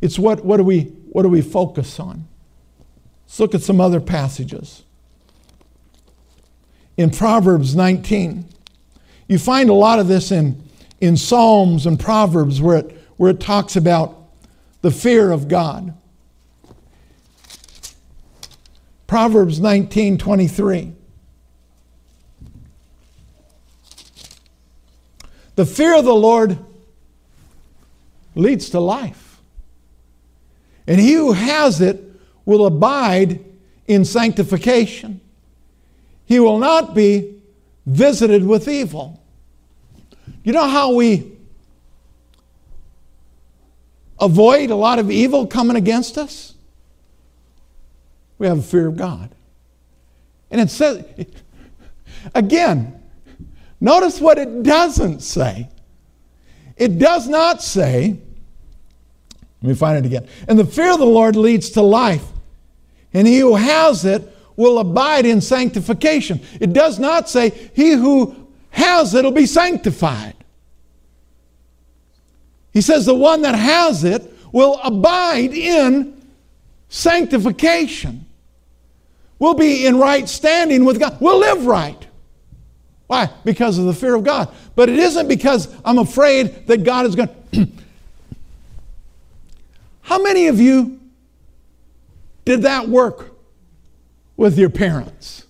It's 0.00 0.18
what, 0.18 0.42
what, 0.42 0.56
do, 0.56 0.62
we, 0.62 0.84
what 1.10 1.24
do 1.24 1.28
we 1.28 1.42
focus 1.42 2.00
on? 2.00 2.26
Let's 3.26 3.38
look 3.38 3.54
at 3.54 3.60
some 3.60 3.82
other 3.82 4.00
passages. 4.00 4.84
In 6.98 7.08
Proverbs 7.08 7.74
19, 7.74 8.44
you 9.26 9.38
find 9.38 9.70
a 9.70 9.74
lot 9.74 9.98
of 9.98 10.06
this 10.06 10.30
in 10.30 10.68
in 11.00 11.16
Psalms 11.16 11.86
and 11.86 11.98
Proverbs 11.98 12.60
where 12.60 12.78
it, 12.78 12.98
where 13.16 13.30
it 13.30 13.40
talks 13.40 13.76
about 13.76 14.16
the 14.82 14.90
fear 14.90 15.30
of 15.30 15.48
God. 15.48 15.94
Proverbs 19.06 19.60
19 19.60 20.18
23. 20.18 20.92
The 25.54 25.66
fear 25.66 25.96
of 25.96 26.04
the 26.04 26.14
Lord 26.14 26.58
leads 28.34 28.70
to 28.70 28.80
life. 28.80 29.40
And 30.86 31.00
he 31.00 31.14
who 31.14 31.32
has 31.32 31.80
it 31.80 32.02
will 32.44 32.66
abide 32.66 33.44
in 33.86 34.04
sanctification. 34.04 35.20
He 36.28 36.38
will 36.38 36.58
not 36.58 36.94
be 36.94 37.40
visited 37.86 38.44
with 38.44 38.68
evil. 38.68 39.18
You 40.44 40.52
know 40.52 40.68
how 40.68 40.92
we 40.92 41.32
avoid 44.20 44.68
a 44.68 44.74
lot 44.74 44.98
of 44.98 45.10
evil 45.10 45.46
coming 45.46 45.74
against 45.74 46.18
us? 46.18 46.52
We 48.36 48.46
have 48.46 48.58
a 48.58 48.62
fear 48.62 48.88
of 48.88 48.98
God. 48.98 49.30
And 50.50 50.60
it 50.60 50.70
says, 50.70 51.02
again, 52.34 53.02
notice 53.80 54.20
what 54.20 54.36
it 54.36 54.62
doesn't 54.62 55.20
say. 55.20 55.70
It 56.76 56.98
does 56.98 57.26
not 57.26 57.62
say, 57.62 58.18
let 59.62 59.68
me 59.68 59.74
find 59.74 59.96
it 59.96 60.06
again. 60.06 60.28
And 60.46 60.58
the 60.58 60.66
fear 60.66 60.92
of 60.92 60.98
the 60.98 61.06
Lord 61.06 61.36
leads 61.36 61.70
to 61.70 61.80
life, 61.80 62.26
and 63.14 63.26
he 63.26 63.38
who 63.38 63.54
has 63.54 64.04
it 64.04 64.34
will 64.58 64.80
abide 64.80 65.24
in 65.24 65.40
sanctification. 65.40 66.40
It 66.60 66.72
does 66.72 66.98
not 66.98 67.30
say, 67.30 67.50
he 67.74 67.92
who 67.92 68.34
has 68.70 69.14
it 69.14 69.24
will 69.24 69.30
be 69.30 69.46
sanctified. 69.46 70.34
He 72.72 72.80
says 72.80 73.06
the 73.06 73.14
one 73.14 73.42
that 73.42 73.54
has 73.54 74.02
it 74.02 74.34
will 74.50 74.80
abide 74.82 75.54
in 75.54 76.20
sanctification. 76.88 78.26
We'll 79.38 79.54
be 79.54 79.86
in 79.86 79.96
right 79.96 80.28
standing 80.28 80.84
with 80.84 80.98
God. 80.98 81.18
We'll 81.20 81.38
live 81.38 81.64
right. 81.64 82.06
Why? 83.06 83.30
Because 83.44 83.78
of 83.78 83.84
the 83.84 83.94
fear 83.94 84.16
of 84.16 84.24
God. 84.24 84.52
But 84.74 84.88
it 84.88 84.98
isn't 84.98 85.28
because 85.28 85.72
I'm 85.84 85.98
afraid 85.98 86.66
that 86.66 86.82
God 86.82 87.06
is 87.06 87.14
going 87.14 87.28
to. 87.52 87.62
How 90.02 90.20
many 90.20 90.48
of 90.48 90.60
you 90.60 90.98
did 92.44 92.62
that 92.62 92.88
work 92.88 93.37
with 94.38 94.56
your 94.56 94.70
parents? 94.70 95.44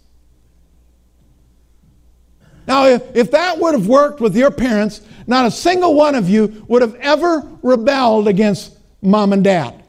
Now, 2.67 2.87
if, 2.87 3.15
if 3.15 3.31
that 3.31 3.59
would 3.59 3.75
have 3.75 3.87
worked 3.87 4.21
with 4.21 4.37
your 4.37 4.51
parents, 4.51 5.03
not 5.29 5.47
a 5.47 5.51
single 5.51 5.95
one 5.95 6.17
of 6.17 6.29
you 6.29 6.65
would 6.69 6.83
have 6.83 6.97
ever 6.97 7.47
rebelled 7.63 8.27
against 8.27 8.77
mom 9.01 9.33
and 9.33 9.45
dad. 9.45 9.85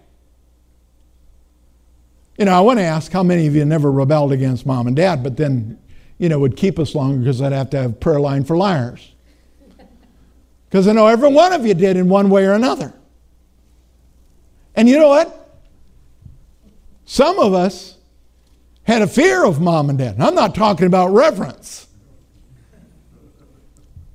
You 2.38 2.46
know, 2.46 2.54
I 2.54 2.60
want 2.60 2.80
to 2.80 2.84
ask 2.84 3.12
how 3.12 3.24
many 3.24 3.48
of 3.48 3.56
you 3.56 3.66
never 3.66 3.92
rebelled 3.92 4.32
against 4.32 4.66
mom 4.66 4.88
and 4.88 4.96
dad, 4.96 5.24
but 5.24 5.36
then, 5.36 5.80
you 6.20 6.30
know, 6.30 6.40
would 6.40 6.56
keep 6.56 6.78
us 6.78 6.96
longer 6.96 7.20
because 7.20 7.42
I'd 7.42 7.52
have 7.52 7.70
to 7.72 7.82
have 7.82 8.00
prayer 8.00 8.20
line 8.20 8.44
for 8.44 8.56
liars. 8.56 9.14
Because 10.70 10.88
I 10.88 10.94
know 10.94 11.08
every 11.08 11.34
one 11.34 11.52
of 11.52 11.66
you 11.66 11.74
did 11.74 11.98
in 11.98 12.08
one 12.08 12.30
way 12.30 12.46
or 12.46 12.54
another. 12.54 12.94
And 14.76 14.88
you 14.88 14.98
know 14.98 15.10
what? 15.10 15.36
Some 17.06 17.40
of 17.40 17.54
us 17.54 17.99
had 18.90 19.04
a 19.04 19.08
fear 19.08 19.46
of 19.46 19.62
mom 19.62 19.92
and 19.92 20.00
dad. 20.00 20.16
I'm 20.20 20.34
not 20.34 20.56
talking 20.56 20.88
about 20.88 21.10
reverence. 21.10 21.88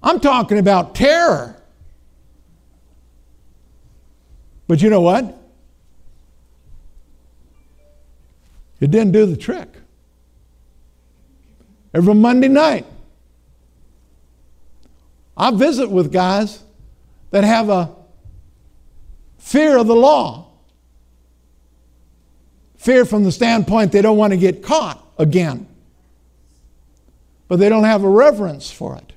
I'm 0.02 0.18
talking 0.18 0.58
about 0.58 0.96
terror. 0.96 1.62
But 4.66 4.82
you 4.82 4.90
know 4.90 5.00
what? 5.00 5.38
It 8.80 8.90
didn't 8.90 9.12
do 9.12 9.26
the 9.26 9.36
trick. 9.36 9.68
Every 11.94 12.14
Monday 12.14 12.48
night, 12.48 12.84
I 15.36 15.52
visit 15.52 15.88
with 15.88 16.12
guys 16.12 16.64
that 17.30 17.44
have 17.44 17.68
a 17.68 17.94
fear 19.38 19.78
of 19.78 19.86
the 19.86 19.94
law. 19.94 20.43
Fear 22.84 23.06
from 23.06 23.24
the 23.24 23.32
standpoint 23.32 23.92
they 23.92 24.02
don't 24.02 24.18
want 24.18 24.34
to 24.34 24.36
get 24.36 24.62
caught 24.62 25.02
again. 25.16 25.66
But 27.48 27.58
they 27.58 27.70
don't 27.70 27.84
have 27.84 28.04
a 28.04 28.08
reverence 28.10 28.70
for 28.70 28.94
it, 28.96 29.14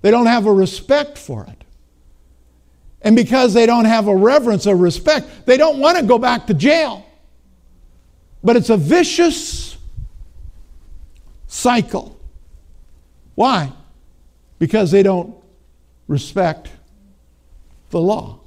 they 0.00 0.12
don't 0.12 0.26
have 0.26 0.46
a 0.46 0.52
respect 0.52 1.18
for 1.18 1.44
it. 1.44 1.64
And 3.02 3.16
because 3.16 3.52
they 3.52 3.66
don't 3.66 3.86
have 3.86 4.06
a 4.06 4.14
reverence 4.14 4.68
or 4.68 4.76
respect, 4.76 5.26
they 5.44 5.56
don't 5.56 5.80
want 5.80 5.98
to 5.98 6.04
go 6.04 6.18
back 6.18 6.46
to 6.46 6.54
jail. 6.54 7.04
But 8.44 8.54
it's 8.54 8.70
a 8.70 8.76
vicious 8.76 9.76
cycle. 11.48 12.16
Why? 13.34 13.72
Because 14.60 14.92
they 14.92 15.02
don't 15.02 15.34
respect 16.06 16.70
the 17.90 18.00
law. 18.00 18.38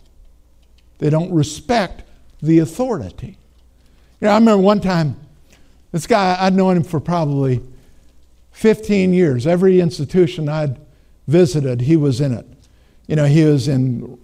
They 0.99 1.09
don't 1.09 1.33
respect 1.33 2.03
the 2.41 2.59
authority. 2.59 3.37
You 4.19 4.25
know, 4.25 4.31
I 4.31 4.35
remember 4.35 4.63
one 4.63 4.81
time, 4.81 5.15
this 5.91 6.07
guy, 6.07 6.35
I'd 6.39 6.53
known 6.53 6.77
him 6.77 6.83
for 6.83 6.99
probably 6.99 7.61
15 8.51 9.13
years. 9.13 9.45
Every 9.45 9.79
institution 9.79 10.49
I'd 10.49 10.79
visited, 11.27 11.81
he 11.81 11.97
was 11.97 12.19
in 12.19 12.33
it. 12.33 12.45
You 13.07 13.15
know, 13.15 13.25
he 13.25 13.43
was 13.43 13.67
in, 13.67 14.17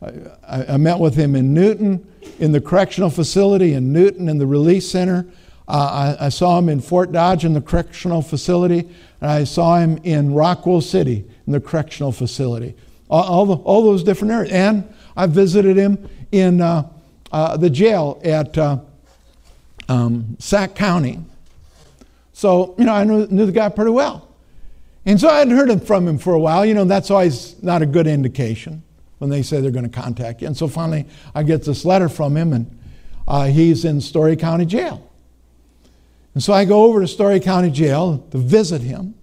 I, 0.00 0.74
I 0.74 0.76
met 0.76 1.00
with 1.00 1.16
him 1.16 1.34
in 1.34 1.52
Newton, 1.52 2.06
in 2.38 2.52
the 2.52 2.60
correctional 2.60 3.10
facility 3.10 3.72
in 3.74 3.92
Newton, 3.92 4.28
in 4.28 4.38
the 4.38 4.46
release 4.46 4.88
center. 4.88 5.26
Uh, 5.66 6.16
I, 6.20 6.26
I, 6.26 6.28
saw 6.28 6.58
him 6.58 6.68
in 6.68 6.80
Fort 6.80 7.10
Dodge 7.10 7.44
in 7.44 7.52
the 7.52 7.60
correctional 7.60 8.22
facility, 8.22 8.80
and 9.20 9.30
I 9.30 9.44
saw 9.44 9.78
him 9.78 9.98
in 10.04 10.34
Rockwell 10.34 10.80
City 10.80 11.24
in 11.46 11.52
the 11.52 11.60
correctional 11.60 12.12
facility. 12.12 12.74
All, 13.10 13.24
all, 13.24 13.46
the, 13.46 13.56
all 13.62 13.82
those 13.82 14.04
different 14.04 14.32
areas. 14.32 14.52
And 14.52 14.92
I 15.16 15.26
visited 15.26 15.76
him 15.76 16.08
in 16.30 16.60
uh, 16.60 16.88
uh, 17.30 17.56
the 17.56 17.70
jail 17.70 18.20
at 18.24 18.56
uh, 18.56 18.78
um, 19.92 20.36
Sac 20.38 20.74
County. 20.74 21.20
So, 22.32 22.74
you 22.78 22.84
know, 22.84 22.94
I 22.94 23.04
knew, 23.04 23.26
knew 23.26 23.46
the 23.46 23.52
guy 23.52 23.68
pretty 23.68 23.90
well. 23.90 24.28
And 25.04 25.20
so 25.20 25.28
I 25.28 25.38
hadn't 25.38 25.56
heard 25.56 25.86
from 25.86 26.08
him 26.08 26.18
for 26.18 26.32
a 26.32 26.38
while. 26.38 26.64
You 26.64 26.74
know, 26.74 26.84
that's 26.84 27.10
always 27.10 27.60
not 27.62 27.82
a 27.82 27.86
good 27.86 28.06
indication 28.06 28.82
when 29.18 29.30
they 29.30 29.42
say 29.42 29.60
they're 29.60 29.70
going 29.70 29.88
to 29.88 30.00
contact 30.00 30.40
you. 30.40 30.46
And 30.46 30.56
so 30.56 30.66
finally, 30.66 31.06
I 31.34 31.42
get 31.42 31.64
this 31.64 31.84
letter 31.84 32.08
from 32.08 32.36
him, 32.36 32.52
and 32.52 32.78
uh, 33.28 33.46
he's 33.46 33.84
in 33.84 34.00
Story 34.00 34.36
County 34.36 34.64
Jail. 34.64 35.08
And 36.34 36.42
so 36.42 36.52
I 36.52 36.64
go 36.64 36.84
over 36.84 37.00
to 37.00 37.08
Story 37.08 37.40
County 37.40 37.70
Jail 37.70 38.26
to 38.30 38.38
visit 38.38 38.80
him 38.80 39.14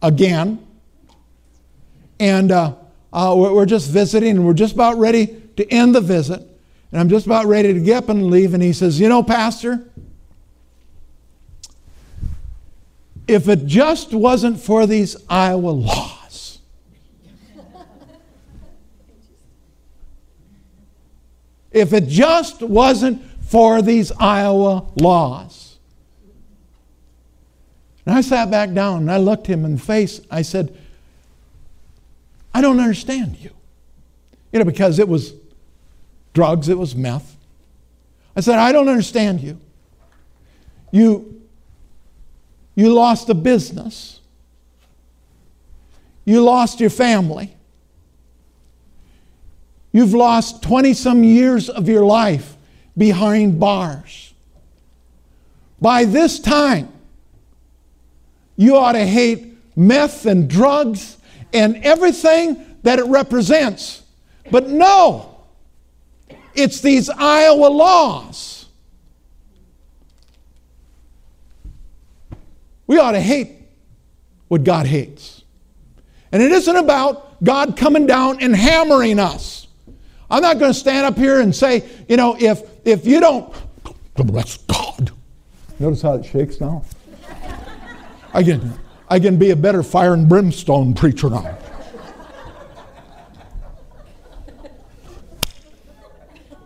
again. 0.00 0.64
And 2.18 2.50
uh, 2.50 2.74
uh, 3.12 3.34
we're, 3.36 3.52
we're 3.52 3.66
just 3.66 3.90
visiting, 3.90 4.30
and 4.30 4.46
we're 4.46 4.54
just 4.54 4.74
about 4.74 4.98
ready 4.98 5.42
to 5.56 5.70
end 5.70 5.94
the 5.94 6.00
visit. 6.00 6.47
And 6.90 7.00
I'm 7.00 7.08
just 7.08 7.26
about 7.26 7.46
ready 7.46 7.72
to 7.74 7.80
get 7.80 8.04
up 8.04 8.08
and 8.08 8.30
leave. 8.30 8.54
And 8.54 8.62
he 8.62 8.72
says, 8.72 8.98
You 8.98 9.08
know, 9.08 9.22
Pastor, 9.22 9.84
if 13.26 13.48
it 13.48 13.66
just 13.66 14.12
wasn't 14.12 14.60
for 14.60 14.86
these 14.86 15.16
Iowa 15.28 15.70
laws, 15.70 16.58
if 21.70 21.92
it 21.92 22.08
just 22.08 22.62
wasn't 22.62 23.22
for 23.42 23.82
these 23.82 24.12
Iowa 24.12 24.86
laws. 24.96 25.76
And 28.04 28.16
I 28.16 28.20
sat 28.22 28.50
back 28.50 28.72
down 28.72 29.02
and 29.02 29.12
I 29.12 29.18
looked 29.18 29.46
him 29.46 29.64
in 29.66 29.76
the 29.76 29.80
face. 29.80 30.20
I 30.30 30.42
said, 30.42 30.76
I 32.54 32.62
don't 32.62 32.80
understand 32.80 33.36
you. 33.38 33.50
You 34.52 34.58
know, 34.58 34.64
because 34.64 34.98
it 34.98 35.08
was 35.08 35.34
drugs, 36.32 36.68
it 36.68 36.78
was 36.78 36.94
meth. 36.94 37.36
I 38.36 38.40
said, 38.40 38.58
I 38.58 38.72
don't 38.72 38.88
understand 38.88 39.40
you. 39.40 39.60
You, 40.90 41.42
you 42.74 42.92
lost 42.92 43.28
a 43.28 43.34
business. 43.34 44.20
You 46.24 46.42
lost 46.42 46.80
your 46.80 46.90
family. 46.90 47.54
You've 49.92 50.14
lost 50.14 50.62
20 50.62 50.94
some 50.94 51.24
years 51.24 51.68
of 51.68 51.88
your 51.88 52.04
life 52.04 52.56
behind 52.96 53.58
bars. 53.58 54.34
By 55.80 56.04
this 56.04 56.38
time, 56.38 56.92
you 58.56 58.76
ought 58.76 58.92
to 58.92 59.06
hate 59.06 59.56
meth 59.76 60.26
and 60.26 60.48
drugs 60.48 61.16
and 61.52 61.76
everything 61.84 62.76
that 62.82 62.98
it 62.98 63.06
represents. 63.06 64.02
But 64.50 64.68
no, 64.68 65.37
it's 66.54 66.80
these 66.80 67.08
Iowa 67.08 67.66
laws. 67.66 68.66
We 72.86 72.98
ought 72.98 73.12
to 73.12 73.20
hate 73.20 73.52
what 74.48 74.64
God 74.64 74.86
hates. 74.86 75.42
And 76.32 76.42
it 76.42 76.52
isn't 76.52 76.76
about 76.76 77.42
God 77.44 77.76
coming 77.76 78.06
down 78.06 78.40
and 78.42 78.54
hammering 78.54 79.18
us. 79.18 79.66
I'm 80.30 80.42
not 80.42 80.58
going 80.58 80.72
to 80.72 80.78
stand 80.78 81.06
up 81.06 81.16
here 81.16 81.40
and 81.40 81.54
say, 81.54 81.88
you 82.08 82.16
know, 82.16 82.36
if 82.38 82.62
if 82.84 83.06
you 83.06 83.20
don't 83.20 83.54
bless 84.14 84.58
God. 84.58 85.10
Notice 85.78 86.02
how 86.02 86.14
it 86.14 86.24
shakes 86.24 86.60
now? 86.60 86.84
I 88.34 88.42
can 88.42 88.72
I 89.08 89.20
can 89.20 89.38
be 89.38 89.50
a 89.50 89.56
better 89.56 89.82
fire 89.82 90.12
and 90.12 90.28
brimstone 90.28 90.94
preacher 90.94 91.30
now. 91.30 91.56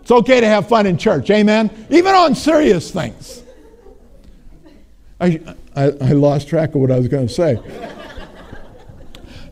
It's 0.01 0.01
okay 0.12 0.40
to 0.40 0.46
have 0.46 0.68
fun 0.68 0.86
in 0.86 0.96
church, 0.96 1.30
amen? 1.30 1.86
Even 1.90 2.14
on 2.14 2.34
serious 2.34 2.90
things. 2.90 3.42
I, 5.20 5.40
I, 5.76 5.84
I 5.84 6.12
lost 6.12 6.48
track 6.48 6.74
of 6.74 6.80
what 6.80 6.90
I 6.90 6.98
was 6.98 7.08
going 7.08 7.28
to 7.28 7.32
say. 7.32 7.58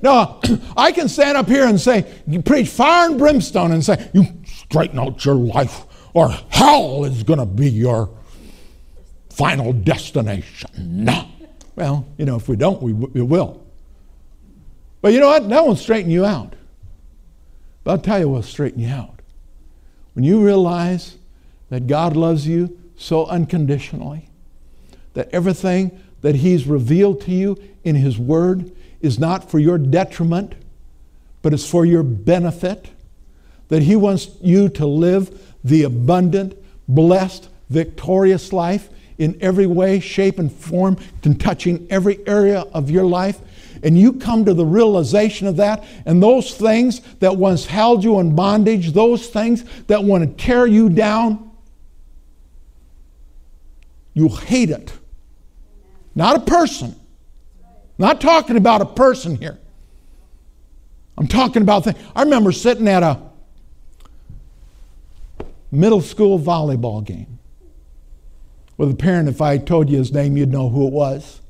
No, 0.03 0.41
I 0.77 0.93
can 0.93 1.09
stand 1.09 1.37
up 1.37 1.47
here 1.47 1.67
and 1.67 1.81
say, 1.81 2.11
you 2.27 2.43
preach 2.43 2.69
fire 2.69 3.11
and 3.11 3.19
brimstone 3.19 3.73
and 3.73 3.85
say, 3.85 4.11
you 4.13 4.25
straighten 4.45 4.99
out 4.99 5.25
your 5.25 5.35
life 5.35 5.85
or 6.15 6.31
hell 6.49 7.05
is 7.05 7.23
going 7.23 7.39
to 7.39 7.47
be 7.47 7.71
your 7.71 8.11
final 9.31 9.73
destination. 9.73 11.09
Well, 11.77 12.07
you 12.19 12.25
know, 12.25 12.37
if 12.37 12.49
we 12.49 12.57
don't, 12.57 12.83
we, 12.83 12.93
we 12.93 13.23
will. 13.23 13.65
But 15.01 15.13
you 15.13 15.21
know 15.21 15.29
what? 15.29 15.49
That 15.49 15.65
won't 15.65 15.79
straighten 15.79 16.11
you 16.11 16.25
out. 16.25 16.55
But 17.85 17.91
I'll 17.93 17.99
tell 17.99 18.19
you 18.19 18.29
what'll 18.29 18.43
straighten 18.43 18.81
you 18.81 18.89
out. 18.89 19.20
When 20.21 20.27
you 20.27 20.45
realize 20.45 21.17
that 21.71 21.87
God 21.87 22.15
loves 22.15 22.47
you 22.47 22.79
so 22.95 23.25
unconditionally, 23.25 24.29
that 25.15 25.31
everything 25.33 25.99
that 26.21 26.35
He's 26.35 26.67
revealed 26.67 27.23
to 27.23 27.31
you 27.31 27.57
in 27.85 27.95
His 27.95 28.19
Word 28.19 28.71
is 29.01 29.19
not 29.19 29.51
for 29.51 29.59
your 29.59 29.79
detriment, 29.79 30.57
but 31.41 31.55
it's 31.55 31.67
for 31.67 31.87
your 31.87 32.03
benefit, 32.03 32.91
that 33.69 33.81
He 33.81 33.97
wants 33.97 34.29
you 34.43 34.69
to 34.69 34.85
live 34.85 35.55
the 35.65 35.85
abundant, 35.85 36.55
blessed, 36.87 37.49
victorious 37.71 38.53
life 38.53 38.91
in 39.17 39.39
every 39.41 39.67
way, 39.67 40.01
shape, 40.01 40.39
and 40.39 40.53
form, 40.53 40.99
and 41.25 41.41
touching 41.41 41.87
every 41.89 42.19
area 42.29 42.61
of 42.75 42.91
your 42.91 43.05
life, 43.05 43.41
and 43.83 43.99
you 43.99 44.13
come 44.13 44.45
to 44.45 44.55
the 44.55 44.65
realization 44.65 45.47
of 45.47 45.57
that, 45.57 45.85
and 46.07 46.23
those 46.23 46.55
things 46.55 47.01
that 47.21 47.37
once 47.37 47.67
held 47.67 48.05
you 48.05 48.19
in 48.21 48.35
bondage, 48.35 48.93
those 48.93 49.29
things 49.29 49.65
that 49.87 50.03
want 50.05 50.25
to 50.25 50.45
tear 50.45 50.67
you 50.67 50.89
down, 50.89 51.51
you 54.13 54.29
hate 54.29 54.71
it. 54.71 54.93
Not 56.15 56.37
a 56.37 56.41
person, 56.41 56.95
not 57.99 58.21
talking 58.21 58.57
about 58.57 58.81
a 58.81 58.87
person 58.87 59.37
here. 59.37 59.59
I'm 61.17 61.29
talking 61.29 61.63
about 61.63 61.85
things. 61.85 61.99
I 62.17 62.23
remember 62.23 62.51
sitting 62.51 62.89
at 62.89 63.03
a 63.03 63.21
middle 65.71 66.01
school 66.01 66.39
volleyball 66.39 67.05
game 67.05 67.39
with 68.77 68.91
a 68.91 68.95
parent. 68.95 69.29
If 69.29 69.41
I 69.41 69.59
told 69.59 69.91
you 69.91 69.99
his 69.99 70.13
name, 70.13 70.37
you'd 70.37 70.51
know 70.51 70.69
who 70.69 70.87
it 70.87 70.93
was. 70.93 71.41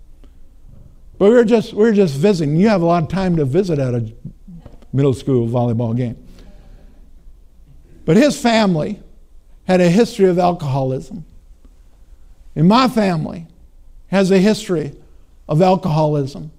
But 1.20 1.28
we 1.28 1.34
were 1.34 1.44
just 1.44 1.74
we 1.74 1.84
were 1.84 1.92
just 1.92 2.14
visiting. 2.14 2.56
You 2.56 2.70
have 2.70 2.80
a 2.80 2.86
lot 2.86 3.02
of 3.02 3.10
time 3.10 3.36
to 3.36 3.44
visit 3.44 3.78
at 3.78 3.92
a 3.94 4.10
middle 4.90 5.12
school 5.12 5.46
volleyball 5.46 5.94
game. 5.94 6.16
But 8.06 8.16
his 8.16 8.40
family 8.40 9.02
had 9.64 9.82
a 9.82 9.90
history 9.90 10.30
of 10.30 10.38
alcoholism. 10.38 11.26
And 12.56 12.66
my 12.66 12.88
family 12.88 13.46
has 14.06 14.30
a 14.30 14.38
history 14.38 14.94
of 15.46 15.60
alcoholism. 15.60 16.52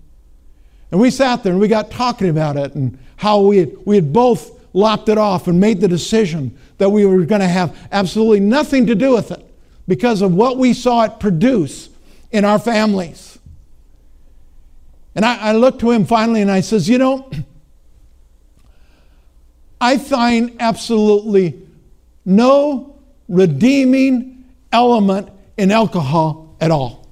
And 0.91 1.01
we 1.01 1.09
sat 1.09 1.41
there 1.41 1.53
and 1.53 1.59
we 1.59 1.67
got 1.67 1.89
talking 1.89 2.29
about 2.29 2.55
it 2.55 2.75
and 2.75 2.99
how 3.15 3.41
we 3.41 3.57
had, 3.57 3.75
we 3.83 3.95
had 3.95 4.13
both 4.13 4.63
lopped 4.73 5.09
it 5.09 5.17
off 5.17 5.47
and 5.47 5.59
made 5.59 5.81
the 5.81 5.87
decision 5.87 6.55
that 6.77 6.89
we 6.89 7.07
were 7.07 7.25
going 7.25 7.41
to 7.41 7.47
have 7.47 7.75
absolutely 7.91 8.41
nothing 8.41 8.85
to 8.85 8.93
do 8.93 9.11
with 9.11 9.31
it 9.31 9.43
because 9.87 10.21
of 10.21 10.35
what 10.35 10.57
we 10.57 10.71
saw 10.71 11.05
it 11.05 11.19
produce 11.19 11.89
in 12.29 12.45
our 12.45 12.59
families. 12.59 13.30
And 15.15 15.25
I, 15.25 15.49
I 15.49 15.51
to 15.79 15.91
him 15.91 16.05
finally 16.05 16.41
and 16.41 16.49
I 16.49 16.61
says, 16.61 16.87
You 16.87 16.97
know, 16.97 17.29
I 19.81 19.97
find 19.97 20.55
absolutely 20.59 21.59
no 22.23 22.99
redeeming 23.27 24.45
element 24.71 25.29
in 25.57 25.71
alcohol 25.71 26.55
at 26.61 26.71
all. 26.71 27.07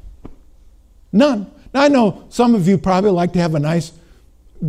None. 1.11 1.51
Now, 1.73 1.81
I 1.81 1.87
know 1.87 2.25
some 2.29 2.55
of 2.55 2.67
you 2.67 2.77
probably 2.77 3.11
like 3.11 3.33
to 3.33 3.39
have 3.39 3.55
a 3.55 3.59
nice 3.59 3.91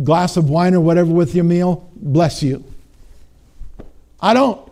glass 0.03 0.37
of 0.37 0.49
wine 0.49 0.73
or 0.73 0.81
whatever 0.81 1.11
with 1.11 1.35
your 1.35 1.43
meal. 1.43 1.89
Bless 1.95 2.41
you. 2.41 2.63
I 4.19 4.33
don't. 4.33 4.71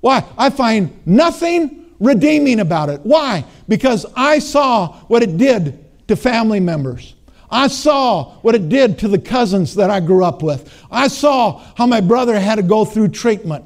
Why? 0.00 0.24
I 0.36 0.50
find 0.50 0.98
nothing 1.06 1.86
redeeming 1.98 2.60
about 2.60 2.88
it. 2.88 3.00
Why? 3.02 3.44
Because 3.68 4.06
I 4.16 4.38
saw 4.38 4.94
what 5.04 5.22
it 5.22 5.36
did 5.36 5.84
to 6.08 6.16
family 6.16 6.60
members. 6.60 7.14
I 7.50 7.66
saw 7.68 8.36
what 8.42 8.54
it 8.54 8.68
did 8.68 8.98
to 9.00 9.08
the 9.08 9.18
cousins 9.18 9.74
that 9.74 9.90
I 9.90 10.00
grew 10.00 10.24
up 10.24 10.42
with. 10.42 10.72
I 10.90 11.08
saw 11.08 11.58
how 11.76 11.86
my 11.86 12.00
brother 12.00 12.38
had 12.38 12.56
to 12.56 12.62
go 12.62 12.84
through 12.84 13.08
treatment. 13.08 13.64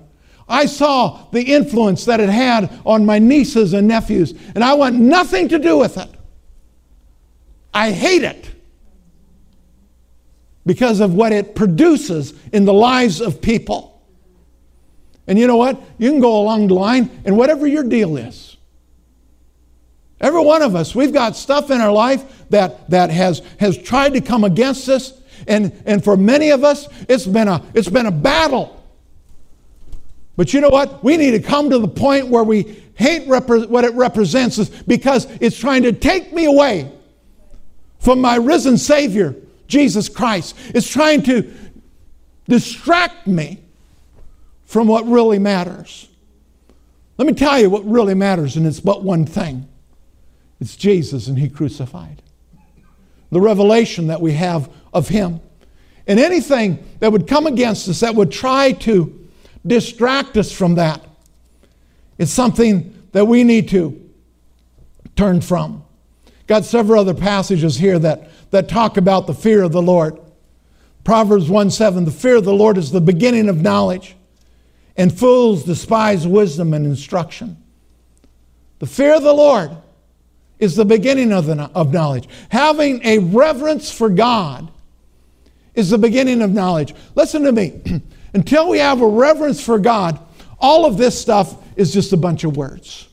I 0.48 0.66
saw 0.66 1.26
the 1.30 1.42
influence 1.42 2.04
that 2.06 2.20
it 2.20 2.28
had 2.28 2.70
on 2.84 3.04
my 3.06 3.18
nieces 3.18 3.72
and 3.72 3.88
nephews, 3.88 4.34
and 4.54 4.62
I 4.62 4.74
want 4.74 4.96
nothing 4.96 5.48
to 5.48 5.58
do 5.58 5.78
with 5.78 5.96
it. 5.96 6.08
I 7.72 7.90
hate 7.90 8.22
it 8.22 8.50
because 10.66 11.00
of 11.00 11.14
what 11.14 11.32
it 11.32 11.54
produces 11.54 12.34
in 12.52 12.64
the 12.64 12.72
lives 12.72 13.20
of 13.20 13.42
people. 13.42 14.02
And 15.26 15.38
you 15.38 15.46
know 15.46 15.56
what? 15.56 15.80
You 15.98 16.10
can 16.10 16.20
go 16.20 16.40
along 16.40 16.68
the 16.68 16.74
line, 16.74 17.10
and 17.24 17.36
whatever 17.36 17.66
your 17.66 17.84
deal 17.84 18.16
is, 18.16 18.53
every 20.24 20.42
one 20.42 20.62
of 20.62 20.74
us, 20.74 20.94
we've 20.94 21.12
got 21.12 21.36
stuff 21.36 21.70
in 21.70 21.80
our 21.80 21.92
life 21.92 22.48
that, 22.48 22.88
that 22.88 23.10
has, 23.10 23.42
has 23.60 23.76
tried 23.76 24.14
to 24.14 24.20
come 24.22 24.42
against 24.42 24.88
us. 24.88 25.12
And, 25.46 25.70
and 25.84 26.02
for 26.02 26.16
many 26.16 26.50
of 26.50 26.64
us, 26.64 26.88
it's 27.08 27.26
been, 27.26 27.46
a, 27.46 27.62
it's 27.74 27.90
been 27.90 28.06
a 28.06 28.10
battle. 28.10 28.82
But 30.36 30.54
you 30.54 30.62
know 30.62 30.70
what? 30.70 31.04
We 31.04 31.18
need 31.18 31.32
to 31.32 31.40
come 31.40 31.68
to 31.70 31.78
the 31.78 31.88
point 31.88 32.28
where 32.28 32.42
we 32.42 32.82
hate 32.94 33.28
repre- 33.28 33.68
what 33.68 33.84
it 33.84 33.92
represents 33.92 34.58
because 34.68 35.26
it's 35.40 35.58
trying 35.58 35.82
to 35.82 35.92
take 35.92 36.32
me 36.32 36.46
away 36.46 36.90
from 37.98 38.20
my 38.20 38.36
risen 38.36 38.78
Savior, 38.78 39.36
Jesus 39.68 40.08
Christ. 40.08 40.56
It's 40.68 40.88
trying 40.88 41.22
to 41.24 41.52
distract 42.48 43.26
me 43.26 43.60
from 44.64 44.88
what 44.88 45.06
really 45.06 45.38
matters. 45.38 46.08
Let 47.18 47.26
me 47.26 47.34
tell 47.34 47.60
you 47.60 47.68
what 47.68 47.84
really 47.84 48.14
matters, 48.14 48.56
and 48.56 48.66
it's 48.66 48.80
but 48.80 49.04
one 49.04 49.26
thing 49.26 49.68
it's 50.64 50.76
Jesus 50.76 51.28
and 51.28 51.38
He 51.38 51.50
crucified. 51.50 52.22
The 53.30 53.40
revelation 53.40 54.06
that 54.06 54.22
we 54.22 54.32
have 54.32 54.70
of 54.94 55.08
Him. 55.08 55.40
And 56.06 56.18
anything 56.18 56.82
that 57.00 57.12
would 57.12 57.26
come 57.26 57.46
against 57.46 57.86
us 57.86 58.00
that 58.00 58.14
would 58.14 58.32
try 58.32 58.72
to 58.72 59.28
distract 59.66 60.38
us 60.38 60.50
from 60.50 60.76
that. 60.76 61.04
It's 62.16 62.32
something 62.32 62.94
that 63.12 63.26
we 63.26 63.44
need 63.44 63.68
to 63.70 64.10
turn 65.16 65.42
from. 65.42 65.84
Got 66.46 66.64
several 66.64 66.98
other 66.98 67.14
passages 67.14 67.76
here 67.76 67.98
that, 67.98 68.30
that 68.50 68.66
talk 68.66 68.96
about 68.96 69.26
the 69.26 69.34
fear 69.34 69.62
of 69.62 69.72
the 69.72 69.82
Lord. 69.82 70.18
Proverbs 71.04 71.50
1 71.50 71.70
7, 71.70 72.06
the 72.06 72.10
fear 72.10 72.36
of 72.36 72.44
the 72.44 72.54
Lord 72.54 72.78
is 72.78 72.90
the 72.90 73.02
beginning 73.02 73.50
of 73.50 73.60
knowledge, 73.60 74.16
and 74.96 75.12
fools 75.12 75.64
despise 75.64 76.26
wisdom 76.26 76.72
and 76.72 76.86
instruction. 76.86 77.62
The 78.78 78.86
fear 78.86 79.14
of 79.14 79.22
the 79.22 79.34
Lord 79.34 79.76
is 80.58 80.76
the 80.76 80.84
beginning 80.84 81.32
of, 81.32 81.46
the, 81.46 81.70
of 81.74 81.92
knowledge. 81.92 82.28
Having 82.50 83.04
a 83.04 83.18
reverence 83.18 83.90
for 83.90 84.08
God 84.08 84.70
is 85.74 85.90
the 85.90 85.98
beginning 85.98 86.42
of 86.42 86.52
knowledge. 86.52 86.94
Listen 87.14 87.42
to 87.42 87.52
me. 87.52 87.80
Until 88.34 88.68
we 88.68 88.78
have 88.78 89.00
a 89.00 89.06
reverence 89.06 89.62
for 89.62 89.78
God, 89.78 90.18
all 90.58 90.86
of 90.86 90.96
this 90.96 91.20
stuff 91.20 91.56
is 91.76 91.92
just 91.92 92.12
a 92.12 92.16
bunch 92.16 92.44
of 92.44 92.56
words. 92.56 93.08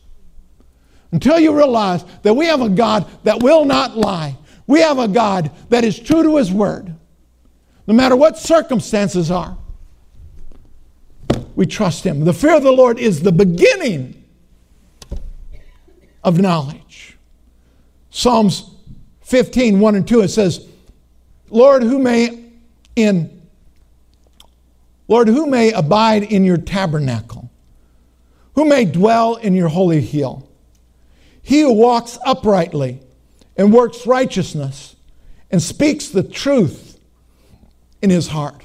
Until 1.11 1.39
you 1.39 1.55
realize 1.55 2.03
that 2.23 2.33
we 2.33 2.45
have 2.45 2.61
a 2.61 2.69
God 2.69 3.05
that 3.23 3.43
will 3.43 3.65
not 3.65 3.97
lie, 3.97 4.37
we 4.67 4.79
have 4.79 4.97
a 4.97 5.07
God 5.07 5.51
that 5.69 5.83
is 5.83 5.99
true 5.99 6.23
to 6.23 6.37
His 6.37 6.51
word. 6.51 6.95
No 7.87 7.93
matter 7.93 8.15
what 8.15 8.37
circumstances 8.37 9.29
are, 9.29 9.57
we 11.55 11.65
trust 11.65 12.05
Him. 12.05 12.23
The 12.23 12.33
fear 12.33 12.55
of 12.55 12.63
the 12.63 12.71
Lord 12.71 12.97
is 12.97 13.21
the 13.21 13.31
beginning 13.31 14.23
of 16.23 16.39
knowledge. 16.39 17.10
Psalms 18.11 18.69
15, 19.21 19.79
1 19.79 19.95
and 19.95 20.07
2, 20.07 20.21
it 20.21 20.27
says, 20.27 20.67
Lord, 21.49 21.81
who 21.81 21.97
may 21.97 22.45
in 22.95 23.41
Lord, 25.07 25.27
who 25.27 25.45
may 25.45 25.73
abide 25.73 26.23
in 26.23 26.45
your 26.45 26.57
tabernacle? 26.57 27.51
Who 28.55 28.63
may 28.63 28.85
dwell 28.85 29.35
in 29.35 29.53
your 29.53 29.67
holy 29.67 29.99
hill? 29.99 30.49
He 31.41 31.61
who 31.61 31.73
walks 31.73 32.17
uprightly 32.25 33.01
and 33.57 33.73
works 33.73 34.07
righteousness 34.07 34.95
and 35.49 35.61
speaks 35.61 36.07
the 36.07 36.23
truth 36.23 36.97
in 38.01 38.09
his 38.09 38.29
heart. 38.29 38.63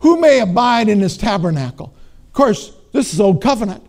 Who 0.00 0.20
may 0.20 0.40
abide 0.40 0.90
in 0.90 1.00
his 1.00 1.16
tabernacle? 1.16 1.94
Of 2.26 2.32
course, 2.34 2.72
this 2.92 3.14
is 3.14 3.20
old 3.20 3.42
covenant. 3.42 3.86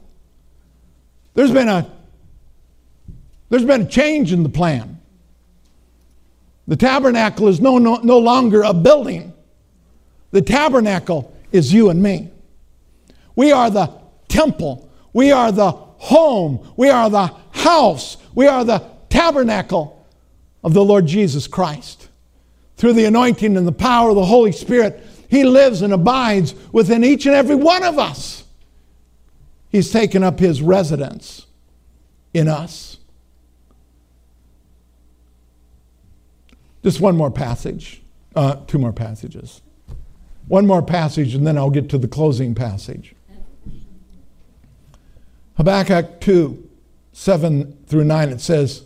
There's 1.34 1.52
been 1.52 1.68
a 1.68 1.92
there's 3.50 3.66
been 3.66 3.82
a 3.84 3.88
change 3.88 4.34
in 4.34 4.44
the 4.44 4.50
plan. 4.50 5.00
The 6.68 6.76
tabernacle 6.76 7.48
is 7.48 7.62
no, 7.62 7.78
no, 7.78 7.96
no 7.98 8.18
longer 8.18 8.62
a 8.64 8.74
building. 8.74 9.34
The 10.32 10.42
tabernacle 10.42 11.34
is 11.52 11.74
you 11.74 11.90
and 11.90 12.04
me. 12.04 12.30
We 13.36 13.52
are 13.52 13.70
the 13.70 13.92
temple. 14.28 14.90
We 15.14 15.32
are 15.32 15.52
the 15.52 15.72
home. 15.72 16.74
We 16.76 16.90
are 16.90 17.10
the 17.10 17.34
house. 17.52 18.18
We 18.36 18.48
are 18.48 18.66
the 18.66 18.84
tabernacle 19.10 20.06
of 20.64 20.74
the 20.74 20.84
Lord 20.84 21.08
Jesus 21.08 21.48
Christ. 21.48 22.10
Through 22.76 22.94
the 22.94 23.06
anointing 23.06 23.56
and 23.56 23.66
the 23.66 23.72
power 23.72 24.10
of 24.10 24.16
the 24.16 24.26
Holy 24.26 24.52
Spirit, 24.52 25.04
He 25.30 25.44
lives 25.44 25.82
and 25.82 25.94
abides 25.94 26.54
within 26.72 27.04
each 27.04 27.26
and 27.26 27.34
every 27.34 27.56
one 27.56 27.84
of 27.84 27.98
us. 27.98 28.44
He's 29.70 29.92
taken 29.92 30.24
up 30.24 30.40
His 30.40 30.62
residence 30.62 31.46
in 32.34 32.48
us. 32.48 32.97
Just 36.88 37.02
one 37.02 37.18
more 37.18 37.30
passage, 37.30 38.02
uh, 38.34 38.62
two 38.66 38.78
more 38.78 38.94
passages. 38.94 39.62
One 40.48 40.66
more 40.66 40.82
passage, 40.82 41.36
and 41.36 41.46
then 41.46 41.58
I'll 41.58 41.70
get 41.70 41.90
to 41.90 41.98
the 41.98 42.08
closing 42.08 42.56
passage. 42.56 43.14
Habakkuk 45.58 46.22
2 46.22 46.70
7 47.12 47.78
through 47.88 48.06
9, 48.06 48.30
it 48.30 48.40
says, 48.40 48.84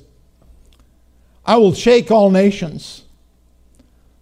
I 1.46 1.58
will 1.58 1.76
shake 1.76 2.10
all 2.10 2.32
nations. 2.32 3.04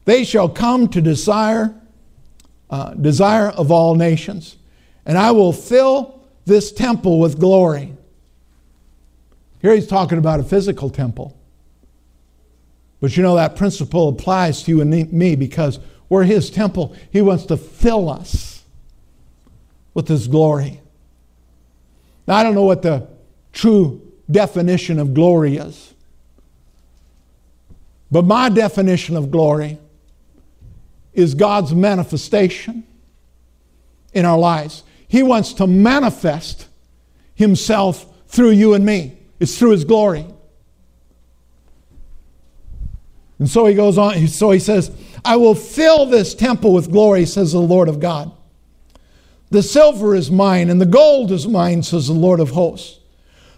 They 0.03 0.25
shall 0.25 0.49
come 0.49 0.89
to 0.89 0.99
desire, 0.99 1.73
uh, 2.69 2.95
desire 2.95 3.47
of 3.47 3.71
all 3.71 3.95
nations, 3.95 4.57
and 5.05 5.17
I 5.17 5.31
will 5.31 5.53
fill 5.53 6.21
this 6.43 6.73
temple 6.73 7.17
with 7.17 7.39
glory. 7.39 7.95
Here 9.61 9.73
he's 9.73 9.87
talking 9.87 10.17
about 10.17 10.41
a 10.41 10.43
physical 10.43 10.89
temple. 10.89 11.38
But 13.01 13.15
you 13.15 13.23
know 13.23 13.35
that 13.35 13.55
principle 13.55 14.09
applies 14.09 14.63
to 14.63 14.71
you 14.71 14.81
and 14.81 15.11
me 15.11 15.35
because 15.35 15.79
we're 16.09 16.23
His 16.23 16.49
temple. 16.49 16.95
He 17.11 17.21
wants 17.21 17.45
to 17.45 17.57
fill 17.57 18.09
us 18.09 18.63
with 19.93 20.07
His 20.07 20.27
glory. 20.27 20.81
Now, 22.27 22.35
I 22.35 22.43
don't 22.43 22.55
know 22.55 22.65
what 22.65 22.81
the 22.81 23.07
true 23.53 24.01
definition 24.29 24.99
of 24.99 25.13
glory 25.13 25.57
is. 25.57 25.93
But 28.11 28.25
my 28.25 28.49
definition 28.49 29.15
of 29.15 29.31
glory 29.31 29.77
is 31.13 31.35
God's 31.35 31.73
manifestation 31.73 32.83
in 34.13 34.25
our 34.25 34.37
lives. 34.37 34.83
He 35.07 35.23
wants 35.23 35.53
to 35.53 35.67
manifest 35.67 36.67
Himself 37.35 38.05
through 38.27 38.51
you 38.51 38.73
and 38.73 38.85
me, 38.85 39.17
it's 39.39 39.57
through 39.57 39.71
His 39.71 39.85
glory. 39.85 40.25
And 43.39 43.49
so 43.49 43.65
he 43.65 43.73
goes 43.73 43.97
on, 43.97 44.27
so 44.27 44.51
he 44.51 44.59
says, 44.59 44.91
I 45.23 45.37
will 45.37 45.55
fill 45.55 46.05
this 46.05 46.35
temple 46.35 46.73
with 46.73 46.91
glory, 46.91 47.25
says 47.25 47.53
the 47.53 47.59
Lord 47.59 47.87
of 47.87 47.99
God. 47.99 48.31
The 49.49 49.63
silver 49.63 50.13
is 50.13 50.29
mine, 50.29 50.69
and 50.69 50.79
the 50.79 50.85
gold 50.85 51.31
is 51.31 51.47
mine, 51.47 51.81
says 51.81 52.07
the 52.07 52.13
Lord 52.13 52.39
of 52.39 52.51
hosts. 52.51 52.99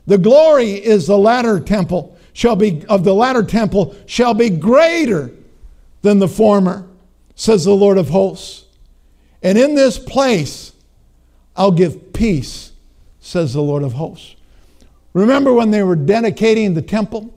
The 0.06 0.18
glory 0.18 0.72
is 0.72 1.08
the 1.08 1.18
latter 1.18 1.60
temple 1.60 2.18
shall 2.34 2.56
be 2.56 2.86
of 2.88 3.04
the 3.04 3.14
latter 3.14 3.44
temple 3.44 3.96
shall 4.06 4.34
be 4.34 4.50
greater 4.50 5.32
than 6.02 6.20
the 6.20 6.28
former, 6.28 6.88
says 7.36 7.66
the 7.66 7.76
Lord 7.76 7.98
of 7.98 8.10
hosts. 8.10 8.66
And 9.44 9.58
in 9.58 9.76
this 9.76 10.00
place 10.00 10.74
I'll 11.56 11.72
give 11.72 12.14
peace, 12.14 12.72
says 13.20 13.54
the 13.54 13.62
Lord 13.62 13.84
of 13.84 13.94
hosts. 13.94 14.36
Remember 15.14 15.54
when 15.54 15.72
they 15.72 15.84
were 15.84 15.96
dedicating 15.96 16.74
the 16.74 16.82
temple? 16.82 17.34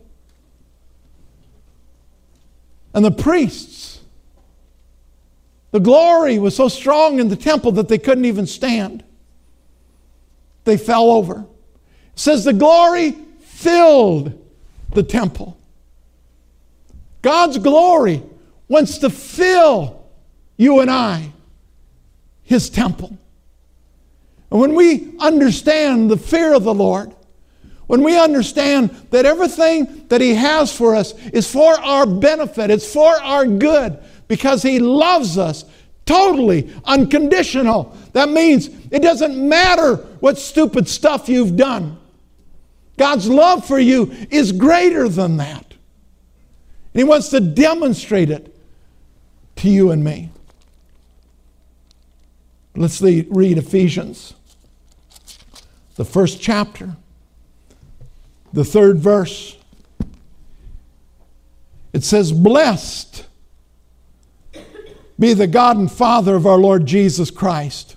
And 2.94 3.04
the 3.04 3.10
priests, 3.10 4.00
the 5.72 5.80
glory 5.80 6.38
was 6.38 6.54
so 6.54 6.68
strong 6.68 7.18
in 7.18 7.28
the 7.28 7.36
temple 7.36 7.72
that 7.72 7.88
they 7.88 7.98
couldn't 7.98 8.24
even 8.24 8.46
stand. 8.46 9.02
They 10.62 10.76
fell 10.76 11.10
over. 11.10 11.40
It 11.40 12.18
says 12.18 12.44
the 12.44 12.52
glory 12.52 13.10
filled 13.40 14.40
the 14.90 15.02
temple. 15.02 15.58
God's 17.20 17.58
glory 17.58 18.22
wants 18.68 18.98
to 18.98 19.10
fill 19.10 20.06
you 20.56 20.80
and 20.80 20.90
I, 20.90 21.32
His 22.44 22.70
temple. 22.70 23.18
And 24.50 24.60
when 24.60 24.74
we 24.74 25.16
understand 25.18 26.10
the 26.10 26.16
fear 26.16 26.54
of 26.54 26.62
the 26.62 26.74
Lord, 26.74 27.12
when 27.86 28.02
we 28.02 28.18
understand 28.18 28.90
that 29.10 29.26
everything 29.26 30.06
that 30.08 30.20
He 30.20 30.34
has 30.34 30.74
for 30.74 30.94
us 30.94 31.12
is 31.28 31.50
for 31.50 31.78
our 31.80 32.06
benefit, 32.06 32.70
it's 32.70 32.90
for 32.90 33.14
our 33.20 33.46
good, 33.46 33.98
because 34.28 34.62
He 34.62 34.78
loves 34.78 35.38
us 35.38 35.64
totally, 36.06 36.72
unconditional. 36.84 37.96
That 38.12 38.28
means 38.28 38.68
it 38.90 39.00
doesn't 39.00 39.36
matter 39.36 39.96
what 40.20 40.38
stupid 40.38 40.88
stuff 40.88 41.28
you've 41.28 41.56
done. 41.56 41.98
God's 42.96 43.28
love 43.28 43.66
for 43.66 43.78
you 43.78 44.12
is 44.30 44.52
greater 44.52 45.08
than 45.08 45.38
that. 45.38 45.64
And 46.92 47.00
He 47.00 47.04
wants 47.04 47.30
to 47.30 47.40
demonstrate 47.40 48.30
it 48.30 48.54
to 49.56 49.68
you 49.68 49.90
and 49.90 50.04
me. 50.04 50.30
Let's 52.76 53.00
read 53.00 53.58
Ephesians, 53.58 54.34
the 55.96 56.04
first 56.04 56.40
chapter, 56.40 56.96
the 58.54 58.64
third 58.64 58.98
verse. 58.98 59.56
It 61.92 62.04
says, 62.04 62.32
Blessed 62.32 63.26
be 65.18 65.34
the 65.34 65.46
God 65.46 65.76
and 65.76 65.90
Father 65.90 66.34
of 66.34 66.46
our 66.46 66.58
Lord 66.58 66.86
Jesus 66.86 67.30
Christ, 67.30 67.96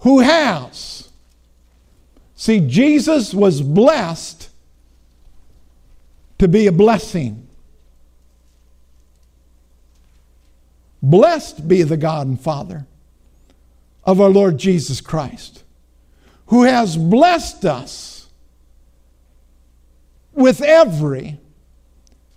who 0.00 0.20
has 0.20 1.00
See, 2.40 2.60
Jesus 2.60 3.34
was 3.34 3.60
blessed 3.60 4.48
to 6.38 6.48
be 6.48 6.66
a 6.66 6.72
blessing. 6.72 7.46
Blessed 11.02 11.68
be 11.68 11.82
the 11.82 11.98
God 11.98 12.26
and 12.26 12.40
Father 12.40 12.86
of 14.04 14.22
our 14.22 14.30
Lord 14.30 14.56
Jesus 14.56 15.02
Christ, 15.02 15.64
who 16.46 16.62
has 16.62 16.96
blessed 16.96 17.66
us 17.66 18.19
with 20.32 20.60
every 20.62 21.38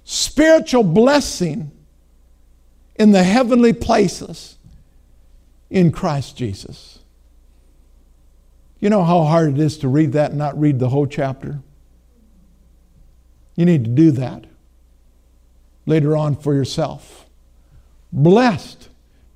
spiritual 0.03 0.83
blessing 0.83 1.71
in 2.95 3.11
the 3.11 3.23
heavenly 3.23 3.73
places 3.73 4.57
in 5.69 5.91
Christ 5.91 6.37
Jesus. 6.37 6.99
You 8.79 8.89
know 8.89 9.03
how 9.03 9.23
hard 9.23 9.53
it 9.53 9.59
is 9.59 9.77
to 9.79 9.87
read 9.87 10.11
that 10.11 10.31
and 10.31 10.37
not 10.37 10.59
read 10.59 10.77
the 10.79 10.89
whole 10.89 11.07
chapter? 11.07 11.61
You 13.55 13.65
need 13.65 13.85
to 13.85 13.89
do 13.89 14.11
that 14.11 14.45
later 15.85 16.17
on 16.17 16.35
for 16.35 16.53
yourself. 16.53 17.25
Blessed 18.11 18.89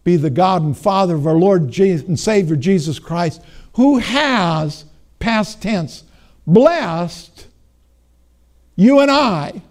be 0.04 0.16
the 0.16 0.30
God 0.30 0.62
and 0.62 0.78
Father 0.78 1.16
of 1.16 1.28
our 1.28 1.36
Lord 1.36 1.70
Jesus 1.70 2.08
and 2.08 2.20
Savior 2.20 2.56
Jesus 2.56 3.00
Christ, 3.00 3.42
who 3.74 3.98
has, 3.98 4.86
past 5.20 5.62
tense, 5.62 6.04
blessed 6.46 7.47
you 8.78 9.02
and 9.02 9.12
I 9.12 9.62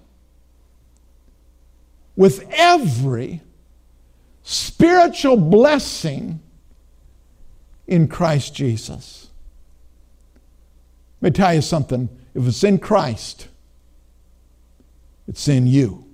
with 2.16 2.44
every 2.50 3.40
spiritual 4.42 5.36
blessing 5.38 6.40
in 7.86 8.08
Christ 8.08 8.54
Jesus. 8.54 9.28
Let 11.22 11.32
me 11.32 11.34
tell 11.36 11.54
you 11.54 11.62
something. 11.62 12.08
If 12.34 12.46
it's 12.46 12.64
in 12.64 12.78
Christ, 12.78 13.48
it's 15.26 15.48
in 15.48 15.66
you. 15.66 16.04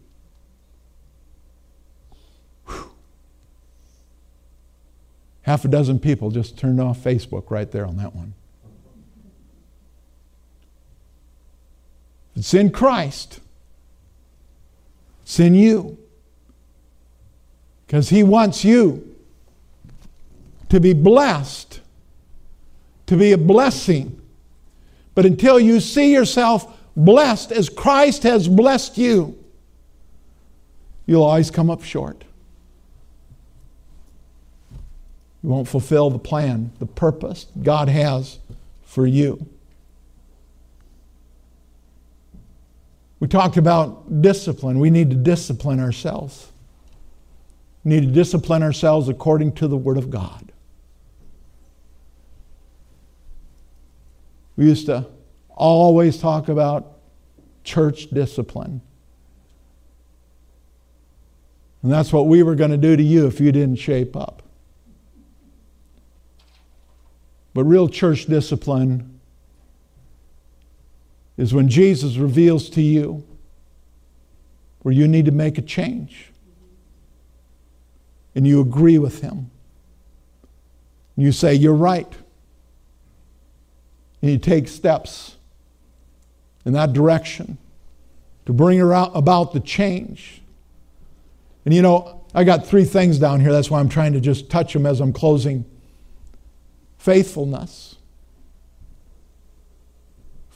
Half 5.43 5.65
a 5.65 5.69
dozen 5.69 5.99
people 5.99 6.31
just 6.31 6.57
turned 6.57 6.81
off 6.81 7.03
Facebook 7.03 7.51
right 7.51 7.71
there 7.71 7.85
on 7.85 7.97
that 7.97 8.15
one. 8.15 8.35
It's 12.37 12.55
in 12.55 12.71
Christ, 12.71 13.41
it's 15.23 15.39
in 15.39 15.55
you. 15.55 15.99
Because 17.87 18.09
He 18.09 18.23
wants 18.23 18.65
you 18.65 19.17
to 20.71 20.81
be 20.81 20.95
blessed, 20.95 21.81
to 23.07 23.17
be 23.17 23.33
a 23.33 23.39
blessing 23.39 24.23
but 25.15 25.27
until 25.27 25.61
you 25.61 25.81
see 25.81 26.13
yourself 26.13 26.79
blessed 26.97 27.53
as 27.53 27.69
Christ 27.69 28.23
has 28.23 28.49
blessed 28.49 28.97
you, 28.99 29.39
you'll 31.07 31.25
always 31.25 31.51
come 31.51 31.71
up 31.71 31.83
short. 31.83 32.25
You 35.43 35.51
won't 35.51 35.69
fulfill 35.69 36.09
the 36.11 36.19
plan, 36.19 36.73
the 36.79 36.87
purpose 36.87 37.47
God 37.63 37.89
has 37.89 38.39
for 38.85 39.07
you. 39.07 39.47
We 43.23 43.29
talked 43.29 43.57
about 43.57 44.21
discipline. 44.21 44.81
We 44.81 44.91
need 44.91 45.11
to 45.11 45.17
discipline 45.17 45.79
ourselves. 45.79 46.51
We 47.85 47.91
need 47.91 48.09
to 48.09 48.13
discipline 48.13 48.65
ourselves 48.65 49.09
according 49.09 49.53
to 49.53 49.69
the 49.69 49.77
Word 49.77 49.97
of 49.97 50.11
God. 50.11 50.51
We 54.57 54.65
used 54.65 54.87
to 54.87 55.07
always 55.51 56.19
talk 56.19 56.49
about 56.49 56.99
church 57.63 58.11
discipline. 58.11 58.81
And 61.85 61.93
that's 61.93 62.13
what 62.13 62.27
we 62.27 62.43
were 62.43 62.57
going 62.57 62.73
to 62.73 62.77
do 62.77 62.97
to 62.97 63.03
you 63.05 63.29
if 63.29 63.39
you 63.39 63.53
didn't 63.53 63.77
shape 63.77 64.17
up. 64.17 64.43
But 67.55 67.63
real 67.67 67.89
church 67.89 68.27
discipline 68.27 69.12
is 71.37 71.55
when 71.55 71.69
Jesus 71.69 72.17
reveals 72.17 72.69
to 72.71 72.83
you 72.83 73.25
where 74.81 74.93
you 74.93 75.09
need 75.09 75.27
to 75.27 75.33
make 75.33 75.59
a 75.59 75.63
change 75.63 76.31
and 78.35 78.47
you 78.47 78.61
agree 78.61 78.99
with 78.99 79.21
him. 79.21 79.51
You 81.17 81.33
say, 81.33 81.55
You're 81.55 81.75
right 81.75 82.13
and 84.21 84.31
you 84.31 84.39
take 84.39 84.69
steps 84.69 85.37
in 86.65 86.73
that 86.73 86.93
direction 86.93 87.59
to 88.47 88.53
bring 88.53 88.81
about 88.81 89.53
the 89.53 89.61
change. 89.61 90.43
And 91.65 91.75
you 91.75 91.83
know, 91.83 92.25
I 92.35 92.45
got 92.45 92.67
three 92.67 92.85
things 92.85 93.19
down 93.19 93.41
here. 93.41 93.53
That's 93.53 93.71
why 93.71 93.79
I'm 93.79 93.89
trying 93.89 94.15
to 94.15 94.21
just 94.21 94.51
touch 94.51 94.73
them 94.73 94.87
as 94.87 95.01
I'm 95.01 95.13
closing. 95.13 95.65
Faithfulness. 96.99 97.97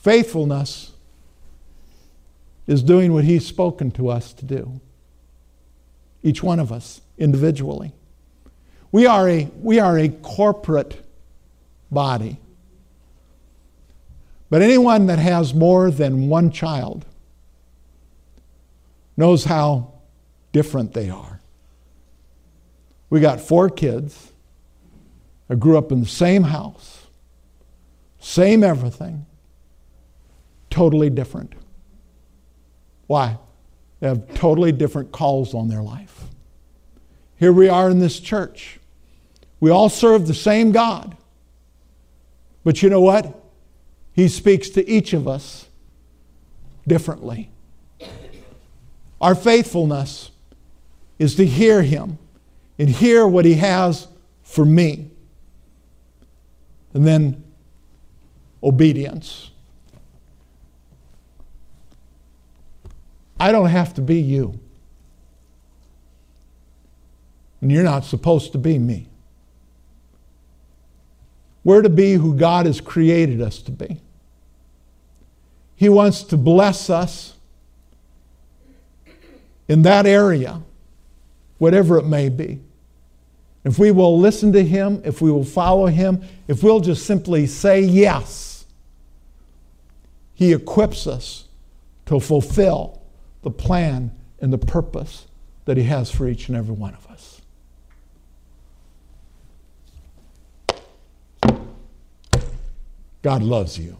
Faithfulness 0.07 0.93
is 2.65 2.81
doing 2.81 3.11
what 3.11 3.25
He's 3.25 3.45
spoken 3.45 3.91
to 3.91 4.07
us 4.07 4.31
to 4.35 4.45
do. 4.45 4.79
Each 6.23 6.41
one 6.41 6.61
of 6.61 6.71
us 6.71 7.01
individually. 7.17 7.91
We 8.89 9.05
are 9.05 9.27
a, 9.27 9.51
we 9.59 9.81
are 9.81 9.99
a 9.99 10.07
corporate 10.07 11.05
body. 11.91 12.37
But 14.49 14.61
anyone 14.61 15.07
that 15.07 15.19
has 15.19 15.53
more 15.53 15.91
than 15.91 16.29
one 16.29 16.51
child 16.51 17.05
knows 19.17 19.43
how 19.43 19.91
different 20.53 20.93
they 20.93 21.09
are. 21.09 21.41
We 23.09 23.19
got 23.19 23.41
four 23.41 23.69
kids 23.69 24.31
I 25.49 25.55
grew 25.55 25.77
up 25.77 25.91
in 25.91 25.99
the 25.99 26.07
same 26.07 26.43
house, 26.43 27.07
same 28.19 28.63
everything, 28.63 29.25
totally 30.69 31.09
different. 31.09 31.53
Why? 33.07 33.37
They 33.99 34.07
have 34.07 34.33
totally 34.35 34.71
different 34.71 35.11
calls 35.11 35.53
on 35.53 35.67
their 35.67 35.81
life. 35.81 36.25
Here 37.37 37.53
we 37.53 37.69
are 37.69 37.89
in 37.89 37.99
this 37.99 38.19
church. 38.19 38.79
We 39.59 39.71
all 39.71 39.89
serve 39.89 40.27
the 40.27 40.33
same 40.33 40.71
God. 40.71 41.17
But 42.63 42.83
you 42.83 42.89
know 42.89 43.01
what? 43.01 43.43
He 44.13 44.27
speaks 44.27 44.69
to 44.71 44.87
each 44.87 45.13
of 45.13 45.27
us 45.27 45.67
differently. 46.87 47.49
Our 49.21 49.35
faithfulness 49.35 50.31
is 51.17 51.35
to 51.35 51.45
hear 51.45 51.81
Him 51.81 52.17
and 52.77 52.89
hear 52.89 53.27
what 53.27 53.45
He 53.45 53.55
has 53.55 54.07
for 54.43 54.65
me. 54.65 55.09
And 56.93 57.05
then 57.05 57.43
obedience. 58.63 59.51
I 63.39 63.51
don't 63.51 63.69
have 63.69 63.93
to 63.95 64.01
be 64.01 64.19
you. 64.19 64.59
And 67.61 67.71
you're 67.71 67.83
not 67.83 68.05
supposed 68.05 68.51
to 68.53 68.57
be 68.57 68.77
me. 68.77 69.07
We're 71.63 71.81
to 71.81 71.89
be 71.89 72.13
who 72.13 72.33
God 72.35 72.65
has 72.65 72.79
created 72.79 73.41
us 73.41 73.61
to 73.63 73.71
be. 73.71 73.99
He 75.75 75.89
wants 75.89 76.23
to 76.23 76.37
bless 76.37 76.89
us 76.89 77.35
in 79.67 79.81
that 79.81 80.05
area, 80.05 80.61
whatever 81.57 81.97
it 81.97 82.05
may 82.05 82.29
be. 82.29 82.61
If 83.63 83.77
we 83.77 83.91
will 83.91 84.17
listen 84.17 84.53
to 84.53 84.63
Him, 84.63 85.01
if 85.03 85.21
we 85.21 85.29
will 85.29 85.43
follow 85.43 85.87
Him, 85.87 86.23
if 86.47 86.63
we'll 86.63 86.79
just 86.79 87.05
simply 87.05 87.45
say 87.47 87.81
yes, 87.81 88.65
He 90.33 90.53
equips 90.53 91.05
us 91.05 91.45
to 92.05 92.19
fulfill 92.19 92.96
the 93.47 93.53
plan 93.53 94.11
and 94.41 94.51
the 94.51 94.57
purpose 94.57 95.25
that 95.63 95.77
He 95.77 95.83
has 95.83 96.11
for 96.11 96.27
each 96.27 96.49
and 96.49 96.57
every 96.57 96.75
one 96.75 96.93
of 96.93 97.07
us. 97.07 97.41
God 103.21 103.41
loves 103.41 103.79
you. 103.79 103.95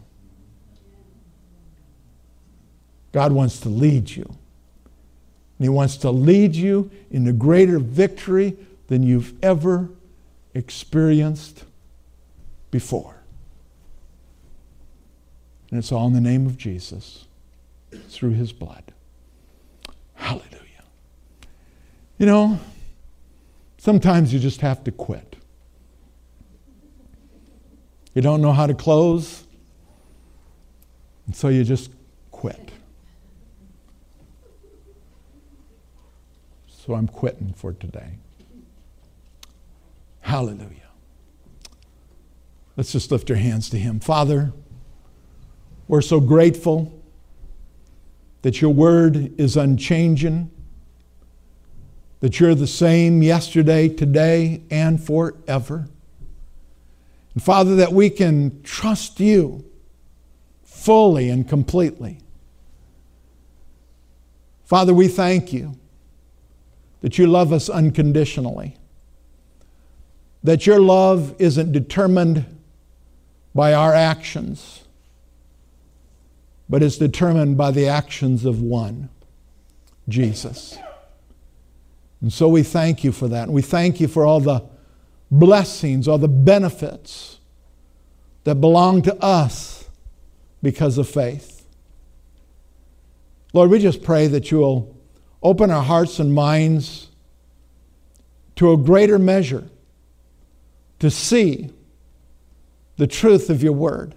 God 3.12 3.32
wants 3.32 3.58
to 3.60 3.70
lead 3.70 4.10
you. 4.10 4.24
And 4.24 5.64
He 5.64 5.70
wants 5.70 5.96
to 5.98 6.10
lead 6.10 6.54
you 6.54 6.90
into 7.10 7.32
greater 7.32 7.78
victory 7.78 8.54
than 8.88 9.02
you've 9.02 9.32
ever 9.42 9.88
experienced 10.52 11.64
before. 12.70 13.16
And 15.70 15.78
it's 15.78 15.90
all 15.90 16.06
in 16.06 16.12
the 16.12 16.20
name 16.20 16.44
of 16.44 16.58
Jesus, 16.58 17.24
through 18.10 18.32
His 18.32 18.52
blood. 18.52 18.92
Hallelujah. 20.18 20.84
You 22.18 22.26
know, 22.26 22.58
sometimes 23.78 24.32
you 24.32 24.38
just 24.38 24.60
have 24.60 24.84
to 24.84 24.92
quit. 24.92 25.36
You 28.14 28.22
don't 28.22 28.42
know 28.42 28.52
how 28.52 28.66
to 28.66 28.74
close, 28.74 29.44
and 31.26 31.36
so 31.36 31.48
you 31.48 31.62
just 31.62 31.90
quit. 32.32 32.72
So 36.66 36.94
I'm 36.94 37.06
quitting 37.06 37.52
for 37.52 37.72
today. 37.72 38.18
Hallelujah. 40.20 40.88
Let's 42.76 42.90
just 42.92 43.12
lift 43.12 43.30
our 43.30 43.36
hands 43.36 43.70
to 43.70 43.78
Him. 43.78 44.00
Father, 44.00 44.52
we're 45.86 46.02
so 46.02 46.18
grateful 46.18 46.97
that 48.42 48.60
your 48.60 48.70
word 48.70 49.38
is 49.38 49.56
unchanging, 49.56 50.50
that 52.20 52.40
you're 52.40 52.54
the 52.54 52.66
same 52.66 53.22
yesterday, 53.22 53.88
today, 53.88 54.62
and 54.70 55.02
forever. 55.02 55.88
And 57.34 57.42
Father, 57.42 57.76
that 57.76 57.92
we 57.92 58.10
can 58.10 58.62
trust 58.62 59.20
you 59.20 59.64
fully 60.64 61.28
and 61.28 61.48
completely. 61.48 62.18
Father, 64.64 64.92
we 64.92 65.08
thank 65.08 65.52
you 65.52 65.78
that 67.00 67.18
you 67.18 67.26
love 67.26 67.52
us 67.52 67.68
unconditionally, 67.68 68.76
that 70.42 70.66
your 70.66 70.80
love 70.80 71.34
isn't 71.38 71.72
determined 71.72 72.44
by 73.54 73.72
our 73.72 73.94
actions, 73.94 74.84
but 76.68 76.82
is 76.82 76.98
determined 76.98 77.56
by 77.56 77.70
the 77.70 77.88
actions 77.88 78.44
of 78.44 78.60
one, 78.60 79.08
Jesus. 80.08 80.76
And 82.20 82.32
so 82.32 82.48
we 82.48 82.62
thank 82.62 83.04
you 83.04 83.12
for 83.12 83.28
that. 83.28 83.44
And 83.44 83.52
we 83.52 83.62
thank 83.62 84.00
you 84.00 84.08
for 84.08 84.26
all 84.26 84.40
the 84.40 84.64
blessings, 85.30 86.08
all 86.08 86.18
the 86.18 86.28
benefits 86.28 87.38
that 88.44 88.56
belong 88.56 89.02
to 89.02 89.14
us 89.22 89.88
because 90.62 90.98
of 90.98 91.08
faith. 91.08 91.66
Lord, 93.52 93.70
we 93.70 93.78
just 93.78 94.02
pray 94.02 94.26
that 94.26 94.50
you 94.50 94.58
will 94.58 94.96
open 95.42 95.70
our 95.70 95.82
hearts 95.82 96.18
and 96.18 96.34
minds 96.34 97.08
to 98.56 98.72
a 98.72 98.76
greater 98.76 99.18
measure 99.18 99.68
to 100.98 101.10
see 101.10 101.70
the 102.96 103.06
truth 103.06 103.48
of 103.48 103.62
your 103.62 103.72
word, 103.72 104.16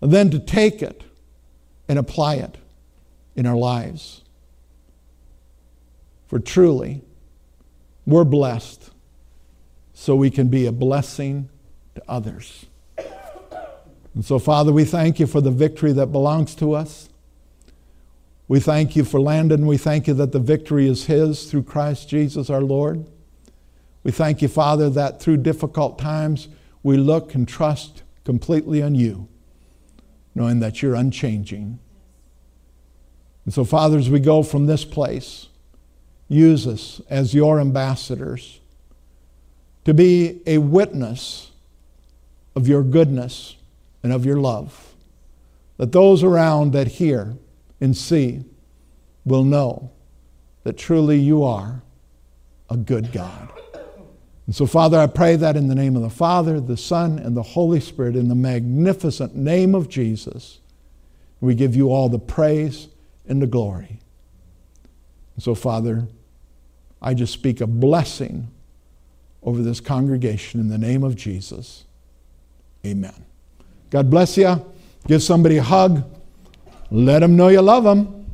and 0.00 0.10
then 0.10 0.28
to 0.30 0.40
take 0.40 0.82
it 0.82 1.04
and 1.88 1.98
apply 1.98 2.36
it 2.36 2.56
in 3.34 3.46
our 3.46 3.56
lives. 3.56 4.22
For 6.26 6.38
truly, 6.38 7.02
we're 8.04 8.24
blessed 8.24 8.90
so 9.94 10.16
we 10.16 10.30
can 10.30 10.48
be 10.48 10.66
a 10.66 10.72
blessing 10.72 11.48
to 11.94 12.02
others. 12.08 12.66
And 14.14 14.24
so, 14.24 14.38
Father, 14.38 14.72
we 14.72 14.84
thank 14.84 15.20
you 15.20 15.26
for 15.26 15.40
the 15.40 15.50
victory 15.50 15.92
that 15.92 16.06
belongs 16.06 16.54
to 16.56 16.72
us. 16.72 17.08
We 18.48 18.60
thank 18.60 18.96
you 18.96 19.04
for 19.04 19.20
Landon. 19.20 19.66
We 19.66 19.76
thank 19.76 20.06
you 20.06 20.14
that 20.14 20.32
the 20.32 20.38
victory 20.38 20.88
is 20.88 21.06
his 21.06 21.50
through 21.50 21.64
Christ 21.64 22.08
Jesus 22.08 22.48
our 22.48 22.60
Lord. 22.60 23.06
We 24.04 24.12
thank 24.12 24.40
you, 24.40 24.48
Father, 24.48 24.88
that 24.90 25.20
through 25.20 25.38
difficult 25.38 25.98
times 25.98 26.48
we 26.82 26.96
look 26.96 27.34
and 27.34 27.46
trust 27.46 28.04
completely 28.24 28.80
on 28.82 28.94
you, 28.94 29.28
knowing 30.36 30.60
that 30.60 30.82
you're 30.82 30.94
unchanging. 30.94 31.78
And 33.46 33.54
so, 33.54 33.64
Father, 33.64 33.96
as 33.96 34.10
we 34.10 34.20
go 34.20 34.42
from 34.42 34.66
this 34.66 34.84
place, 34.84 35.48
use 36.28 36.66
us 36.66 37.00
as 37.08 37.32
your 37.32 37.58
ambassadors 37.58 38.60
to 39.86 39.94
be 39.94 40.42
a 40.46 40.58
witness 40.58 41.52
of 42.54 42.68
your 42.68 42.82
goodness 42.82 43.56
and 44.02 44.12
of 44.12 44.26
your 44.26 44.36
love, 44.36 44.94
that 45.78 45.92
those 45.92 46.22
around 46.22 46.72
that 46.72 46.86
hear, 46.86 47.36
and 47.80 47.96
see 47.96 48.44
will 49.24 49.44
know 49.44 49.90
that 50.64 50.76
truly 50.76 51.18
you 51.18 51.44
are 51.44 51.82
a 52.68 52.76
good 52.76 53.10
God. 53.10 53.52
And 54.46 54.54
so, 54.54 54.66
Father, 54.66 54.98
I 54.98 55.08
pray 55.08 55.36
that 55.36 55.56
in 55.56 55.68
the 55.68 55.74
name 55.74 55.96
of 55.96 56.02
the 56.02 56.10
Father, 56.10 56.60
the 56.60 56.76
Son, 56.76 57.18
and 57.18 57.36
the 57.36 57.42
Holy 57.42 57.80
Spirit, 57.80 58.14
in 58.14 58.28
the 58.28 58.34
magnificent 58.34 59.34
name 59.34 59.74
of 59.74 59.88
Jesus, 59.88 60.60
we 61.40 61.54
give 61.54 61.74
you 61.74 61.92
all 61.92 62.08
the 62.08 62.18
praise 62.18 62.88
and 63.28 63.42
the 63.42 63.46
glory. 63.46 63.98
And 65.34 65.42
so, 65.42 65.54
Father, 65.54 66.06
I 67.02 67.12
just 67.14 67.32
speak 67.32 67.60
a 67.60 67.66
blessing 67.66 68.48
over 69.42 69.62
this 69.62 69.80
congregation 69.80 70.60
in 70.60 70.68
the 70.68 70.78
name 70.78 71.02
of 71.02 71.16
Jesus. 71.16 71.84
Amen. 72.84 73.24
God 73.90 74.10
bless 74.10 74.36
you. 74.36 74.64
Give 75.06 75.22
somebody 75.22 75.58
a 75.58 75.62
hug. 75.62 76.04
Let 76.90 77.20
them 77.20 77.36
know 77.36 77.48
you 77.48 77.60
love 77.62 77.84
them. 77.84 78.25